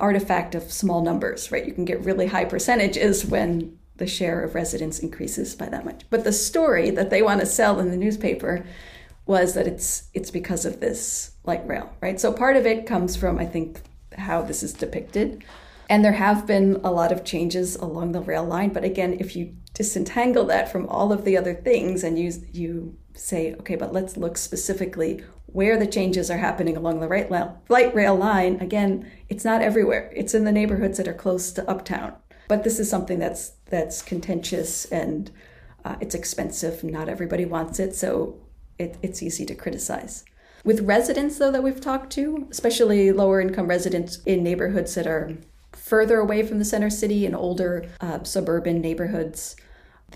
artifact 0.00 0.54
of 0.54 0.72
small 0.72 1.02
numbers, 1.02 1.52
right? 1.52 1.66
You 1.66 1.72
can 1.72 1.84
get 1.84 2.04
really 2.04 2.26
high 2.26 2.44
percentages 2.44 3.26
when 3.26 3.77
the 3.98 4.06
share 4.06 4.42
of 4.42 4.54
residents 4.54 5.00
increases 5.00 5.54
by 5.54 5.68
that 5.68 5.84
much. 5.84 6.02
But 6.10 6.24
the 6.24 6.32
story 6.32 6.90
that 6.90 7.10
they 7.10 7.22
want 7.22 7.40
to 7.40 7.46
sell 7.46 7.78
in 7.78 7.90
the 7.90 7.96
newspaper 7.96 8.64
was 9.26 9.54
that 9.54 9.66
it's 9.66 10.08
it's 10.14 10.30
because 10.30 10.64
of 10.64 10.80
this 10.80 11.32
light 11.44 11.66
rail, 11.66 11.92
right? 12.00 12.18
So 12.18 12.32
part 12.32 12.56
of 12.56 12.66
it 12.66 12.86
comes 12.86 13.14
from 13.14 13.38
I 13.38 13.46
think 13.46 13.82
how 14.16 14.42
this 14.42 14.62
is 14.62 14.72
depicted. 14.72 15.44
And 15.90 16.04
there 16.04 16.12
have 16.12 16.46
been 16.46 16.80
a 16.84 16.90
lot 16.90 17.12
of 17.12 17.24
changes 17.24 17.76
along 17.76 18.12
the 18.12 18.20
rail 18.20 18.44
line, 18.44 18.70
but 18.74 18.84
again, 18.84 19.16
if 19.20 19.34
you 19.34 19.54
disentangle 19.72 20.44
that 20.46 20.70
from 20.70 20.86
all 20.88 21.12
of 21.12 21.24
the 21.24 21.36
other 21.36 21.54
things 21.54 22.04
and 22.04 22.18
you 22.18 22.32
you 22.52 22.96
say, 23.14 23.54
okay, 23.54 23.76
but 23.76 23.92
let's 23.92 24.16
look 24.16 24.38
specifically 24.38 25.24
where 25.46 25.78
the 25.78 25.86
changes 25.86 26.30
are 26.30 26.38
happening 26.38 26.76
along 26.76 27.00
the 27.00 27.08
right 27.08 27.30
light 27.30 27.94
rail 27.94 28.14
line. 28.14 28.56
Again, 28.60 29.10
it's 29.28 29.44
not 29.44 29.62
everywhere. 29.62 30.12
It's 30.14 30.34
in 30.34 30.44
the 30.44 30.52
neighborhoods 30.52 30.98
that 30.98 31.08
are 31.08 31.14
close 31.14 31.52
to 31.52 31.68
uptown. 31.68 32.14
But 32.48 32.64
this 32.64 32.78
is 32.78 32.90
something 32.90 33.18
that's 33.18 33.52
that's 33.66 34.02
contentious 34.02 34.86
and 34.86 35.30
uh, 35.84 35.96
it's 36.00 36.14
expensive. 36.14 36.82
Not 36.82 37.08
everybody 37.08 37.44
wants 37.44 37.78
it, 37.78 37.94
so 37.94 38.40
it, 38.78 38.96
it's 39.02 39.22
easy 39.22 39.44
to 39.46 39.54
criticize. 39.54 40.24
With 40.64 40.80
residents, 40.80 41.38
though, 41.38 41.52
that 41.52 41.62
we've 41.62 41.80
talked 41.80 42.12
to, 42.14 42.46
especially 42.50 43.12
lower 43.12 43.40
income 43.40 43.68
residents 43.68 44.18
in 44.26 44.42
neighborhoods 44.42 44.94
that 44.96 45.06
are 45.06 45.36
further 45.72 46.18
away 46.18 46.42
from 46.42 46.58
the 46.58 46.64
center 46.64 46.90
city 46.90 47.24
and 47.26 47.36
older 47.36 47.86
uh, 48.00 48.22
suburban 48.24 48.80
neighborhoods, 48.80 49.54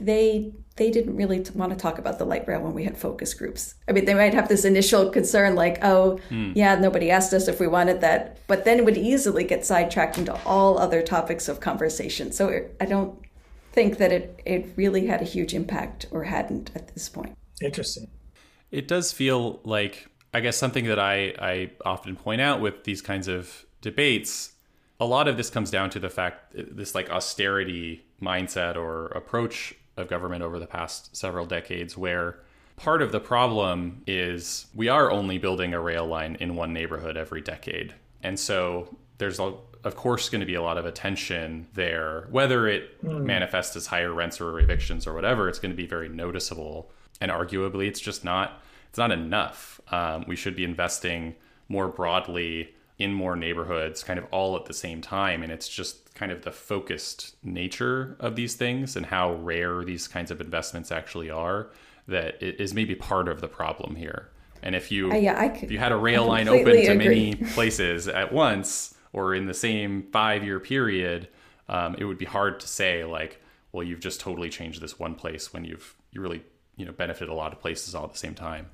they 0.00 0.52
they 0.76 0.90
didn't 0.90 1.16
really 1.16 1.44
want 1.54 1.70
to 1.72 1.78
talk 1.78 1.98
about 1.98 2.18
the 2.18 2.24
light 2.24 2.48
rail 2.48 2.62
when 2.62 2.72
we 2.72 2.84
had 2.84 2.96
focus 2.96 3.34
groups. 3.34 3.74
I 3.88 3.92
mean, 3.92 4.04
they 4.06 4.14
might 4.14 4.34
have 4.34 4.48
this 4.48 4.64
initial 4.64 5.10
concern 5.10 5.54
like, 5.54 5.78
oh, 5.84 6.18
mm. 6.30 6.52
yeah, 6.54 6.76
nobody 6.76 7.10
asked 7.10 7.32
us 7.34 7.48
if 7.48 7.60
we 7.60 7.66
wanted 7.66 8.00
that, 8.00 8.38
but 8.46 8.64
then 8.64 8.84
would 8.84 8.96
easily 8.96 9.44
get 9.44 9.66
sidetracked 9.66 10.18
into 10.18 10.34
all 10.46 10.78
other 10.78 11.02
topics 11.02 11.48
of 11.48 11.60
conversation. 11.60 12.32
So 12.32 12.48
it, 12.48 12.76
I 12.80 12.86
don't 12.86 13.18
think 13.72 13.98
that 13.98 14.12
it, 14.12 14.40
it 14.46 14.72
really 14.76 15.06
had 15.06 15.20
a 15.20 15.24
huge 15.24 15.52
impact 15.54 16.06
or 16.10 16.24
hadn't 16.24 16.70
at 16.74 16.94
this 16.94 17.08
point. 17.08 17.36
Interesting. 17.60 18.08
It 18.70 18.88
does 18.88 19.12
feel 19.12 19.60
like, 19.64 20.08
I 20.32 20.40
guess, 20.40 20.56
something 20.56 20.86
that 20.86 20.98
I, 20.98 21.34
I 21.38 21.70
often 21.84 22.16
point 22.16 22.40
out 22.40 22.60
with 22.60 22.84
these 22.84 23.02
kinds 23.02 23.28
of 23.28 23.66
debates. 23.82 24.52
A 25.00 25.04
lot 25.04 25.28
of 25.28 25.36
this 25.36 25.50
comes 25.50 25.70
down 25.70 25.90
to 25.90 25.98
the 25.98 26.08
fact 26.08 26.54
this 26.54 26.94
like 26.94 27.10
austerity 27.10 28.06
mindset 28.22 28.76
or 28.76 29.06
approach 29.08 29.74
of 29.96 30.08
government 30.08 30.42
over 30.42 30.58
the 30.58 30.66
past 30.66 31.14
several 31.16 31.46
decades 31.46 31.96
where 31.96 32.38
part 32.76 33.02
of 33.02 33.12
the 33.12 33.20
problem 33.20 34.02
is 34.06 34.66
we 34.74 34.88
are 34.88 35.10
only 35.10 35.38
building 35.38 35.74
a 35.74 35.80
rail 35.80 36.06
line 36.06 36.36
in 36.40 36.56
one 36.56 36.72
neighborhood 36.72 37.16
every 37.16 37.40
decade. 37.40 37.94
And 38.22 38.38
so 38.38 38.96
there's 39.18 39.38
a, 39.38 39.54
of 39.84 39.96
course 39.96 40.28
going 40.28 40.40
to 40.40 40.46
be 40.46 40.54
a 40.54 40.62
lot 40.62 40.78
of 40.78 40.86
attention 40.86 41.66
there 41.74 42.26
whether 42.30 42.66
it 42.66 43.02
mm. 43.04 43.22
manifests 43.24 43.76
as 43.76 43.86
higher 43.86 44.12
rents 44.12 44.40
or 44.40 44.58
evictions 44.60 45.06
or 45.06 45.14
whatever 45.14 45.48
it's 45.48 45.58
going 45.58 45.70
to 45.70 45.76
be 45.76 45.86
very 45.86 46.08
noticeable 46.08 46.90
and 47.20 47.30
arguably 47.30 47.86
it's 47.86 48.00
just 48.00 48.24
not 48.24 48.60
it's 48.88 48.98
not 48.98 49.10
enough 49.10 49.80
um, 49.90 50.24
we 50.26 50.36
should 50.36 50.56
be 50.56 50.64
investing 50.64 51.34
more 51.68 51.88
broadly 51.88 52.74
in 52.98 53.12
more 53.12 53.36
neighborhoods 53.36 54.02
kind 54.02 54.18
of 54.18 54.26
all 54.30 54.56
at 54.56 54.66
the 54.66 54.74
same 54.74 55.00
time 55.00 55.42
and 55.42 55.52
it's 55.52 55.68
just 55.68 56.01
kind 56.22 56.30
of 56.30 56.42
the 56.42 56.52
focused 56.52 57.34
nature 57.42 58.16
of 58.20 58.36
these 58.36 58.54
things 58.54 58.94
and 58.94 59.06
how 59.06 59.34
rare 59.34 59.82
these 59.82 60.06
kinds 60.06 60.30
of 60.30 60.40
investments 60.40 60.92
actually 60.92 61.28
are 61.28 61.68
that 62.06 62.40
is 62.40 62.72
maybe 62.72 62.94
part 62.94 63.26
of 63.26 63.40
the 63.40 63.48
problem 63.48 63.96
here. 63.96 64.30
And 64.62 64.76
if 64.76 64.92
you 64.92 65.10
uh, 65.10 65.16
yeah, 65.16 65.48
could, 65.48 65.64
if 65.64 65.72
you 65.72 65.80
had 65.80 65.90
a 65.90 65.96
rail 65.96 66.24
line 66.24 66.46
open 66.46 66.76
to 66.76 66.94
many 66.94 67.34
places 67.54 68.06
at 68.06 68.32
once 68.32 68.94
or 69.12 69.34
in 69.34 69.46
the 69.46 69.54
same 69.54 70.04
five 70.12 70.44
year 70.44 70.60
period, 70.60 71.26
um, 71.68 71.96
it 71.98 72.04
would 72.04 72.18
be 72.18 72.24
hard 72.24 72.60
to 72.60 72.68
say 72.68 73.04
like, 73.04 73.42
well, 73.72 73.82
you've 73.82 73.98
just 73.98 74.20
totally 74.20 74.48
changed 74.48 74.80
this 74.80 75.00
one 75.00 75.16
place 75.16 75.52
when 75.52 75.64
you've 75.64 75.96
you 76.12 76.20
really 76.20 76.44
you 76.76 76.86
know 76.86 76.92
benefited 76.92 77.30
a 77.30 77.34
lot 77.34 77.52
of 77.52 77.58
places 77.58 77.96
all 77.96 78.04
at 78.04 78.12
the 78.12 78.18
same 78.18 78.36
time. 78.36 78.66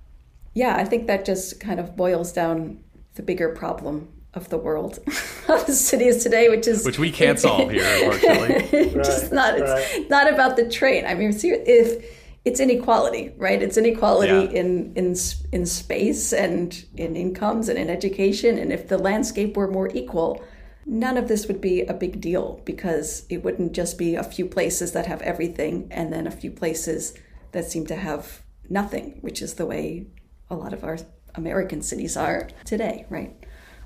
Yeah, 0.52 0.76
I 0.76 0.84
think 0.84 1.06
that 1.06 1.24
just 1.24 1.60
kind 1.60 1.80
of 1.80 1.96
boils 1.96 2.30
down 2.30 2.84
the 3.14 3.22
bigger 3.22 3.48
problem 3.54 4.12
of 4.34 4.48
the 4.50 4.58
world 4.58 4.98
of 5.48 5.66
the 5.66 5.72
cities 5.72 6.22
today, 6.22 6.48
which 6.48 6.66
is 6.66 6.84
which 6.84 6.98
we 6.98 7.10
can't 7.10 7.38
solve 7.38 7.70
here, 7.70 7.84
unfortunately. 8.12 8.94
just 8.94 9.32
not 9.32 9.58
right. 9.58 9.86
it's 9.92 10.10
not 10.10 10.32
about 10.32 10.56
the 10.56 10.68
train. 10.68 11.06
I 11.06 11.14
mean, 11.14 11.32
if 11.34 12.04
it's 12.44 12.60
inequality, 12.60 13.34
right? 13.36 13.62
It's 13.62 13.76
inequality 13.76 14.52
yeah. 14.52 14.60
in 14.60 14.92
in 14.94 15.16
in 15.52 15.66
space 15.66 16.32
and 16.32 16.84
in 16.96 17.16
incomes 17.16 17.68
and 17.68 17.78
in 17.78 17.90
education. 17.90 18.58
And 18.58 18.72
if 18.72 18.88
the 18.88 18.98
landscape 18.98 19.56
were 19.56 19.70
more 19.70 19.90
equal, 19.92 20.42
none 20.86 21.16
of 21.16 21.28
this 21.28 21.46
would 21.48 21.60
be 21.60 21.82
a 21.82 21.94
big 21.94 22.20
deal 22.20 22.60
because 22.64 23.26
it 23.28 23.44
wouldn't 23.44 23.72
just 23.72 23.98
be 23.98 24.14
a 24.14 24.24
few 24.24 24.46
places 24.46 24.92
that 24.92 25.06
have 25.06 25.20
everything 25.22 25.88
and 25.90 26.12
then 26.12 26.26
a 26.26 26.30
few 26.30 26.50
places 26.50 27.14
that 27.52 27.70
seem 27.70 27.86
to 27.86 27.96
have 27.96 28.42
nothing, 28.68 29.18
which 29.20 29.42
is 29.42 29.54
the 29.54 29.66
way 29.66 30.06
a 30.50 30.54
lot 30.54 30.72
of 30.72 30.84
our 30.84 30.98
American 31.34 31.82
cities 31.82 32.16
are 32.16 32.48
today, 32.64 33.06
right? 33.10 33.34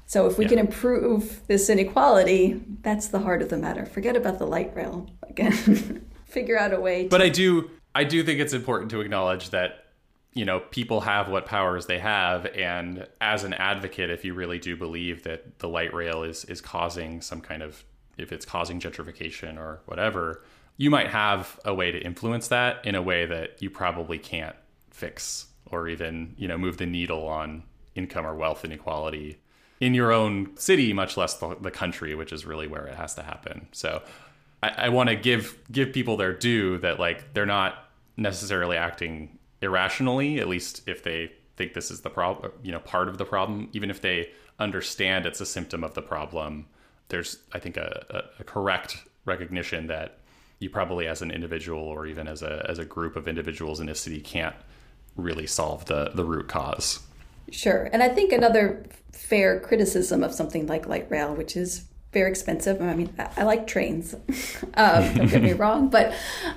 So 0.06 0.26
if 0.26 0.38
we 0.38 0.44
yeah. 0.44 0.50
can 0.50 0.58
improve 0.58 1.40
this 1.46 1.70
inequality, 1.70 2.62
that's 2.82 3.08
the 3.08 3.20
heart 3.20 3.42
of 3.42 3.48
the 3.48 3.56
matter. 3.56 3.86
Forget 3.86 4.16
about 4.16 4.38
the 4.38 4.46
light 4.46 4.74
rail 4.76 5.08
again. 5.22 6.06
Figure 6.26 6.58
out 6.58 6.72
a 6.72 6.80
way. 6.80 7.04
To- 7.04 7.08
but 7.08 7.22
I 7.22 7.28
do, 7.28 7.70
I 7.94 8.04
do 8.04 8.22
think 8.22 8.40
it's 8.40 8.52
important 8.52 8.90
to 8.90 9.00
acknowledge 9.00 9.50
that 9.50 9.78
you 10.34 10.44
know 10.44 10.60
people 10.60 11.02
have 11.02 11.28
what 11.28 11.46
powers 11.46 11.86
they 11.86 11.98
have, 11.98 12.46
and 12.46 13.06
as 13.20 13.44
an 13.44 13.52
advocate, 13.54 14.10
if 14.10 14.24
you 14.24 14.34
really 14.34 14.58
do 14.58 14.76
believe 14.76 15.24
that 15.24 15.58
the 15.58 15.68
light 15.68 15.92
rail 15.92 16.22
is 16.22 16.44
is 16.46 16.60
causing 16.60 17.20
some 17.20 17.40
kind 17.40 17.62
of, 17.62 17.84
if 18.16 18.32
it's 18.32 18.46
causing 18.46 18.80
gentrification 18.80 19.58
or 19.58 19.82
whatever, 19.86 20.42
you 20.76 20.90
might 20.90 21.08
have 21.08 21.60
a 21.64 21.74
way 21.74 21.90
to 21.90 21.98
influence 21.98 22.48
that 22.48 22.84
in 22.84 22.94
a 22.94 23.02
way 23.02 23.26
that 23.26 23.60
you 23.60 23.68
probably 23.68 24.18
can't 24.18 24.56
fix 24.90 25.46
or 25.70 25.88
even 25.88 26.34
you 26.36 26.48
know 26.48 26.56
move 26.56 26.76
the 26.76 26.86
needle 26.86 27.26
on 27.26 27.62
income 27.94 28.26
or 28.26 28.34
wealth 28.34 28.64
inequality 28.64 29.38
in 29.82 29.94
your 29.94 30.12
own 30.12 30.56
city, 30.56 30.92
much 30.92 31.16
less 31.16 31.34
the, 31.34 31.56
the 31.60 31.70
country, 31.72 32.14
which 32.14 32.32
is 32.32 32.46
really 32.46 32.68
where 32.68 32.86
it 32.86 32.94
has 32.94 33.16
to 33.16 33.22
happen. 33.22 33.66
So 33.72 34.00
I, 34.62 34.68
I 34.68 34.88
want 34.90 35.08
to 35.08 35.16
give 35.16 35.58
give 35.72 35.92
people 35.92 36.16
their 36.16 36.32
due 36.32 36.78
that 36.78 37.00
like 37.00 37.34
they're 37.34 37.46
not 37.46 37.90
necessarily 38.16 38.76
acting 38.76 39.40
irrationally, 39.60 40.38
at 40.38 40.46
least 40.46 40.88
if 40.88 41.02
they 41.02 41.32
think 41.56 41.74
this 41.74 41.90
is 41.90 42.02
the 42.02 42.10
problem, 42.10 42.52
you 42.62 42.70
know, 42.70 42.78
part 42.78 43.08
of 43.08 43.18
the 43.18 43.24
problem, 43.24 43.68
even 43.72 43.90
if 43.90 44.00
they 44.00 44.30
understand 44.60 45.26
it's 45.26 45.40
a 45.40 45.46
symptom 45.46 45.82
of 45.82 45.94
the 45.94 46.02
problem. 46.02 46.66
There's, 47.08 47.38
I 47.52 47.58
think, 47.58 47.76
a, 47.76 48.06
a, 48.08 48.42
a 48.42 48.44
correct 48.44 48.98
recognition 49.24 49.88
that 49.88 50.20
you 50.60 50.70
probably, 50.70 51.08
as 51.08 51.22
an 51.22 51.32
individual 51.32 51.82
or 51.82 52.06
even 52.06 52.28
as 52.28 52.40
a 52.42 52.64
as 52.68 52.78
a 52.78 52.84
group 52.84 53.16
of 53.16 53.26
individuals 53.26 53.80
in 53.80 53.88
a 53.88 53.96
city, 53.96 54.20
can't 54.20 54.54
really 55.16 55.48
solve 55.48 55.86
the 55.86 56.12
the 56.14 56.24
root 56.24 56.46
cause. 56.46 57.00
Sure. 57.52 57.88
And 57.92 58.02
I 58.02 58.08
think 58.08 58.32
another 58.32 58.84
fair 59.12 59.60
criticism 59.60 60.24
of 60.24 60.32
something 60.32 60.66
like 60.66 60.86
light 60.86 61.10
rail, 61.10 61.34
which 61.34 61.56
is 61.56 61.84
very 62.12 62.30
expensive. 62.30 62.80
I 62.82 62.94
mean, 62.94 63.14
I, 63.36 63.44
like 63.44 63.66
trains. 63.66 64.14
um, 64.74 65.14
don't 65.14 65.30
get 65.30 65.42
me 65.42 65.52
wrong, 65.62 65.88
but 65.88 66.14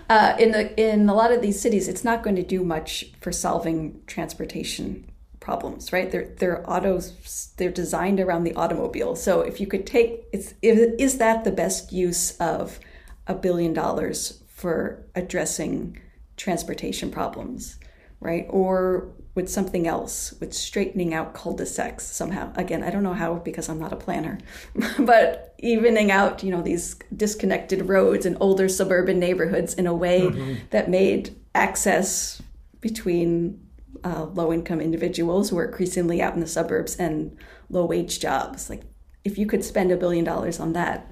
uh, 0.09 0.35
in 0.39 0.51
the 0.51 0.77
in 0.79 1.07
a 1.07 1.13
lot 1.13 1.31
of 1.31 1.41
these 1.41 1.61
cities, 1.61 1.87
it's 1.87 2.03
not 2.03 2.23
going 2.23 2.35
to 2.35 2.43
do 2.43 2.63
much 2.63 3.05
for 3.21 3.31
solving 3.31 4.01
transportation 4.07 5.09
problems, 5.39 5.93
right? 5.93 6.11
They're 6.11 6.27
they're 6.39 6.69
autos 6.69 7.53
they're 7.57 7.71
designed 7.71 8.19
around 8.19 8.43
the 8.43 8.55
automobile. 8.55 9.15
So 9.15 9.41
if 9.41 9.61
you 9.61 9.67
could 9.67 9.85
take 9.85 10.25
it's 10.33 10.53
is 10.61 11.17
that 11.19 11.43
the 11.43 11.51
best 11.51 11.93
use 11.93 12.35
of 12.37 12.79
a 13.27 13.35
billion 13.35 13.73
dollars 13.73 14.43
for 14.47 15.05
addressing 15.15 15.99
transportation 16.35 17.11
problems, 17.11 17.77
right? 18.19 18.45
Or 18.49 19.13
with 19.35 19.49
something 19.49 19.85
else, 19.85 20.33
with 20.39 20.53
straightening 20.53 21.13
out 21.13 21.33
cul-de-sacs 21.33 22.05
somehow. 22.05 22.51
Again, 22.55 22.81
I 22.81 22.89
don't 22.89 23.03
know 23.03 23.13
how 23.13 23.35
because 23.35 23.67
I'm 23.67 23.79
not 23.79 23.91
a 23.91 23.97
planner, 23.97 24.39
but 24.99 25.53
evening 25.59 26.09
out, 26.09 26.41
you 26.41 26.51
know, 26.51 26.61
these 26.61 26.95
disconnected 27.15 27.87
roads 27.87 28.25
in 28.25 28.37
older 28.39 28.69
suburban 28.69 29.19
neighborhoods 29.19 29.73
in 29.73 29.87
a 29.87 29.93
way 29.93 30.21
mm-hmm. 30.21 30.55
that 30.71 30.89
made 30.89 31.35
access 31.53 32.41
between 32.79 33.61
uh, 34.05 34.25
low-income 34.25 34.79
individuals 34.79 35.49
who 35.49 35.57
are 35.57 35.65
increasingly 35.65 36.21
out 36.21 36.33
in 36.33 36.39
the 36.39 36.47
suburbs 36.47 36.95
and 36.95 37.37
low-wage 37.69 38.19
jobs. 38.19 38.69
Like, 38.69 38.83
if 39.25 39.37
you 39.37 39.45
could 39.47 39.65
spend 39.65 39.91
a 39.91 39.97
billion 39.97 40.23
dollars 40.23 40.59
on 40.61 40.73
that, 40.73 41.11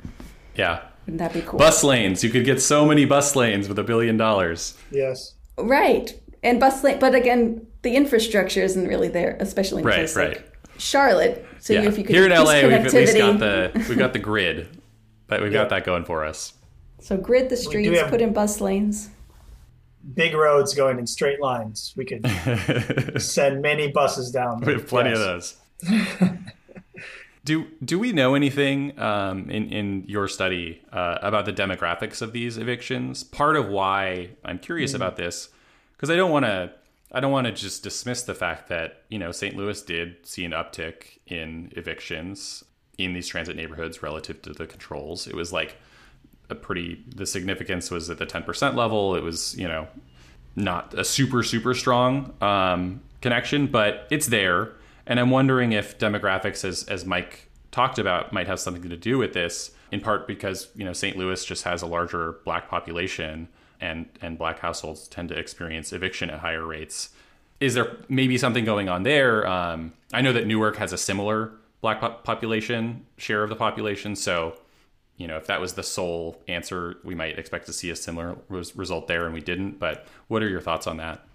yeah, 0.56 0.84
wouldn't 1.06 1.20
that 1.20 1.34
be 1.34 1.42
cool? 1.42 1.60
Bus 1.60 1.84
lanes. 1.84 2.24
You 2.24 2.30
could 2.30 2.46
get 2.46 2.62
so 2.62 2.86
many 2.86 3.04
bus 3.04 3.36
lanes 3.36 3.68
with 3.68 3.78
a 3.80 3.84
billion 3.84 4.16
dollars. 4.16 4.78
Yes. 4.92 5.36
Right. 5.58 6.18
And 6.42 6.60
bus 6.60 6.84
lane, 6.84 7.00
but 7.00 7.16
again, 7.16 7.66
the 7.84 7.96
infrastructure 7.96 8.62
isn't 8.62 8.88
really 8.88 9.10
there, 9.10 9.38
especially 9.40 9.82
in 9.82 9.88
right, 9.88 9.96
place 9.96 10.16
right. 10.16 10.38
like 10.38 10.54
Charlotte. 10.78 11.46
So 11.60 11.74
yeah. 11.74 11.84
if 11.84 11.98
you 11.98 12.04
could 12.04 12.16
here 12.16 12.26
in 12.26 12.32
LA, 12.32 12.62
we've 12.64 12.72
at 12.72 12.94
least 12.94 13.18
got 13.18 13.40
the 13.40 13.72
we've 13.88 13.98
got 13.98 14.14
the 14.14 14.20
grid, 14.32 14.82
but 15.28 15.42
we've 15.42 15.54
got 15.54 15.70
that 15.70 15.86
going 15.86 16.06
for 16.06 16.26
us. 16.26 16.54
So 17.00 17.18
grid 17.18 17.50
the 17.50 17.58
streets, 17.58 18.02
put 18.10 18.22
in 18.22 18.34
bus 18.34 18.60
lanes. 18.62 19.10
Big 20.16 20.34
roads 20.34 20.74
going 20.74 21.00
in 21.00 21.08
straight 21.08 21.40
lines. 21.42 21.94
We 21.96 22.06
could 22.06 22.26
send 23.22 23.62
many 23.62 23.90
buses 23.92 24.32
down. 24.32 24.62
We 24.62 24.74
have 24.74 24.88
plenty 24.88 25.12
yes. 25.12 25.58
of 25.82 25.90
those. 25.90 26.30
do 27.46 27.68
do 27.84 28.00
we 28.00 28.12
know 28.12 28.36
anything 28.36 28.98
um, 29.00 29.50
in 29.50 29.70
in 29.70 30.04
your 30.08 30.28
study 30.30 30.82
uh, 30.92 31.20
about 31.22 31.46
the 31.46 31.54
demographics 31.54 32.22
of 32.22 32.32
these 32.32 32.58
evictions? 32.58 33.24
Part 33.24 33.56
of 33.58 33.68
why 33.68 34.32
I'm 34.44 34.60
curious 34.60 34.92
mm-hmm. 34.92 35.02
about 35.02 35.18
this 35.18 35.50
because 35.96 36.10
I 36.10 36.16
don't 36.18 36.32
want 36.32 36.46
to 36.46 36.74
I 37.14 37.20
don't 37.20 37.32
want 37.32 37.46
to 37.46 37.54
just 37.54 37.84
dismiss 37.84 38.24
the 38.24 38.34
fact 38.34 38.70
that, 38.70 39.04
you 39.10 39.20
know, 39.20 39.32
St. 39.32 39.56
Louis 39.56 39.82
did 39.84 40.26
see 40.26 40.46
an 40.46 40.52
uptick 40.52 41.20
in 41.28 41.72
evictions 41.76 42.64
in 42.98 43.14
these 43.14 43.28
transit 43.28 43.56
neighborhoods 43.56 44.02
relative 44.02 44.42
to 44.44 44.54
the 44.54 44.66
controls. 44.66 45.28
It 45.28 45.36
was 45.36 45.54
like 45.54 45.78
a 46.50 46.56
pretty 46.56 47.04
the 47.16 47.26
significance 47.26 47.92
was 47.92 48.10
at 48.10 48.18
the 48.18 48.26
10% 48.26 48.76
level. 48.76 49.16
It 49.16 49.24
was, 49.24 49.56
you 49.56 49.68
know, 49.68 49.88
not 50.56 50.94
a 50.94 51.04
super 51.04 51.44
super 51.44 51.74
strong 51.74 52.34
um, 52.42 53.02
connection, 53.22 53.68
but 53.68 54.08
it's 54.10 54.28
there. 54.28 54.74
And 55.06 55.20
I'm 55.20 55.30
wondering 55.30 55.72
if 55.72 55.98
demographics 55.98 56.66
as 56.66 56.84
as 56.84 57.06
Mike 57.06 57.50
talked 57.72 57.98
about 57.98 58.34
might 58.34 58.48
have 58.48 58.60
something 58.60 58.90
to 58.90 58.98
do 58.98 59.18
with 59.18 59.34
this 59.34 59.72
in 59.92 60.00
part 60.00 60.28
because, 60.28 60.70
you 60.76 60.86
know, 60.86 60.94
St. 60.94 61.18
Louis 61.18 61.44
just 61.46 61.64
has 61.64 61.82
a 61.82 61.88
larger 61.88 62.40
black 62.44 62.70
population 62.70 63.48
and 63.84 64.08
and 64.22 64.38
black 64.38 64.60
households 64.60 65.08
tend 65.08 65.30
to 65.30 65.38
experience 65.38 65.92
eviction 65.92 66.30
at 66.30 66.40
higher 66.40 66.66
rates. 66.66 67.10
Is 67.60 67.76
there 67.76 67.98
maybe 68.10 68.38
something 68.38 68.66
going 68.66 68.90
on 68.90 69.04
there? 69.04 69.46
Um, 69.46 69.94
I 70.14 70.22
know 70.22 70.34
that 70.34 70.48
Newark 70.48 70.78
has 70.78 70.94
a 70.94 70.98
similar 70.98 71.52
black 71.82 72.00
population 72.24 73.06
share 73.18 73.44
of 73.44 73.50
the 73.50 73.56
population, 73.56 74.16
so 74.16 74.56
you 75.18 75.28
know 75.28 75.38
if 75.38 75.48
that 75.48 75.60
was 75.60 75.74
the 75.74 75.84
sole 75.84 76.42
answer, 76.48 76.96
we 77.04 77.14
might 77.14 77.38
expect 77.38 77.66
to 77.68 77.74
see 77.74 77.90
a 77.90 77.96
similar 77.96 78.38
res- 78.48 78.76
result 78.76 79.08
there, 79.08 79.26
and 79.26 79.34
we 79.34 79.42
didn't. 79.42 79.80
But 79.80 80.08
what 80.30 80.42
are 80.42 80.50
your 80.50 80.62
thoughts 80.62 80.88
on 80.88 80.98
that? 80.98 81.26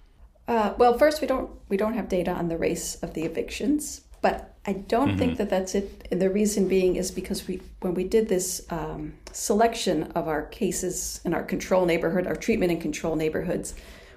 Uh, 0.48 0.72
well, 0.78 0.96
first, 0.96 1.20
we 1.20 1.26
don't 1.26 1.50
we 1.68 1.76
don't 1.76 1.94
have 1.94 2.08
data 2.08 2.32
on 2.32 2.48
the 2.48 2.56
race 2.56 2.96
of 3.02 3.12
the 3.12 3.24
evictions, 3.24 4.02
but 4.20 4.56
I 4.66 4.72
don't 4.72 5.10
mm-hmm. 5.10 5.18
think 5.18 5.38
that 5.38 5.50
that's 5.50 5.74
it. 5.74 6.06
And 6.10 6.20
the 6.20 6.30
reason 6.30 6.68
being 6.68 6.96
is 6.96 7.10
because 7.10 7.46
we, 7.48 7.62
when 7.80 7.94
we 7.94 8.04
did 8.04 8.28
this 8.28 8.66
um, 8.70 9.14
selection 9.32 10.04
of 10.14 10.28
our 10.28 10.42
cases 10.42 11.20
in 11.24 11.32
our 11.32 11.42
control 11.42 11.86
neighborhood, 11.86 12.26
our 12.26 12.36
treatment 12.36 12.72
and 12.72 12.80
control 12.80 13.16
neighborhoods, 13.16 13.74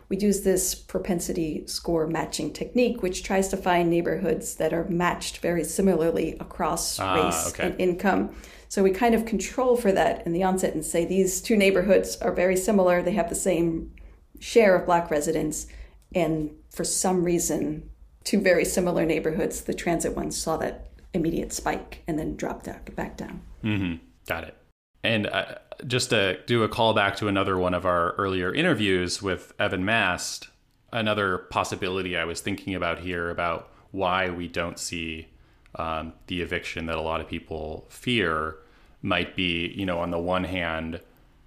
we 0.10 0.18
use 0.18 0.42
this 0.42 0.76
propensity 0.76 1.64
score 1.68 2.06
matching 2.06 2.52
technique, 2.52 3.02
which 3.02 3.24
tries 3.24 3.48
to 3.48 3.56
find 3.58 3.90
neighborhoods 3.90 4.56
that 4.56 4.74
are 4.74 4.84
matched 4.90 5.38
very 5.38 5.64
similarly 5.64 6.36
across 6.38 7.00
ah, 7.00 7.14
race 7.16 7.48
okay. 7.48 7.68
and 7.68 7.80
income. 7.80 8.36
So 8.68 8.84
we 8.84 8.92
kind 8.92 9.16
of 9.16 9.26
control 9.26 9.78
for 9.78 9.94
that 9.94 10.26
in 10.26 10.34
the 10.34 10.44
onset 10.44 10.74
and 10.74 10.84
say 10.84 11.06
these 11.06 11.40
two 11.40 11.56
neighborhoods 11.56 12.18
are 12.18 12.34
very 12.34 12.58
similar. 12.58 13.02
They 13.02 13.14
have 13.14 13.30
the 13.30 13.36
same 13.36 13.94
share 14.42 14.76
of 14.76 14.86
black 14.86 15.10
residents, 15.10 15.68
and 16.14 16.52
for 16.72 16.84
some 16.84 17.24
reason, 17.24 17.90
two 18.24 18.40
very 18.40 18.66
similar 18.66 19.06
neighborhoods, 19.06 19.62
the 19.62 19.74
transit 19.74 20.16
ones 20.16 20.38
saw 20.38 20.58
that 20.58 20.88
immediate 21.14 21.52
spike 21.54 22.04
and 22.08 22.18
then 22.18 22.36
dropped 22.36 22.66
back 22.96 23.18
down. 23.18 23.42
Mm-hmm. 23.64 24.04
Got 24.28 24.46
it. 24.46 24.58
And 25.04 25.28
uh, 25.28 25.56
just 25.88 26.12
to 26.12 26.40
do 26.46 26.64
a 26.64 26.70
callback 26.70 27.16
to 27.18 27.28
another 27.28 27.58
one 27.58 27.74
of 27.74 27.86
our 27.86 28.12
earlier 28.14 28.54
interviews 28.54 29.22
with 29.22 29.54
Evan 29.60 29.84
Mast, 29.84 30.50
another 30.94 31.38
possibility 31.38 32.16
I 32.16 32.26
was 32.26 32.42
thinking 32.42 32.76
about 32.76 33.00
here 33.00 33.30
about 33.30 33.72
why 33.92 34.30
we 34.30 34.48
don't 34.48 34.78
see 34.78 35.28
um, 35.76 36.14
the 36.28 36.42
eviction 36.42 36.86
that 36.86 36.98
a 36.98 37.02
lot 37.02 37.22
of 37.22 37.28
people 37.28 37.86
fear 37.90 38.58
might 39.02 39.36
be, 39.36 39.74
you 39.76 39.86
know, 39.86 40.00
on 40.00 40.12
the 40.12 40.20
one 40.20 40.44
hand, 40.44 41.02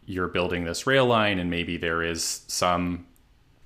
you're 0.07 0.29
building 0.29 0.65
this 0.65 0.87
rail 0.87 1.07
line 1.07 1.39
and 1.39 1.51
maybe 1.51 1.77
there 1.77 2.03
is 2.03 2.43
some 2.47 3.07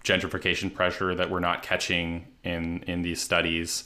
gentrification 0.05 0.73
pressure 0.73 1.15
that 1.15 1.31
we're 1.31 1.41
not 1.41 1.63
catching 1.63 2.27
in 2.45 2.83
in 2.85 3.03
these 3.03 3.21
studies. 3.21 3.85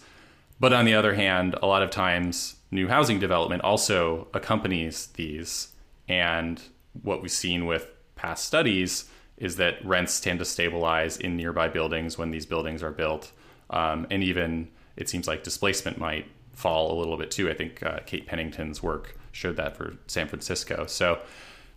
But 0.61 0.73
on 0.73 0.85
the 0.85 0.95
other 0.95 1.15
hand, 1.15 1.57
a 1.63 1.67
lot 1.67 1.83
of 1.83 1.91
times 1.91 2.57
new 2.71 2.89
housing 2.89 3.19
development 3.19 3.63
also 3.63 4.29
accompanies 4.33 5.09
these. 5.15 5.69
And 6.09 6.61
what 7.03 7.23
we've 7.23 7.31
seen 7.31 7.67
with 7.67 7.89
past 8.17 8.45
studies 8.45 9.11
is 9.37 9.57
that 9.57 9.85
rents 9.85 10.21
tend 10.21 10.39
to 10.39 10.45
stabilize 10.45 11.17
in 11.17 11.37
nearby 11.37 11.69
buildings 11.69 12.17
when 12.17 12.31
these 12.31 12.47
buildings 12.47 12.83
are 12.83 12.93
built. 12.93 13.33
Um, 13.71 14.07
and 14.11 14.23
even 14.23 14.69
it 14.97 15.09
seems 15.09 15.27
like 15.27 15.43
displacement 15.43 15.99
might 15.99 16.27
fall 16.53 16.97
a 16.97 16.97
little 16.99 17.17
bit 17.17 17.31
too. 17.31 17.51
I 17.51 17.55
think 17.55 17.83
uh, 17.83 18.01
Kate 18.07 18.27
Pennington's 18.27 18.83
work 18.83 19.17
showed 19.33 19.57
that 19.57 19.77
for 19.77 19.95
San 20.07 20.29
Francisco. 20.29 20.87
So 20.87 21.21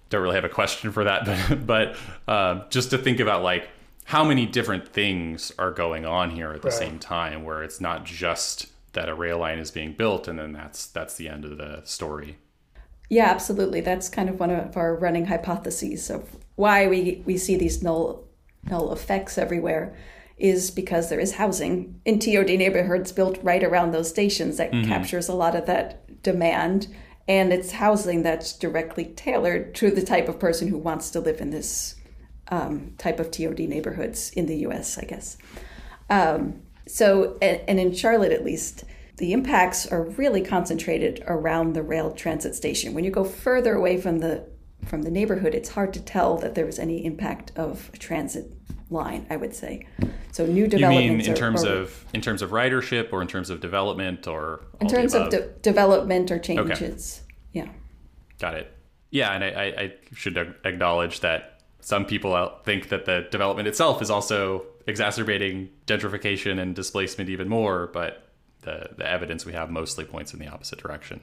don't 0.09 0.21
really 0.21 0.35
have 0.35 0.45
a 0.45 0.49
question 0.49 0.91
for 0.91 1.05
that, 1.05 1.25
but, 1.65 1.65
but 1.65 1.97
uh, 2.31 2.67
just 2.69 2.91
to 2.91 2.97
think 2.97 3.19
about 3.19 3.41
like 3.41 3.69
how 4.05 4.23
many 4.23 4.45
different 4.45 4.87
things 4.87 5.51
are 5.57 5.71
going 5.71 6.05
on 6.05 6.29
here 6.29 6.51
at 6.51 6.61
the 6.61 6.69
right. 6.69 6.77
same 6.77 6.99
time 6.99 7.43
where 7.43 7.63
it's 7.63 7.81
not 7.81 8.05
just 8.05 8.67
that 8.93 9.09
a 9.09 9.15
rail 9.15 9.39
line 9.39 9.59
is 9.59 9.71
being 9.71 9.93
built 9.93 10.27
and 10.27 10.39
then 10.39 10.53
that's 10.53 10.87
that's 10.87 11.15
the 11.15 11.27
end 11.27 11.43
of 11.43 11.57
the 11.57 11.81
story 11.83 12.37
yeah 13.09 13.25
absolutely 13.25 13.81
that's 13.81 14.07
kind 14.07 14.29
of 14.29 14.39
one 14.39 14.51
of 14.51 14.77
our 14.77 14.95
running 14.95 15.25
hypotheses 15.25 16.09
of 16.09 16.37
why 16.55 16.87
we 16.87 17.21
we 17.25 17.37
see 17.37 17.55
these 17.55 17.83
null 17.83 18.23
null 18.69 18.93
effects 18.93 19.37
everywhere 19.37 19.95
is 20.37 20.69
because 20.69 21.09
there 21.09 21.19
is 21.19 21.35
housing 21.35 21.99
in 22.03 22.19
TOD 22.19 22.47
neighborhoods 22.47 23.13
built 23.13 23.39
right 23.41 23.63
around 23.63 23.91
those 23.91 24.09
stations 24.09 24.57
that 24.57 24.71
mm-hmm. 24.71 24.89
captures 24.89 25.29
a 25.29 25.33
lot 25.33 25.55
of 25.55 25.65
that 25.65 26.21
demand 26.23 26.87
and 27.27 27.51
it's 27.51 27.71
housing 27.71 28.21
that's 28.21 28.53
directly 28.53 29.05
tailored 29.05 29.73
to 29.75 29.89
the 29.89 30.03
type 30.03 30.29
of 30.29 30.39
person 30.39 30.67
who 30.67 30.77
wants 30.77 31.09
to 31.09 31.19
live 31.19 31.41
in 31.41 31.49
this 31.49 31.95
um, 32.49 32.93
type 32.97 33.19
of 33.19 33.31
TOD 33.31 33.59
neighborhoods 33.59 34.31
in 34.31 34.45
the 34.45 34.57
US, 34.67 34.97
I 34.97 35.03
guess. 35.03 35.37
Um, 36.09 36.61
so, 36.87 37.37
and, 37.41 37.61
and 37.67 37.79
in 37.79 37.93
Charlotte 37.93 38.31
at 38.31 38.45
least, 38.45 38.83
the 39.17 39.33
impacts 39.33 39.87
are 39.87 40.03
really 40.03 40.41
concentrated 40.41 41.23
around 41.27 41.73
the 41.73 41.81
rail 41.81 42.11
transit 42.11 42.55
station. 42.55 42.93
When 42.93 43.03
you 43.03 43.11
go 43.11 43.23
further 43.23 43.75
away 43.75 43.99
from 43.99 44.19
the 44.19 44.47
from 44.85 45.01
the 45.01 45.09
neighborhood, 45.09 45.55
it's 45.55 45.69
hard 45.69 45.93
to 45.95 45.99
tell 45.99 46.37
that 46.37 46.53
there 46.53 46.65
was 46.65 46.77
any 46.77 47.03
impact 47.05 47.51
of 47.55 47.89
a 47.93 47.97
transit 47.97 48.51
line. 48.89 49.25
I 49.29 49.37
would 49.37 49.55
say. 49.55 49.87
So 50.31 50.45
new 50.45 50.67
developments. 50.67 51.05
You 51.05 51.11
mean 51.17 51.21
in 51.21 51.31
are, 51.31 51.35
terms 51.35 51.63
of 51.63 52.05
in 52.13 52.21
terms 52.21 52.41
of 52.41 52.51
ridership, 52.51 53.13
or 53.13 53.21
in 53.21 53.27
terms 53.27 53.49
of 53.49 53.61
development, 53.61 54.27
or 54.27 54.65
in 54.81 54.87
terms 54.87 55.15
of 55.15 55.29
de- 55.29 55.47
development 55.61 56.29
or 56.29 56.37
changes? 56.37 57.21
Okay. 57.21 57.65
Yeah. 57.65 57.69
Got 58.37 58.55
it. 58.55 58.71
Yeah, 59.11 59.31
and 59.31 59.45
I, 59.45 59.47
I 59.47 59.93
should 60.13 60.37
acknowledge 60.65 61.21
that 61.21 61.54
some 61.85 62.03
people 62.03 62.51
think 62.63 62.89
that 62.89 63.05
the 63.05 63.27
development 63.29 63.67
itself 63.67 64.01
is 64.01 64.09
also 64.09 64.65
exacerbating 64.87 65.69
gentrification 65.85 66.59
and 66.59 66.75
displacement 66.75 67.29
even 67.29 67.47
more, 67.47 67.91
but 67.93 68.27
the, 68.61 68.89
the 68.97 69.07
evidence 69.07 69.45
we 69.45 69.53
have 69.53 69.69
mostly 69.69 70.03
points 70.03 70.33
in 70.33 70.39
the 70.39 70.47
opposite 70.47 70.79
direction. 70.79 71.21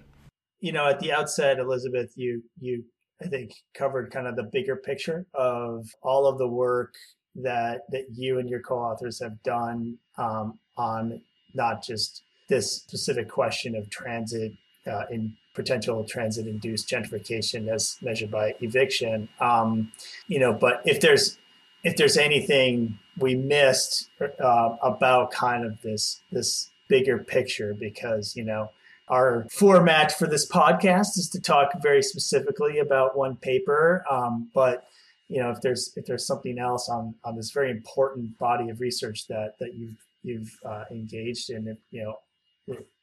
You 0.61 0.71
know, 0.71 0.87
at 0.87 1.01
the 1.01 1.13
outset, 1.13 1.59
Elizabeth, 1.59 2.13
you 2.15 2.45
you 2.61 2.85
I 3.21 3.27
think 3.27 3.51
covered 3.75 4.13
kind 4.13 4.29
of 4.29 4.37
the 4.37 4.49
bigger 4.53 4.77
picture 4.77 5.27
of 5.35 5.85
all 6.01 6.29
of 6.29 6.39
the 6.39 6.47
work 6.47 6.95
that 7.35 7.81
that 7.91 8.05
you 8.15 8.39
and 8.39 8.49
your 8.49 8.61
co-authors 8.61 9.21
have 9.21 9.43
done 9.43 9.99
um, 10.17 10.61
on 10.77 11.21
not 11.55 11.83
just 11.83 12.23
this 12.49 12.73
specific 12.73 13.29
question 13.29 13.75
of 13.75 13.91
transit 13.91 14.53
uh, 14.87 15.07
in 15.11 15.37
potential 15.55 16.05
transit 16.05 16.47
induced 16.47 16.89
gentrification 16.89 17.69
as 17.69 17.99
measured 18.01 18.31
by 18.31 18.55
eviction. 18.61 19.29
Um, 19.41 19.93
you 20.29 20.39
know, 20.39 20.53
but 20.53 20.83
if 20.85 21.01
there's 21.01 21.39
if 21.85 21.97
there's 21.97 22.17
anything 22.17 22.99
we 23.19 23.35
missed 23.35 24.09
uh, 24.21 24.77
about 24.83 25.31
kind 25.31 25.65
of 25.65 25.81
this 25.83 26.21
this 26.31 26.71
bigger 26.89 27.19
picture 27.19 27.75
because 27.75 28.37
you 28.37 28.45
know 28.45 28.71
our 29.09 29.47
format 29.51 30.13
for 30.13 30.27
this 30.27 30.49
podcast 30.49 31.19
is 31.19 31.29
to 31.29 31.41
talk 31.41 31.71
very 31.83 32.03
specifically 32.03 32.79
about 32.79 33.17
one 33.17 33.37
paper 33.37 34.05
um, 34.11 34.51
but 34.55 34.89
you 35.29 35.41
know 35.41 35.51
if 35.51 35.61
there's 35.61 35.93
if 35.97 36.07
there's 36.07 36.27
something 36.27 36.59
else 36.59 36.89
on 36.89 37.15
on 37.25 37.37
this 37.37 37.51
very 37.51 37.71
important 37.71 38.37
body 38.39 38.69
of 38.69 38.81
research 38.81 39.27
that 39.27 39.59
that 39.59 39.75
you've 39.75 39.97
you've 40.23 40.59
uh, 40.65 40.85
engaged 40.91 41.51
in 41.51 41.77
you 41.91 42.03
know 42.03 42.19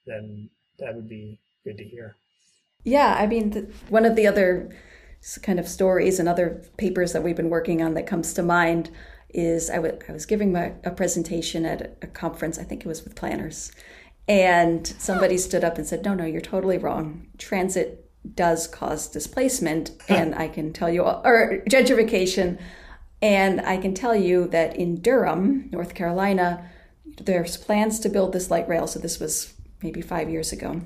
then 0.06 0.50
that 0.80 0.96
would 0.96 1.10
be 1.10 1.38
good 1.64 1.78
to 1.78 1.84
hear 1.84 2.16
yeah 2.90 3.16
i 3.20 3.26
mean 3.26 3.50
the, 3.52 3.62
one 3.90 4.06
of 4.06 4.16
the 4.16 4.28
other 4.28 4.70
kind 5.42 5.60
of 5.60 5.68
stories 5.68 6.20
and 6.20 6.30
other 6.30 6.64
papers 6.78 7.14
that 7.14 7.24
we've 7.24 7.36
been 7.36 7.50
working 7.50 7.82
on 7.82 7.94
that 7.94 8.08
comes 8.08 8.34
to 8.34 8.44
mind 8.44 8.90
is 9.32 9.70
I, 9.70 9.76
w- 9.76 10.00
I 10.08 10.12
was 10.12 10.26
giving 10.26 10.52
my, 10.52 10.74
a 10.84 10.92
presentation 10.92 11.66
at 11.66 11.98
a 12.02 12.08
conference, 12.08 12.58
I 12.58 12.64
think 12.64 12.82
it 12.82 12.88
was 12.88 13.04
with 13.04 13.16
planners, 13.16 13.72
and 14.28 14.88
somebody 14.88 15.36
oh. 15.36 15.38
stood 15.38 15.64
up 15.64 15.78
and 15.78 15.86
said, 15.86 16.04
No, 16.04 16.14
no, 16.14 16.26
you're 16.26 16.42
totally 16.42 16.78
wrong. 16.78 17.28
Transit 17.38 18.10
does 18.36 18.68
cause 18.68 19.08
displacement, 19.08 19.92
and 20.08 20.36
I 20.36 20.48
can 20.48 20.74
tell 20.74 20.90
you, 20.90 21.04
or 21.04 21.64
gentrification, 21.70 22.60
and 23.22 23.62
I 23.62 23.78
can 23.78 23.94
tell 23.94 24.16
you 24.16 24.48
that 24.48 24.76
in 24.76 25.02
Durham, 25.02 25.70
North 25.72 25.94
Carolina, 25.94 26.70
there's 27.22 27.58
plans 27.58 28.00
to 28.00 28.10
build 28.10 28.34
this 28.34 28.50
light 28.50 28.68
rail. 28.68 28.88
So 28.88 29.00
this 29.00 29.20
was 29.20 29.54
maybe 29.82 30.02
five 30.02 30.30
years 30.30 30.52
ago. 30.52 30.82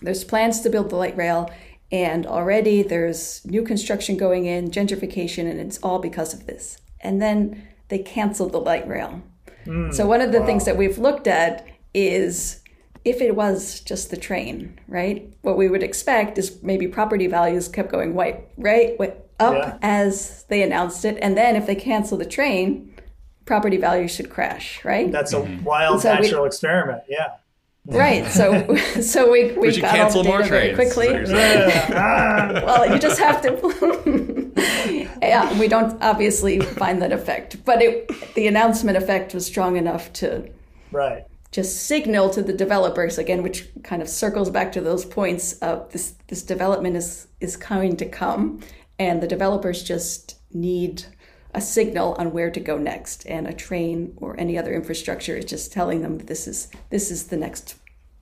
There's 0.00 0.24
plans 0.24 0.60
to 0.60 0.70
build 0.70 0.90
the 0.90 0.96
light 0.96 1.16
rail, 1.16 1.50
and 1.90 2.26
already 2.26 2.82
there's 2.82 3.44
new 3.44 3.62
construction 3.62 4.16
going 4.16 4.46
in, 4.46 4.70
gentrification, 4.70 5.50
and 5.50 5.58
it's 5.58 5.78
all 5.78 5.98
because 5.98 6.34
of 6.34 6.46
this. 6.46 6.78
And 7.00 7.20
then 7.20 7.68
they 7.88 7.98
canceled 7.98 8.52
the 8.52 8.60
light 8.60 8.86
rail. 8.86 9.22
Mm, 9.66 9.92
so 9.94 10.06
one 10.06 10.20
of 10.20 10.32
the 10.32 10.40
wow. 10.40 10.46
things 10.46 10.64
that 10.64 10.76
we've 10.76 10.98
looked 10.98 11.26
at 11.26 11.66
is 11.94 12.62
if 13.04 13.20
it 13.20 13.34
was 13.34 13.80
just 13.80 14.10
the 14.10 14.16
train, 14.16 14.78
right? 14.86 15.32
What 15.42 15.56
we 15.56 15.68
would 15.68 15.82
expect 15.82 16.36
is 16.38 16.62
maybe 16.62 16.86
property 16.86 17.26
values 17.26 17.68
kept 17.68 17.90
going 17.90 18.14
white, 18.14 18.48
right? 18.56 18.98
Up 19.40 19.54
yeah. 19.54 19.78
as 19.82 20.44
they 20.48 20.62
announced 20.62 21.04
it. 21.04 21.16
And 21.22 21.36
then 21.36 21.56
if 21.56 21.66
they 21.66 21.74
cancel 21.74 22.18
the 22.18 22.26
train, 22.26 22.92
property 23.44 23.76
values 23.76 24.10
should 24.10 24.30
crash, 24.30 24.84
right? 24.84 25.10
That's 25.10 25.32
a 25.32 25.36
mm-hmm. 25.36 25.64
wild 25.64 26.02
so 26.02 26.12
natural 26.12 26.42
we, 26.42 26.48
experiment. 26.48 27.02
Yeah. 27.08 27.36
Right. 27.96 28.26
So 28.26 28.76
so 29.00 29.30
we 29.30 29.52
we 29.52 29.80
got 29.80 30.14
all 30.14 30.22
the 30.22 30.30
data 30.30 30.44
very 30.44 30.74
quickly. 30.74 31.08
Ah. 31.90 32.62
well, 32.64 32.92
you 32.92 32.98
just 32.98 33.18
have 33.18 33.40
to 33.42 34.52
Yeah, 35.22 35.58
we 35.58 35.68
don't 35.68 36.00
obviously 36.02 36.60
find 36.60 37.00
that 37.02 37.12
effect, 37.12 37.64
but 37.64 37.82
it, 37.82 38.34
the 38.34 38.46
announcement 38.46 38.96
effect 38.96 39.34
was 39.34 39.46
strong 39.46 39.76
enough 39.76 40.12
to 40.14 40.48
right 40.92 41.24
just 41.50 41.86
signal 41.86 42.28
to 42.30 42.42
the 42.42 42.52
developers 42.52 43.16
again, 43.16 43.42
which 43.42 43.68
kind 43.82 44.02
of 44.02 44.08
circles 44.08 44.50
back 44.50 44.70
to 44.72 44.80
those 44.80 45.04
points 45.04 45.54
of 45.60 45.90
this 45.92 46.14
this 46.28 46.42
development 46.42 46.96
is 46.96 47.28
is 47.40 47.56
coming 47.56 47.96
to 47.96 48.06
come, 48.06 48.60
and 48.98 49.22
the 49.22 49.26
developers 49.26 49.82
just 49.82 50.36
need 50.52 51.04
a 51.54 51.60
signal 51.60 52.14
on 52.18 52.32
where 52.32 52.50
to 52.50 52.60
go 52.60 52.76
next, 52.76 53.26
and 53.26 53.46
a 53.46 53.52
train 53.52 54.14
or 54.16 54.38
any 54.38 54.58
other 54.58 54.74
infrastructure 54.74 55.36
is 55.36 55.46
just 55.46 55.72
telling 55.72 56.02
them 56.02 56.18
this 56.18 56.46
is 56.46 56.68
this 56.90 57.10
is 57.10 57.28
the 57.28 57.36
next 57.36 57.76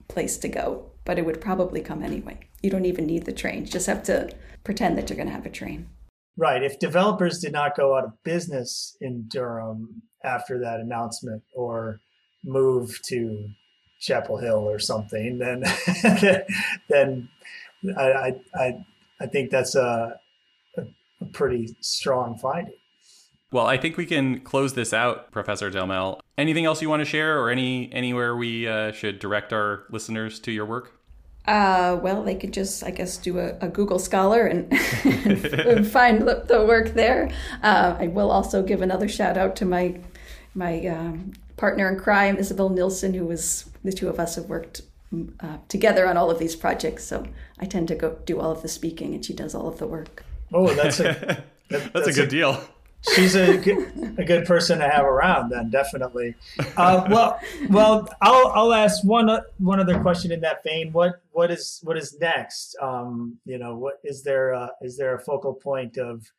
place 0.07 0.37
to 0.37 0.47
go. 0.47 0.91
But 1.05 1.17
it 1.17 1.25
would 1.25 1.41
probably 1.41 1.81
come 1.81 2.03
anyway. 2.03 2.39
You 2.61 2.69
don't 2.69 2.85
even 2.85 3.05
need 3.05 3.25
the 3.25 3.33
train; 3.33 3.65
you 3.65 3.71
just 3.71 3.87
have 3.87 4.03
to 4.03 4.29
pretend 4.63 4.97
that 4.97 5.09
you're 5.09 5.17
going 5.17 5.27
to 5.27 5.33
have 5.33 5.45
a 5.45 5.49
train. 5.49 5.89
Right. 6.37 6.61
If 6.61 6.79
developers 6.79 7.39
did 7.39 7.51
not 7.51 7.75
go 7.75 7.97
out 7.97 8.03
of 8.03 8.23
business 8.23 8.95
in 9.01 9.27
Durham 9.27 10.03
after 10.23 10.59
that 10.59 10.79
announcement, 10.79 11.43
or 11.55 11.99
move 12.43 12.99
to 13.07 13.49
Chapel 13.99 14.37
Hill 14.37 14.69
or 14.69 14.79
something, 14.79 15.37
then 15.39 15.63
then 16.89 17.29
I, 17.97 18.35
I 18.55 18.85
I 19.19 19.25
think 19.25 19.49
that's 19.49 19.75
a, 19.75 20.19
a 20.77 21.25
pretty 21.33 21.75
strong 21.81 22.37
finding. 22.37 22.75
Well, 23.51 23.65
I 23.65 23.77
think 23.77 23.95
we 23.95 24.05
can 24.05 24.41
close 24.41 24.73
this 24.73 24.93
out, 24.93 25.31
Professor 25.31 25.71
Delmelle. 25.71 26.19
Anything 26.37 26.65
else 26.65 26.81
you 26.81 26.89
want 26.89 26.99
to 26.99 27.05
share, 27.05 27.39
or 27.39 27.49
any 27.49 27.91
anywhere 27.93 28.35
we 28.35 28.67
uh, 28.67 28.91
should 28.91 29.19
direct 29.19 29.53
our 29.53 29.85
listeners 29.89 30.39
to 30.41 30.51
your 30.51 30.65
work? 30.65 30.97
Uh, 31.47 31.97
well, 32.01 32.23
they 32.23 32.35
could 32.35 32.51
just, 32.51 32.83
I 32.83 32.91
guess, 32.91 33.15
do 33.15 33.39
a, 33.39 33.57
a 33.59 33.69
Google 33.69 33.99
Scholar 33.99 34.45
and, 34.45 34.69
and 35.05 35.87
find 35.87 36.27
the, 36.27 36.43
the, 36.45 36.65
work 36.65 36.89
there. 36.89 37.31
Uh, 37.63 37.95
I 37.97 38.07
will 38.07 38.31
also 38.31 38.61
give 38.61 38.81
another 38.81 39.07
shout 39.07 39.37
out 39.37 39.55
to 39.57 39.65
my 39.65 39.97
my 40.53 40.85
um, 40.87 41.31
partner 41.55 41.87
in 41.87 41.97
crime, 41.97 42.35
Isabel 42.35 42.69
Nilsson, 42.69 43.13
who 43.13 43.25
was 43.25 43.69
the 43.83 43.93
two 43.93 44.09
of 44.09 44.19
us 44.19 44.35
have 44.35 44.45
worked 44.45 44.81
uh, 45.39 45.57
together 45.69 46.05
on 46.05 46.17
all 46.17 46.29
of 46.29 46.37
these 46.37 46.55
projects. 46.55 47.05
So 47.05 47.25
I 47.59 47.65
tend 47.65 47.87
to 47.89 47.95
go 47.95 48.17
do 48.25 48.41
all 48.41 48.51
of 48.51 48.61
the 48.61 48.67
speaking, 48.67 49.13
and 49.13 49.23
she 49.23 49.33
does 49.33 49.55
all 49.55 49.69
of 49.69 49.77
the 49.77 49.87
work. 49.87 50.25
Oh, 50.53 50.73
that's 50.73 50.99
a 50.99 51.03
that, 51.13 51.45
that's, 51.69 51.89
that's, 51.93 52.07
a 52.07 52.13
good 52.13 52.27
a, 52.27 52.31
deal. 52.31 52.61
She's 53.15 53.35
a 53.35 53.57
good, 53.57 54.15
a 54.17 54.23
good 54.23 54.45
person 54.45 54.79
to 54.79 54.89
have 54.89 55.05
around, 55.05 55.49
then 55.49 55.69
definitely. 55.69 56.35
Uh, 56.75 57.07
well, 57.09 57.39
well, 57.69 58.07
I'll 58.21 58.47
I'll 58.47 58.73
ask 58.73 59.03
one 59.03 59.29
one 59.57 59.79
other 59.79 59.99
question 60.01 60.31
in 60.31 60.41
that 60.41 60.63
vein. 60.63 60.91
What 60.91 61.21
what 61.31 61.51
is 61.51 61.79
what 61.83 61.97
is 61.97 62.17
next? 62.19 62.75
Um, 62.81 63.37
you 63.45 63.57
know, 63.57 63.75
what 63.75 63.99
is 64.03 64.23
there 64.23 64.51
a, 64.51 64.71
is 64.81 64.97
there 64.97 65.15
a 65.15 65.19
focal 65.19 65.53
point 65.53 65.97
of 65.97 66.31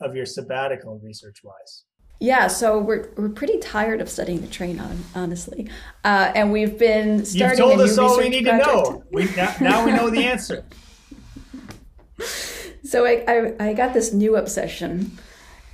of 0.00 0.14
your 0.14 0.26
sabbatical 0.26 0.98
research 0.98 1.42
wise? 1.42 1.84
Yeah, 2.20 2.48
so 2.48 2.78
we're 2.78 3.08
we're 3.16 3.30
pretty 3.30 3.58
tired 3.58 4.02
of 4.02 4.08
studying 4.10 4.42
the 4.42 4.46
train, 4.46 4.78
on, 4.78 4.98
honestly, 5.14 5.70
uh, 6.04 6.32
and 6.34 6.52
we've 6.52 6.78
been 6.78 7.24
starting. 7.24 7.58
You've 7.58 7.66
told 7.66 7.80
us 7.80 7.96
all 7.96 8.18
we 8.18 8.28
need 8.28 8.44
project. 8.44 8.68
to 8.68 8.92
know. 8.92 9.04
We 9.10 9.24
now, 9.34 9.54
now 9.60 9.84
we 9.86 9.92
know 9.92 10.10
the 10.10 10.24
answer. 10.24 10.64
so 12.84 13.06
I, 13.06 13.24
I 13.26 13.68
I 13.68 13.72
got 13.72 13.94
this 13.94 14.12
new 14.12 14.36
obsession 14.36 15.18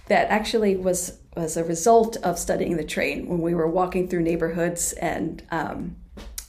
that 0.07 0.29
actually 0.29 0.77
was 0.77 1.19
was 1.37 1.57
a 1.57 1.65
result 1.65 2.17
of 2.19 2.39
studying 2.39 2.77
the 2.77 2.85
train 2.85 3.29
when 3.29 3.43
we 3.43 3.55
were 3.55 3.69
walking 3.69 4.09
through 4.09 4.23
neighborhoods 4.23 4.95
and 4.95 5.43
um, 5.51 5.95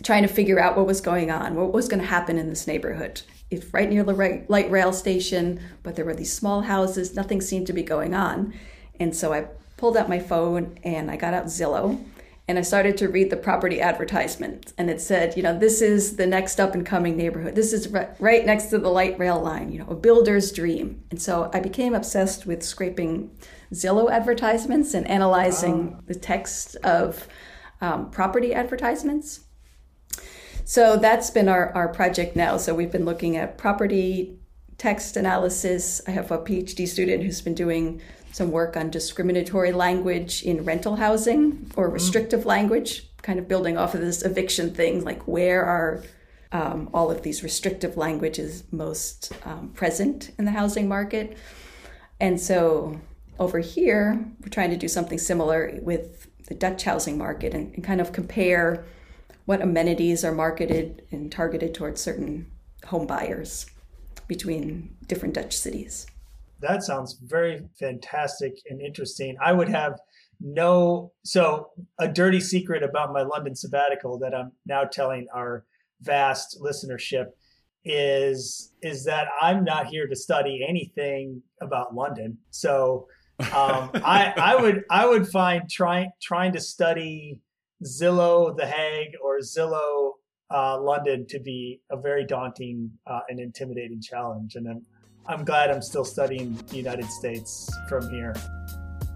trying 0.02 0.22
to 0.22 0.30
figure 0.30 0.62
out 0.62 0.78
what 0.78 0.88
was 0.88 1.02
going 1.02 1.30
on, 1.30 1.56
what 1.56 1.74
was 1.74 1.90
going 1.90 2.00
to 2.00 2.08
happen 2.08 2.38
in 2.38 2.50
this 2.50 2.68
neighborhood. 2.68 3.22
If 3.52 3.74
right 3.74 3.90
near 3.90 4.04
the 4.06 4.46
light 4.48 4.72
rail 4.72 4.94
station, 4.94 5.60
but 5.84 5.98
there 5.98 6.06
were 6.06 6.14
these 6.14 6.32
small 6.32 6.62
houses, 6.62 7.16
nothing 7.16 7.42
seemed 7.42 7.68
to 7.68 7.74
be 7.74 7.84
going 7.84 8.14
on, 8.14 8.54
and 8.98 9.14
so 9.14 9.34
I 9.34 9.48
pulled 9.76 9.98
out 9.98 10.08
my 10.08 10.20
phone 10.20 10.80
and 10.84 11.12
I 11.12 11.18
got 11.18 11.34
out 11.34 11.46
Zillow 11.46 12.02
and 12.48 12.58
I 12.58 12.62
started 12.62 12.96
to 12.98 13.10
read 13.10 13.30
the 13.30 13.36
property 13.36 13.82
advertisements, 13.82 14.74
And 14.78 14.90
it 14.90 15.02
said, 15.02 15.36
you 15.36 15.44
know, 15.44 15.58
this 15.58 15.82
is 15.82 16.16
the 16.16 16.26
next 16.26 16.62
up 16.62 16.74
and 16.74 16.86
coming 16.86 17.18
neighborhood. 17.18 17.56
This 17.56 17.74
is 17.74 17.90
right 17.90 18.46
next 18.46 18.66
to 18.68 18.78
the 18.78 18.90
light 18.90 19.20
rail 19.20 19.42
line, 19.42 19.70
you 19.70 19.80
know, 19.80 19.88
a 19.90 19.96
builder's 19.96 20.54
dream. 20.54 21.04
And 21.12 21.22
so 21.22 21.52
I 21.54 21.60
became 21.60 21.94
obsessed 21.94 22.46
with 22.46 22.64
scraping 22.64 23.32
Zillow 23.74 24.10
advertisements 24.10 24.94
and 24.94 25.06
analyzing 25.08 25.98
oh. 25.98 26.04
the 26.08 26.16
text 26.16 26.78
of 26.78 27.28
um, 27.82 28.10
property 28.12 28.54
advertisements. 28.54 29.42
So 30.64 30.96
that's 30.96 31.30
been 31.30 31.50
our, 31.50 31.74
our 31.74 31.90
project 31.90 32.38
now. 32.38 32.56
So 32.58 32.74
we've 32.74 32.92
been 32.92 33.06
looking 33.06 33.36
at 33.36 33.58
property 33.58 34.40
text 34.78 35.18
analysis. 35.18 36.02
I 36.08 36.12
have 36.12 36.32
a 36.32 36.38
PhD 36.38 36.88
student 36.88 37.24
who's 37.24 37.42
been 37.42 37.56
doing 37.56 38.02
some 38.38 38.52
work 38.52 38.78
on 38.78 38.92
discriminatory 38.92 39.72
language 39.72 40.44
in 40.44 40.64
rental 40.64 40.96
housing 40.96 41.72
or 41.76 41.90
mm. 41.90 41.94
restrictive 41.94 42.46
language, 42.46 43.10
kind 43.24 43.40
of 43.40 43.48
building 43.48 43.78
off 43.78 43.96
of 43.96 44.00
this 44.00 44.24
eviction 44.24 44.74
thing, 44.74 45.04
like 45.04 45.28
where 45.28 45.66
are 45.66 46.04
um, 46.52 46.88
all 46.94 47.10
of 47.10 47.24
these 47.24 47.42
restrictive 47.42 47.98
languages 47.98 48.64
most 48.72 49.34
um, 49.44 49.70
present 49.70 50.32
in 50.38 50.46
the 50.46 50.52
housing 50.52 50.88
market. 50.88 51.36
And 52.20 52.40
so 52.40 53.02
over 53.40 53.58
here, 53.60 54.24
we're 54.42 54.50
trying 54.50 54.70
to 54.70 54.78
do 54.78 54.88
something 54.88 55.18
similar 55.18 55.80
with 55.82 56.28
the 56.46 56.54
Dutch 56.54 56.84
housing 56.84 57.18
market 57.18 57.56
and, 57.56 57.74
and 57.74 57.84
kind 57.84 58.00
of 58.00 58.14
compare 58.14 58.86
what 59.46 59.62
amenities 59.62 60.24
are 60.24 60.32
marketed 60.32 61.02
and 61.12 61.32
targeted 61.32 61.74
towards 61.74 62.02
certain 62.02 62.46
home 62.86 63.08
buyers 63.08 63.66
between 64.28 64.96
different 65.08 65.34
Dutch 65.34 65.58
cities 65.58 66.06
that 66.62 66.84
sounds 66.84 67.20
very 67.24 67.64
fantastic 67.80 68.54
and 68.70 68.82
interesting. 68.82 69.36
I 69.42 69.54
would 69.54 69.70
have 69.70 70.00
no 70.40 71.12
so 71.24 71.70
a 72.00 72.08
dirty 72.08 72.40
secret 72.40 72.84
about 72.84 73.14
my 73.14 73.24
London 73.24 73.56
sabbatical 73.56 74.20
that 74.20 74.36
I'm 74.36 74.52
now 74.66 74.84
telling 74.84 75.28
our 75.34 75.66
vast 76.02 76.60
listenership 76.62 77.28
is 77.86 78.74
is 78.82 79.06
that 79.06 79.28
I'm 79.42 79.64
not 79.64 79.88
here 79.88 80.08
to 80.08 80.16
study 80.16 80.66
anything 80.68 81.42
about 81.62 81.96
London. 81.96 82.38
So 82.52 83.08
um, 83.40 83.90
I 83.94 84.34
I 84.38 84.56
would 84.56 84.84
I 84.90 85.08
would 85.08 85.28
find 85.28 85.70
trying 85.70 86.12
trying 86.22 86.54
to 86.54 86.60
study 86.60 87.42
Zillow 87.84 88.56
The 88.56 88.66
Hague 88.66 89.14
or 89.24 89.40
Zillow 89.40 90.12
uh, 90.50 90.80
London 90.82 91.26
to 91.30 91.40
be 91.40 91.82
a 91.92 91.98
very 91.98 92.26
daunting 92.26 92.92
uh, 93.06 93.20
and 93.30 93.40
intimidating 93.40 94.02
challenge, 94.02 94.56
and 94.56 94.68
I'm 94.68 94.86
I'm 95.28 95.44
glad 95.44 95.70
I'm 95.70 95.82
still 95.82 96.06
studying 96.06 96.56
the 96.68 96.78
United 96.78 97.06
States 97.06 97.70
from 97.90 98.10
here. 98.10 98.34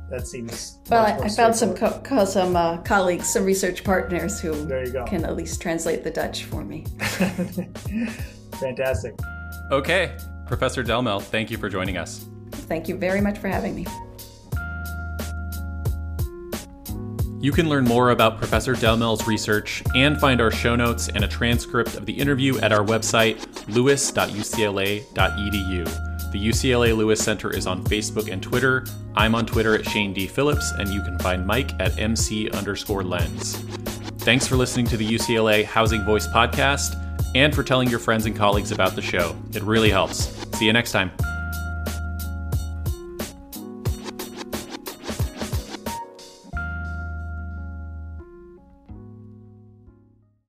that 0.10 0.28
seems. 0.28 0.78
Well, 0.90 1.06
I, 1.06 1.26
I 1.26 1.30
found 1.30 1.56
some 1.56 1.74
co- 1.74 2.02
co- 2.04 2.26
some 2.26 2.56
uh, 2.56 2.78
colleagues, 2.82 3.28
some 3.32 3.46
research 3.46 3.84
partners 3.84 4.40
who 4.42 4.52
there 4.66 4.86
you 4.86 4.92
go. 4.92 5.06
can 5.06 5.24
at 5.24 5.36
least 5.36 5.62
translate 5.62 6.04
the 6.04 6.12
Dutch 6.12 6.44
for 6.46 6.64
me. 6.66 6.86
Fantastic. 8.60 9.18
Okay, 9.72 10.18
Professor 10.48 10.84
Delmelle, 10.84 11.22
thank 11.22 11.50
you 11.50 11.58
for 11.58 11.70
joining 11.70 11.98
us. 11.98 12.26
Thank 12.52 12.90
you 12.90 12.98
very 12.98 13.22
much 13.22 13.38
for 13.38 13.48
having 13.48 13.74
me. 13.74 13.86
You 17.42 17.52
can 17.52 17.68
learn 17.68 17.86
more 17.86 18.12
about 18.12 18.38
Professor 18.38 18.74
Delmelle's 18.74 19.28
research 19.28 19.82
and 19.96 20.20
find 20.20 20.40
our 20.40 20.52
show 20.52 20.76
notes 20.76 21.10
and 21.10 21.24
a 21.24 21.28
transcript 21.28 21.96
of 21.96 22.06
the 22.06 22.14
interview 22.14 22.60
at 22.60 22.72
our 22.72 22.86
website, 22.86 23.44
lewis.ucla.edu. 23.68 26.32
The 26.32 26.48
UCLA 26.48 26.96
Lewis 26.96 27.22
Center 27.22 27.52
is 27.52 27.66
on 27.66 27.84
Facebook 27.84 28.32
and 28.32 28.44
Twitter. 28.44 28.86
I'm 29.16 29.34
on 29.34 29.48
Twitter 29.48 29.76
at 29.76 29.86
Shane 29.86 30.14
D. 30.14 30.28
Phillips, 30.28 30.72
and 30.78 30.90
you 30.90 31.02
can 31.02 31.18
find 31.18 31.46
Mike 31.46 31.72
at 31.80 32.00
MC 32.00 32.50
underscore 32.52 33.04
lens. 33.04 33.58
Thanks 34.20 34.46
for 34.46 34.56
listening 34.56 34.86
to 34.88 34.98
the 34.98 35.06
UCLA 35.06 35.66
Housing 35.66 36.06
Voice 36.06 36.28
podcast 36.28 36.96
and 37.34 37.56
for 37.56 37.64
telling 37.64 37.90
your 37.90 38.00
friends 38.00 38.28
and 38.28 38.36
colleagues 38.36 38.72
about 38.72 38.96
the 38.96 39.02
show. 39.02 39.36
It 39.54 39.64
really 39.64 39.90
helps. 39.90 40.28
See 40.60 40.68
you 40.68 40.74
next 40.74 40.92
time. 40.92 41.12